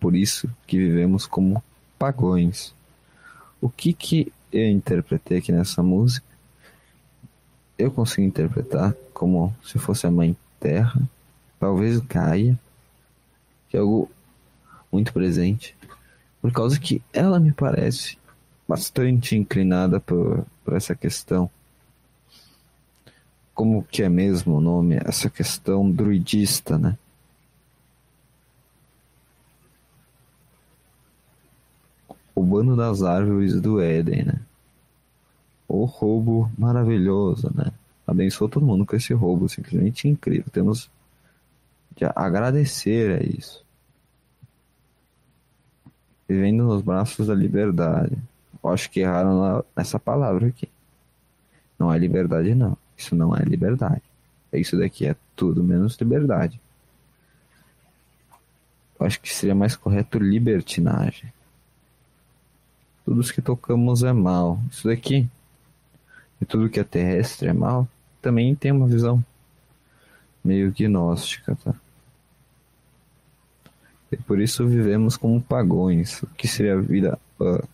por 0.00 0.16
isso 0.16 0.48
que 0.66 0.78
vivemos 0.78 1.26
como 1.26 1.62
pagões. 1.98 2.74
O 3.60 3.68
que 3.68 3.92
que 3.92 4.32
eu 4.50 4.68
interpretei 4.68 5.38
aqui 5.38 5.52
nessa 5.52 5.82
música? 5.82 6.26
Eu 7.78 7.90
consigo 7.90 8.26
interpretar 8.26 8.94
como 9.12 9.54
se 9.62 9.78
fosse 9.78 10.06
a 10.06 10.10
mãe 10.10 10.34
terra, 10.58 11.00
talvez 11.58 11.98
Gaia, 11.98 12.58
que 13.68 13.76
é 13.76 13.80
algo 13.80 14.10
muito 14.90 15.12
presente, 15.12 15.76
por 16.40 16.50
causa 16.50 16.80
que 16.80 17.02
ela 17.12 17.38
me 17.38 17.52
parece 17.52 18.18
bastante 18.66 19.36
inclinada 19.36 20.00
por, 20.00 20.44
por 20.64 20.74
essa 20.74 20.94
questão. 20.94 21.50
Como 23.60 23.84
que 23.84 24.02
é 24.02 24.08
mesmo 24.08 24.56
o 24.56 24.60
nome? 24.62 24.98
Essa 25.04 25.28
questão 25.28 25.90
druidista, 25.90 26.78
né? 26.78 26.96
roubando 32.34 32.74
das 32.74 33.02
árvores 33.02 33.60
do 33.60 33.78
Éden, 33.78 34.24
né? 34.24 34.40
O 35.68 35.84
roubo 35.84 36.50
maravilhoso, 36.56 37.52
né? 37.54 37.70
Abençoou 38.06 38.48
todo 38.48 38.64
mundo 38.64 38.86
com 38.86 38.96
esse 38.96 39.12
roubo, 39.12 39.46
simplesmente 39.46 40.08
incrível. 40.08 40.50
Temos 40.50 40.90
de 41.94 42.06
agradecer 42.16 43.20
a 43.20 43.22
isso. 43.22 43.62
Vivendo 46.26 46.64
nos 46.64 46.80
braços 46.80 47.26
da 47.26 47.34
liberdade. 47.34 48.16
Acho 48.64 48.90
que 48.90 49.00
erraram 49.00 49.62
nessa 49.76 49.98
palavra 49.98 50.46
aqui. 50.46 50.66
Não 51.78 51.92
é 51.92 51.98
liberdade, 51.98 52.54
não. 52.54 52.74
Isso 53.00 53.16
não 53.16 53.34
é 53.34 53.42
liberdade. 53.42 54.02
Isso 54.52 54.78
daqui 54.78 55.06
é 55.06 55.16
tudo 55.34 55.64
menos 55.64 55.96
liberdade. 55.96 56.60
Eu 58.98 59.06
acho 59.06 59.18
que 59.18 59.32
seria 59.32 59.54
mais 59.54 59.74
correto 59.74 60.18
libertinagem. 60.18 61.32
Tudo 63.02 63.22
que 63.32 63.40
tocamos 63.40 64.02
é 64.02 64.12
mal. 64.12 64.60
Isso 64.70 64.86
daqui, 64.86 65.26
e 66.42 66.44
tudo 66.44 66.68
que 66.68 66.78
é 66.78 66.84
terrestre 66.84 67.48
é 67.48 67.54
mal, 67.54 67.88
também 68.20 68.54
tem 68.54 68.70
uma 68.70 68.86
visão 68.86 69.24
meio 70.44 70.70
gnóstica, 70.70 71.56
tá? 71.64 71.74
E 74.12 74.16
por 74.18 74.38
isso 74.40 74.68
vivemos 74.68 75.16
como 75.16 75.40
pagões. 75.40 76.22
O 76.22 76.26
que 76.26 76.46
seria 76.46 76.74
a 76.74 76.80
vida? 76.80 77.18
Uh, 77.40 77.66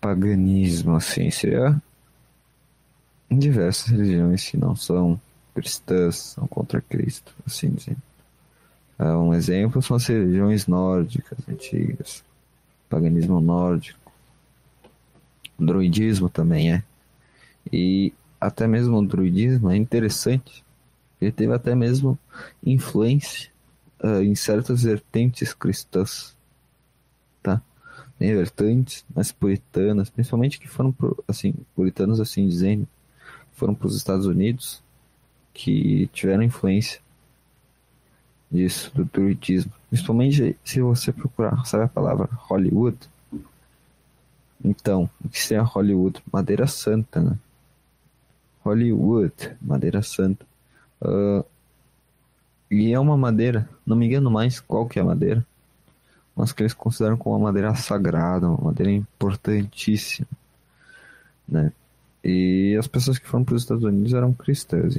paganismo, 0.00 0.96
assim, 0.96 1.30
seria 1.30 1.80
em 3.34 3.38
diversas 3.38 3.88
religiões 3.88 4.48
que 4.48 4.56
não 4.56 4.74
são 4.74 5.20
cristãs, 5.54 6.16
são 6.16 6.46
contra 6.46 6.80
Cristo, 6.80 7.34
assim 7.46 7.70
dizendo. 7.70 8.02
Uh, 8.98 9.18
um 9.18 9.34
exemplo 9.34 9.82
são 9.82 9.96
as 9.96 10.06
religiões 10.06 10.66
nórdicas 10.66 11.38
antigas 11.48 12.24
paganismo 12.94 13.40
nórdico, 13.40 14.12
druidismo 15.58 16.28
também 16.28 16.72
é. 16.72 16.82
E 17.72 18.12
até 18.40 18.68
mesmo 18.68 18.98
o 18.98 19.06
druidismo 19.06 19.70
é 19.70 19.76
interessante. 19.76 20.64
Ele 21.20 21.32
teve 21.32 21.52
até 21.52 21.74
mesmo 21.74 22.16
influência 22.64 23.50
uh, 24.02 24.22
em 24.22 24.34
certas 24.34 24.84
vertentes 24.84 25.52
cristãs. 25.52 26.36
Tá? 27.42 27.60
tem 28.18 28.32
vertentes 28.32 29.04
mais 29.14 29.32
puritanas, 29.32 30.08
principalmente 30.08 30.60
que 30.60 30.68
foram, 30.68 30.94
assim, 31.26 31.52
puritanos 31.74 32.20
assim 32.20 32.46
dizendo, 32.46 32.86
foram 33.54 33.74
para 33.74 33.86
os 33.86 33.96
Estados 33.96 34.26
Unidos, 34.26 34.82
que 35.52 36.08
tiveram 36.12 36.42
influência 36.42 37.00
disso, 38.50 38.90
do 38.94 39.04
druidismo. 39.04 39.72
Principalmente 39.88 40.56
se 40.64 40.80
você 40.80 41.12
procurar, 41.12 41.64
sabe 41.64 41.84
a 41.84 41.88
palavra 41.88 42.28
Hollywood? 42.32 42.98
Então, 44.64 45.10
o 45.24 45.28
que 45.28 45.42
seria 45.42 45.62
Hollywood? 45.62 46.22
Madeira 46.32 46.66
santa, 46.66 47.20
né? 47.20 47.38
Hollywood, 48.64 49.34
madeira 49.60 50.02
santa. 50.02 50.46
Uh, 51.02 51.44
e 52.70 52.92
é 52.92 52.98
uma 52.98 53.16
madeira, 53.16 53.68
não 53.86 53.96
me 53.96 54.06
engano 54.06 54.30
mais 54.30 54.58
qual 54.58 54.88
que 54.88 54.98
é 54.98 55.02
a 55.02 55.04
madeira, 55.04 55.46
mas 56.34 56.50
que 56.52 56.62
eles 56.62 56.72
consideram 56.72 57.16
como 57.16 57.36
uma 57.36 57.44
madeira 57.44 57.74
sagrada, 57.74 58.48
uma 58.48 58.64
madeira 58.64 58.90
importantíssima, 58.90 60.26
né? 61.46 61.72
E 62.24 62.74
as 62.78 62.86
pessoas 62.86 63.18
que 63.18 63.28
foram 63.28 63.44
para 63.44 63.54
os 63.54 63.62
Estados 63.62 63.84
Unidos 63.84 64.14
eram 64.14 64.32
cristãs, 64.32 64.98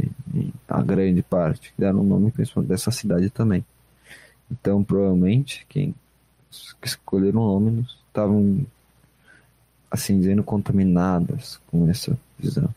a 0.67 0.81
grande 0.83 1.23
parte, 1.23 1.73
deram 1.75 2.01
o 2.01 2.03
nome 2.03 2.29
principalmente 2.29 2.69
dessa 2.69 2.91
cidade 2.91 3.31
também. 3.31 3.65
Então, 4.51 4.83
provavelmente, 4.83 5.65
quem 5.67 5.95
escolheram 6.83 7.41
o 7.41 7.59
nome 7.59 7.87
estavam, 8.07 8.63
assim 9.89 10.19
dizendo, 10.19 10.43
contaminadas 10.43 11.59
com 11.65 11.89
essa 11.89 12.15
visão. 12.37 12.69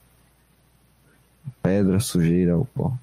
Pedra, 1.63 2.01
sujeira, 2.01 2.57
o 2.57 2.65
pó. 2.65 2.97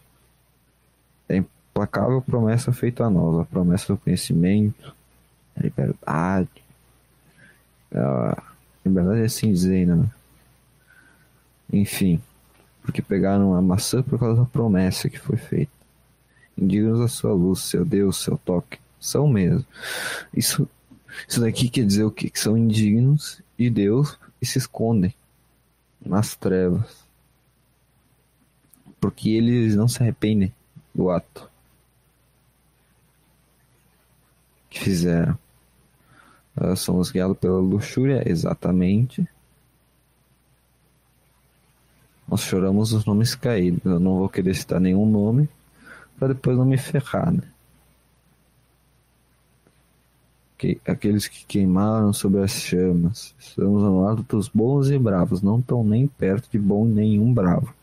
É 1.29 1.37
implacável 1.37 2.23
promessa 2.23 2.73
feita 2.73 3.05
a 3.05 3.09
nós, 3.09 3.39
a 3.39 3.45
promessa 3.45 3.93
do 3.93 3.99
conhecimento, 3.99 4.95
a 5.55 5.61
liberdade. 5.61 6.49
A 7.93 8.41
liberdade 8.83 9.21
é 9.21 9.25
assim 9.25 9.51
dizendo, 9.51 9.95
né? 9.95 10.09
Enfim, 11.71 12.21
porque 12.81 13.01
pegaram 13.01 13.53
a 13.53 13.61
maçã 13.61 14.01
por 14.01 14.19
causa 14.19 14.41
da 14.41 14.45
promessa 14.47 15.09
que 15.09 15.19
foi 15.19 15.37
feita. 15.37 15.71
Indignos 16.57 16.99
da 16.99 17.07
sua 17.07 17.33
luz, 17.33 17.61
seu 17.61 17.83
Deus, 17.83 18.17
seu 18.17 18.37
toque. 18.37 18.79
São 18.99 19.27
mesmo. 19.27 19.65
Isso, 20.33 20.67
isso 21.27 21.41
daqui 21.41 21.69
quer 21.69 21.85
dizer 21.85 22.03
o 22.03 22.11
quê? 22.11 22.29
Que 22.29 22.39
são 22.39 22.57
indignos 22.57 23.41
de 23.57 23.69
Deus 23.69 24.17
e 24.41 24.45
se 24.45 24.57
escondem 24.57 25.13
nas 26.03 26.35
trevas. 26.35 27.05
Porque 28.99 29.29
eles 29.29 29.75
não 29.75 29.87
se 29.87 30.01
arrependem 30.01 30.53
do 30.93 31.09
ato 31.09 31.49
que 34.75 34.79
fizeram. 34.79 35.37
Nós 36.55 36.79
somos 36.79 37.11
guiados 37.11 37.37
pela 37.37 37.59
luxúria, 37.59 38.23
exatamente. 38.29 39.27
Nós 42.27 42.41
choramos 42.41 42.91
os 42.93 43.05
nomes 43.05 43.35
caídos. 43.35 43.85
Eu 43.85 43.99
não 43.99 44.17
vou 44.17 44.29
querer 44.29 44.53
citar 44.55 44.79
nenhum 44.79 45.05
nome 45.05 45.47
para 46.17 46.29
depois 46.29 46.57
não 46.57 46.65
me 46.65 46.77
ferrar, 46.77 47.31
né? 47.31 47.43
Que, 50.57 50.79
aqueles 50.87 51.27
que 51.27 51.45
queimaram 51.45 52.13
sobre 52.13 52.41
as 52.41 52.51
chamas. 52.51 53.35
Estamos 53.37 53.83
ao 53.83 54.01
lado 54.01 54.23
dos 54.23 54.47
bons 54.47 54.89
e 54.89 54.97
bravos. 54.97 55.41
Não 55.41 55.59
estão 55.59 55.83
nem 55.83 56.07
perto 56.07 56.49
de 56.49 56.57
bom 56.57 56.85
nenhum 56.85 57.33
bravo. 57.33 57.73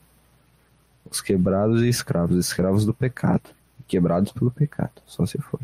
Os 1.09 1.21
quebrados 1.21 1.83
e 1.83 1.89
escravos. 1.89 2.37
Escravos 2.39 2.87
do 2.87 2.95
pecado. 2.95 3.51
Quebrados 3.87 4.33
pelo 4.33 4.51
pecado. 4.51 5.03
Só 5.07 5.27
se 5.27 5.37
for. 5.39 5.61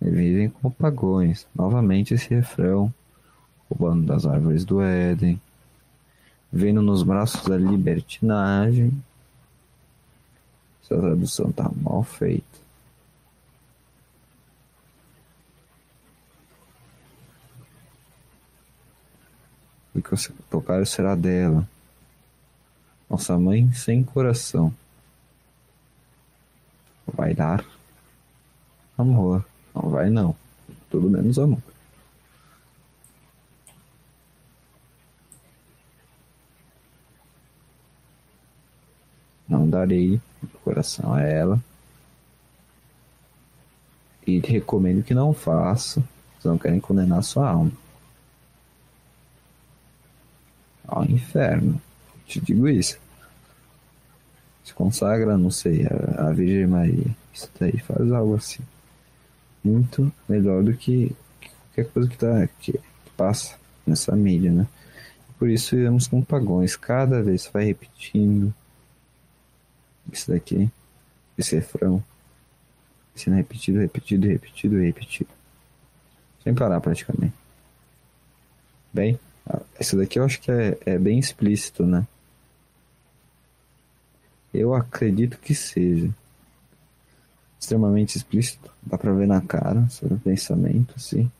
E 0.00 0.08
vivem 0.08 0.48
como 0.48 0.72
pagões. 0.72 1.46
Novamente 1.54 2.14
esse 2.14 2.34
refrão. 2.34 2.92
Roubando 3.68 4.06
das 4.06 4.24
árvores 4.24 4.64
do 4.64 4.80
Éden 4.80 5.38
vendo 6.52 6.82
nos 6.82 7.02
braços 7.02 7.44
da 7.46 7.56
libertinagem. 7.56 8.92
Essa 10.82 10.96
tradução 10.96 11.52
tá 11.52 11.70
mal 11.82 12.02
feita. 12.02 12.44
O 19.94 20.02
que 20.02 20.10
você 20.10 20.32
tocar 20.48 20.86
será 20.86 21.14
dela. 21.14 21.68
Nossa 23.08 23.38
mãe 23.38 23.72
sem 23.72 24.02
coração. 24.02 24.72
Vai 27.06 27.34
dar 27.34 27.64
amor. 28.96 29.44
Não 29.74 29.90
vai 29.90 30.08
não. 30.08 30.34
Tudo 30.88 31.10
menos 31.10 31.38
amor. 31.38 31.62
Não 39.50 39.68
darei 39.68 40.20
coração 40.64 41.12
a 41.12 41.22
ela. 41.22 41.60
E 44.26 44.38
recomendo 44.38 45.02
que 45.02 45.12
não 45.12 45.32
faça, 45.32 46.02
se 46.38 46.46
não 46.46 46.56
querem 46.56 46.78
condenar 46.78 47.22
sua 47.24 47.50
alma. 47.50 47.72
Ao 50.86 51.04
inferno. 51.04 51.80
Te 52.26 52.40
digo 52.40 52.68
isso. 52.68 52.98
Se 54.64 54.72
consagra, 54.72 55.36
não 55.36 55.50
sei, 55.50 55.86
a, 55.86 56.28
a 56.28 56.32
Virgem 56.32 56.66
Maria. 56.66 57.16
Isso 57.34 57.50
daí 57.58 57.78
faz 57.78 58.12
algo 58.12 58.36
assim. 58.36 58.62
Muito 59.64 60.12
melhor 60.28 60.62
do 60.62 60.72
que, 60.74 61.14
que 61.40 61.50
qualquer 61.50 61.92
coisa 61.92 62.08
que, 62.08 62.16
tá, 62.16 62.48
que, 62.60 62.72
que 62.72 63.10
passa 63.16 63.56
nessa 63.84 64.14
mídia, 64.14 64.52
né? 64.52 64.66
Por 65.38 65.48
isso 65.48 65.74
vivemos 65.74 66.06
com 66.06 66.22
pagões. 66.22 66.76
Cada 66.76 67.22
vez 67.22 67.50
vai 67.52 67.64
repetindo 67.64 68.54
isso 70.12 70.30
daqui, 70.30 70.70
esse 71.36 71.56
refrão, 71.56 72.02
sendo 73.14 73.36
repetido, 73.36 73.78
repetido, 73.78 74.26
repetido, 74.26 74.76
repetido, 74.78 75.30
sem 76.42 76.54
parar 76.54 76.80
praticamente. 76.80 77.34
Bem, 78.92 79.18
esse 79.78 79.96
daqui 79.96 80.18
eu 80.18 80.24
acho 80.24 80.40
que 80.40 80.50
é, 80.50 80.78
é 80.84 80.98
bem 80.98 81.18
explícito, 81.18 81.84
né? 81.84 82.06
Eu 84.52 84.74
acredito 84.74 85.38
que 85.38 85.54
seja 85.54 86.10
extremamente 87.58 88.16
explícito, 88.16 88.70
dá 88.82 88.98
pra 88.98 89.12
ver 89.12 89.26
na 89.26 89.40
cara 89.40 89.88
sobre 89.90 90.14
o 90.14 90.18
pensamento, 90.20 90.94
assim. 90.96 91.30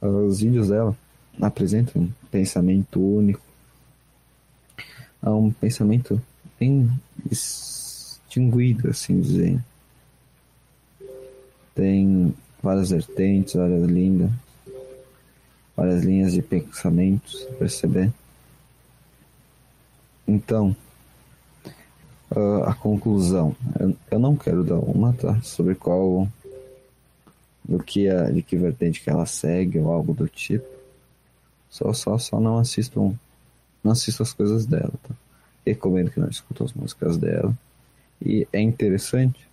Os 0.00 0.40
vídeos 0.40 0.68
dela 0.68 0.96
apresentam 1.40 2.02
um 2.02 2.12
pensamento 2.30 3.00
único, 3.00 3.40
há 5.22 5.30
um 5.30 5.52
pensamento 5.52 6.20
bem 6.58 6.90
distinguido, 7.24 8.90
assim 8.90 9.20
dizer. 9.20 9.60
Tem 11.74 12.34
várias 12.62 12.90
vertentes, 12.90 13.54
várias 13.54 13.84
linhas, 13.84 14.30
várias 15.76 16.02
linhas 16.02 16.32
de 16.32 16.42
pensamentos, 16.42 17.44
perceber. 17.58 18.12
Então, 20.26 20.74
a 22.64 22.74
conclusão. 22.74 23.54
Eu, 23.78 23.96
eu, 24.10 24.18
não 24.18 24.36
quero 24.36 24.64
dar 24.64 24.78
uma, 24.78 25.12
tá? 25.12 25.40
Sobre 25.42 25.74
qual. 25.74 26.28
Do 27.64 27.82
que 27.82 28.08
a, 28.08 28.30
de 28.30 28.42
que 28.42 28.56
vertente 28.56 29.00
que 29.00 29.10
ela 29.10 29.26
segue 29.26 29.78
ou 29.78 29.90
algo 29.90 30.14
do 30.14 30.28
tipo. 30.28 30.66
Só, 31.68 31.92
só, 31.92 32.18
só 32.18 32.40
não 32.40 32.58
assistam. 32.58 33.14
Não 33.82 33.92
assistam 33.92 34.22
as 34.22 34.32
coisas 34.32 34.66
dela, 34.66 34.92
tá? 35.02 35.14
Recomendo 35.66 36.10
que 36.10 36.20
não 36.20 36.28
escutem 36.28 36.64
as 36.64 36.72
músicas 36.72 37.16
dela. 37.16 37.56
E 38.24 38.46
é 38.52 38.60
interessante 38.60 39.46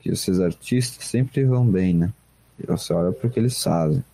que 0.00 0.10
esses 0.10 0.40
artistas 0.40 1.04
sempre 1.04 1.44
vão 1.44 1.66
bem, 1.66 1.94
né? 1.94 2.12
E 2.58 2.66
você 2.66 2.92
olha 2.92 3.12
para 3.12 3.26
o 3.26 3.30
que 3.30 3.40
eles 3.40 3.60
fazem. 3.62 4.04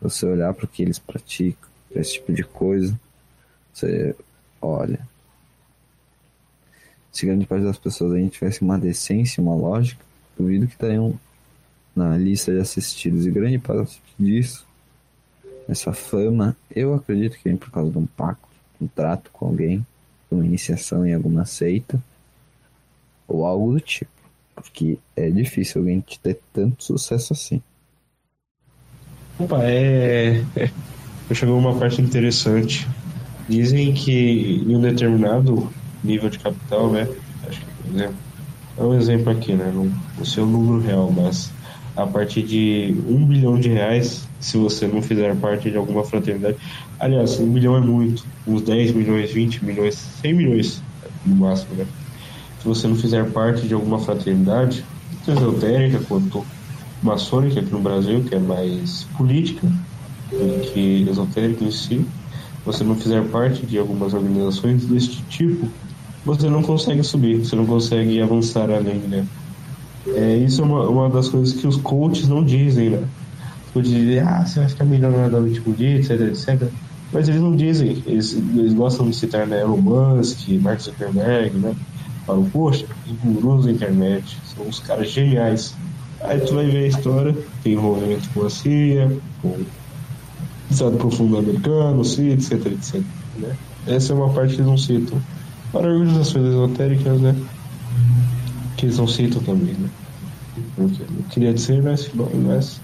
Você 0.00 0.26
olhar 0.26 0.52
para 0.54 0.66
o 0.66 0.68
que 0.68 0.82
eles 0.82 0.98
praticam, 0.98 1.68
esse 1.90 2.14
tipo 2.14 2.32
de 2.32 2.44
coisa. 2.44 2.98
Você 3.72 4.14
olha. 4.60 5.00
Se 7.10 7.26
grande 7.26 7.46
parte 7.46 7.64
das 7.64 7.78
pessoas 7.78 8.12
aí 8.12 8.28
tivesse 8.28 8.62
uma 8.62 8.78
decência, 8.78 9.42
uma 9.42 9.54
lógica, 9.54 10.04
duvido 10.38 10.66
que 10.66 10.74
estariam 10.74 11.18
na 11.94 12.16
lista 12.16 12.52
de 12.52 12.60
assistidos. 12.60 13.26
E 13.26 13.30
grande 13.30 13.58
parte 13.58 14.02
disso, 14.18 14.66
essa 15.66 15.92
fama, 15.92 16.54
eu 16.70 16.94
acredito 16.94 17.38
que 17.38 17.44
vem 17.44 17.56
por 17.56 17.70
causa 17.70 17.90
de 17.90 17.98
um 17.98 18.06
pacto 18.06 18.46
um 18.80 18.86
trato 18.86 19.30
com 19.32 19.46
alguém, 19.46 19.84
uma 20.30 20.44
iniciação 20.44 21.06
em 21.06 21.14
alguma 21.14 21.44
seita 21.44 22.02
ou 23.26 23.44
algo 23.44 23.72
do 23.72 23.80
tipo. 23.80 24.10
Porque 24.54 24.98
é 25.14 25.30
difícil 25.30 25.80
alguém 25.80 26.02
ter 26.22 26.38
tanto 26.52 26.82
sucesso 26.82 27.32
assim. 27.32 27.62
Opa, 29.38 29.62
é. 29.64 30.42
é 30.56 31.34
chegou 31.34 31.58
uma 31.58 31.78
parte 31.78 32.00
interessante. 32.00 32.88
Dizem 33.48 33.92
que 33.92 34.64
em 34.66 34.74
um 34.74 34.80
determinado 34.80 35.70
nível 36.02 36.30
de 36.30 36.38
capital, 36.38 36.90
né? 36.90 37.06
Acho 37.46 37.60
que, 37.60 37.90
né 37.90 38.12
é 38.78 38.82
um 38.82 38.94
exemplo 38.94 39.32
aqui, 39.32 39.54
né? 39.54 39.70
Não, 39.74 39.90
não 40.16 40.24
sei 40.24 40.42
o 40.42 40.46
número 40.46 40.80
real, 40.80 41.10
mas 41.10 41.50
a 41.96 42.06
partir 42.06 42.42
de 42.42 42.94
um 43.08 43.24
bilhão 43.24 43.58
de 43.58 43.70
reais 43.70 44.28
se 44.38 44.58
você 44.58 44.86
não 44.86 45.00
fizer 45.00 45.34
parte 45.36 45.70
de 45.70 45.76
alguma 45.76 46.04
fraternidade. 46.04 46.56
Aliás, 47.00 47.40
um 47.40 47.50
bilhão 47.50 47.76
é 47.76 47.80
muito, 47.80 48.24
uns 48.46 48.62
10 48.62 48.92
milhões, 48.92 49.32
20 49.32 49.64
milhões, 49.64 49.94
100 50.20 50.34
milhões 50.34 50.82
no 51.24 51.36
máximo, 51.36 51.74
né? 51.74 51.86
Se 52.60 52.68
você 52.68 52.86
não 52.86 52.96
fizer 52.96 53.24
parte 53.30 53.66
de 53.66 53.74
alguma 53.74 53.98
fraternidade, 53.98 54.84
tanto 55.24 55.40
esotérica 55.40 56.00
quanto 56.06 56.44
maçônica 57.02 57.60
aqui 57.60 57.72
no 57.72 57.80
Brasil, 57.80 58.22
que 58.24 58.34
é 58.34 58.38
mais 58.38 59.04
política 59.16 59.66
do 60.30 60.72
que 60.72 61.06
esotérica 61.08 61.64
em 61.64 61.70
si, 61.70 62.04
você 62.64 62.84
não 62.84 62.96
fizer 62.96 63.22
parte 63.28 63.64
de 63.64 63.78
algumas 63.78 64.12
organizações 64.12 64.84
deste 64.84 65.22
tipo, 65.24 65.68
você 66.24 66.50
não 66.50 66.62
consegue 66.62 67.02
subir, 67.04 67.38
você 67.38 67.54
não 67.54 67.64
consegue 67.64 68.20
avançar 68.20 68.70
além, 68.70 68.96
né? 68.96 69.24
É, 70.14 70.36
isso 70.36 70.62
é 70.62 70.64
uma, 70.64 70.88
uma 70.88 71.10
das 71.10 71.28
coisas 71.28 71.54
que 71.58 71.66
os 71.66 71.76
coaches 71.76 72.28
não 72.28 72.44
dizem, 72.44 72.90
né? 72.90 73.04
Os 73.66 73.72
coaches 73.72 73.90
dizem, 73.90 74.20
ah, 74.20 74.44
você 74.44 74.60
vai 74.60 74.68
ficar 74.68 74.84
milionário 74.84 75.30
da 75.30 75.40
noite 75.40 75.60
pro 75.60 75.72
dia, 75.72 75.96
etc, 75.96 76.20
etc. 76.20 76.68
Mas 77.12 77.28
eles 77.28 77.40
não 77.40 77.54
dizem, 77.56 78.02
eles, 78.06 78.32
eles 78.32 78.74
gostam 78.74 79.08
de 79.08 79.16
citar 79.16 79.46
né, 79.46 79.60
Elon 79.60 79.78
Musk, 79.78 80.48
Mark 80.60 80.80
Zuckerberg, 80.80 81.56
né? 81.56 81.74
Falam, 82.26 82.44
poxa, 82.50 82.84
os 83.06 83.32
gurus 83.32 83.66
da 83.66 83.72
internet, 83.72 84.36
são 84.54 84.68
os 84.68 84.80
caras 84.80 85.10
geniais. 85.10 85.74
Aí 86.20 86.40
tu 86.40 86.54
vai 86.54 86.66
ver 86.66 86.84
a 86.84 86.88
história, 86.88 87.36
tem 87.62 87.74
envolvimento 87.74 88.28
com 88.30 88.44
a 88.44 88.50
CIA, 88.50 89.16
com 89.40 89.48
o 89.48 89.66
Estado 90.70 90.96
Profundo 90.96 91.38
Americano, 91.38 92.04
CIA, 92.04 92.32
etc, 92.32 92.66
etc. 92.66 93.00
Né? 93.38 93.54
Essa 93.86 94.12
é 94.12 94.16
uma 94.16 94.30
parte 94.30 94.54
que 94.54 94.60
eles 94.60 94.66
não 94.66 94.78
citam. 94.78 95.20
Para 95.70 95.88
organizações 95.88 96.46
esotéricas, 96.46 97.20
né? 97.20 97.36
Que 98.76 98.86
eles 98.86 98.98
não 98.98 99.06
citam 99.06 99.42
também, 99.42 99.74
né? 99.74 99.88
Não 100.76 100.88
queria 101.30 101.52
dizer, 101.52 101.82
mas, 101.82 102.10
mas 102.14 102.80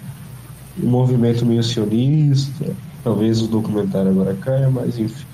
um 0.82 0.88
movimento 0.88 1.44
meio 1.44 1.62
sionista, 1.62 2.74
talvez 3.02 3.40
o 3.42 3.46
documentário 3.46 4.10
agora 4.10 4.34
caia, 4.34 4.70
mas 4.70 4.98
enfim. 4.98 5.26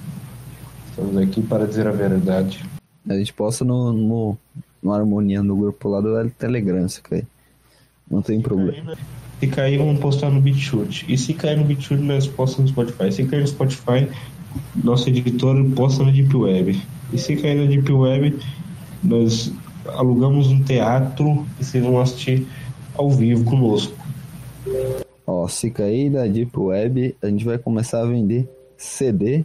Estamos 0.90 1.16
aqui 1.16 1.42
para 1.42 1.66
dizer 1.66 1.86
a 1.86 1.92
verdade. 1.92 2.64
A 3.08 3.14
gente 3.14 3.32
posta 3.32 3.64
no, 3.64 3.92
no, 3.92 4.38
no 4.82 4.92
Harmonia 4.92 5.42
no 5.42 5.56
grupo 5.56 5.88
lá 5.88 6.00
do 6.00 6.30
Telegram, 6.30 6.88
se 6.88 7.00
cair. 7.00 7.26
Não 8.10 8.20
tem 8.20 8.40
problema. 8.40 8.96
Se 9.38 9.46
cair, 9.46 9.78
vamos 9.78 10.00
postar 10.00 10.30
no 10.30 10.40
BitChute. 10.40 11.06
E 11.08 11.16
se 11.16 11.34
cair 11.34 11.56
no 11.56 11.64
BitChute, 11.64 12.02
nós 12.02 12.26
postamos 12.26 12.72
no 12.72 12.74
Spotify. 12.74 13.12
Se 13.12 13.24
cair 13.24 13.40
no 13.40 13.46
Spotify, 13.46 14.08
nosso 14.82 15.08
editor 15.08 15.64
posta 15.76 16.04
na 16.04 16.10
Deep 16.10 16.34
Web. 16.36 16.82
E 17.12 17.18
se 17.18 17.36
cair 17.36 17.60
na 17.60 17.66
Deep 17.66 17.90
Web, 17.92 18.36
nós 19.04 19.52
alugamos 19.94 20.48
um 20.48 20.62
teatro 20.62 21.46
e 21.60 21.64
vocês 21.64 21.82
vão 21.82 22.00
assistir 22.00 22.46
ao 22.94 23.10
vivo 23.10 23.44
conosco. 23.44 23.96
Ó, 25.26 25.46
se 25.46 25.70
cair 25.70 26.10
da 26.10 26.26
Deep 26.26 26.58
Web, 26.58 27.16
a 27.22 27.26
gente 27.28 27.44
vai 27.44 27.58
começar 27.58 28.00
a 28.00 28.06
vender 28.06 28.48
CD 28.76 29.44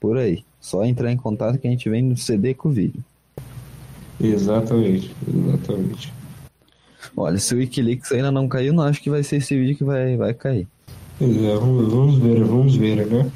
por 0.00 0.16
aí. 0.16 0.44
Só 0.60 0.84
entrar 0.84 1.10
em 1.10 1.16
contato 1.16 1.58
que 1.58 1.66
a 1.66 1.70
gente 1.70 1.88
vende 1.88 2.10
no 2.10 2.16
CD 2.16 2.54
com 2.54 2.70
vídeo. 2.70 3.02
Exatamente, 4.20 5.14
exatamente. 5.26 6.12
Olha, 7.16 7.38
se 7.38 7.54
o 7.54 7.58
Wikileaks 7.58 8.12
ainda 8.12 8.30
não 8.30 8.46
caiu, 8.48 8.72
não 8.72 8.84
acho 8.84 9.02
que 9.02 9.10
vai 9.10 9.22
ser 9.22 9.36
esse 9.36 9.58
vídeo 9.58 9.76
que 9.76 9.84
vai, 9.84 10.16
vai 10.16 10.32
cair. 10.32 10.66
É, 11.20 11.24
vamos 11.56 12.18
ver, 12.18 12.44
vamos 12.44 12.76
ver, 12.76 13.06
né? 13.06 13.30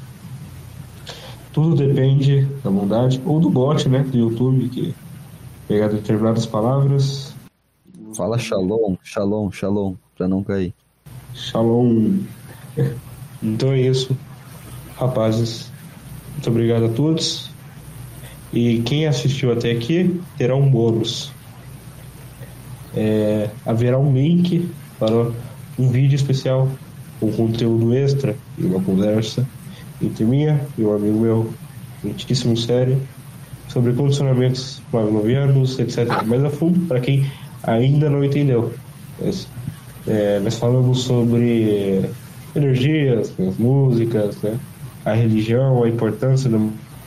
Tudo 1.51 1.75
depende 1.75 2.47
da 2.63 2.69
bondade 2.69 3.21
ou 3.25 3.39
do 3.39 3.49
bot, 3.49 3.89
né, 3.89 4.03
do 4.03 4.17
YouTube, 4.17 4.69
que 4.69 4.95
pegar 5.67 5.89
determinadas 5.89 6.45
palavras. 6.45 7.35
Fala 8.15 8.39
shalom, 8.39 8.95
shalom, 9.03 9.51
shalom, 9.51 9.95
pra 10.15 10.27
não 10.27 10.43
cair. 10.43 10.73
Shalom. 11.33 12.19
Então 13.43 13.71
é 13.71 13.81
isso, 13.81 14.17
rapazes. 14.95 15.71
Muito 16.33 16.49
obrigado 16.49 16.85
a 16.85 16.89
todos. 16.89 17.51
E 18.53 18.81
quem 18.81 19.05
assistiu 19.05 19.51
até 19.51 19.71
aqui 19.71 20.19
terá 20.37 20.55
um 20.55 20.69
bônus. 20.69 21.31
É, 22.95 23.49
haverá 23.65 23.99
um 23.99 24.13
link 24.13 24.71
para 24.97 25.31
um 25.77 25.89
vídeo 25.89 26.15
especial 26.15 26.69
com 27.19 27.31
conteúdo 27.31 27.93
extra 27.93 28.35
e 28.57 28.63
uma 28.63 28.81
conversa 28.81 29.47
entre 30.01 30.23
minha 30.23 30.65
e 30.77 30.83
um 30.83 30.93
amigo 30.93 31.19
meu, 31.19 31.53
muitíssimo 32.03 32.55
sério, 32.55 32.99
sobre 33.77 33.93
condicionamentos 33.93 34.81
pavlovianos, 34.91 35.77
etc. 35.77 36.23
Mais 36.25 36.43
a 36.43 36.49
fundo, 36.49 36.79
para 36.87 36.99
quem 36.99 37.31
ainda 37.61 38.09
não 38.09 38.23
entendeu. 38.23 38.73
É, 40.07 40.39
nós 40.39 40.57
falamos 40.57 41.01
sobre 41.01 42.09
energias, 42.55 43.31
músicas, 43.59 44.41
né? 44.41 44.57
a 45.05 45.13
religião, 45.13 45.83
a 45.83 45.89
importância 45.89 46.49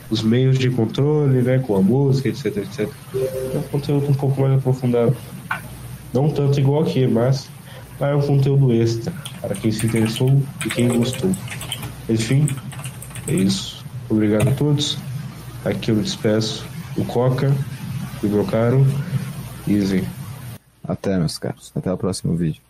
dos 0.09 0.23
meios 0.23 0.57
de 0.57 0.69
controle, 0.69 1.41
né? 1.41 1.59
com 1.59 1.75
a 1.75 1.81
música, 1.81 2.29
etc, 2.29 2.57
etc. 2.57 2.89
É 3.53 3.57
um 3.57 3.63
conteúdo 3.63 4.09
um 4.09 4.13
pouco 4.13 4.39
mais 4.39 4.53
aprofundado. 4.53 5.13
Não 6.13 6.29
tanto 6.29 6.57
igual 6.57 6.83
aqui, 6.83 7.05
mas 7.05 7.49
é 7.99 8.15
um 8.15 8.21
conteúdo 8.21 8.71
extra 8.71 9.11
para 9.41 9.55
quem 9.55 9.73
se 9.73 9.87
interessou 9.87 10.41
e 10.65 10.69
quem 10.69 10.87
gostou. 10.87 11.31
Enfim, 12.07 12.47
é 13.27 13.33
isso. 13.33 13.83
Obrigado 14.09 14.47
a 14.47 14.51
todos. 14.53 14.97
Aqui 15.63 15.91
eu 15.91 16.01
despeço 16.01 16.65
o 16.97 17.05
Coca 17.05 17.51
o 18.23 18.27
meu 18.27 18.45
caro 18.45 18.85
Easy. 19.67 20.07
Até, 20.83 21.17
meus 21.17 21.37
caros. 21.37 21.71
Até 21.75 21.91
o 21.91 21.97
próximo 21.97 22.35
vídeo. 22.35 22.61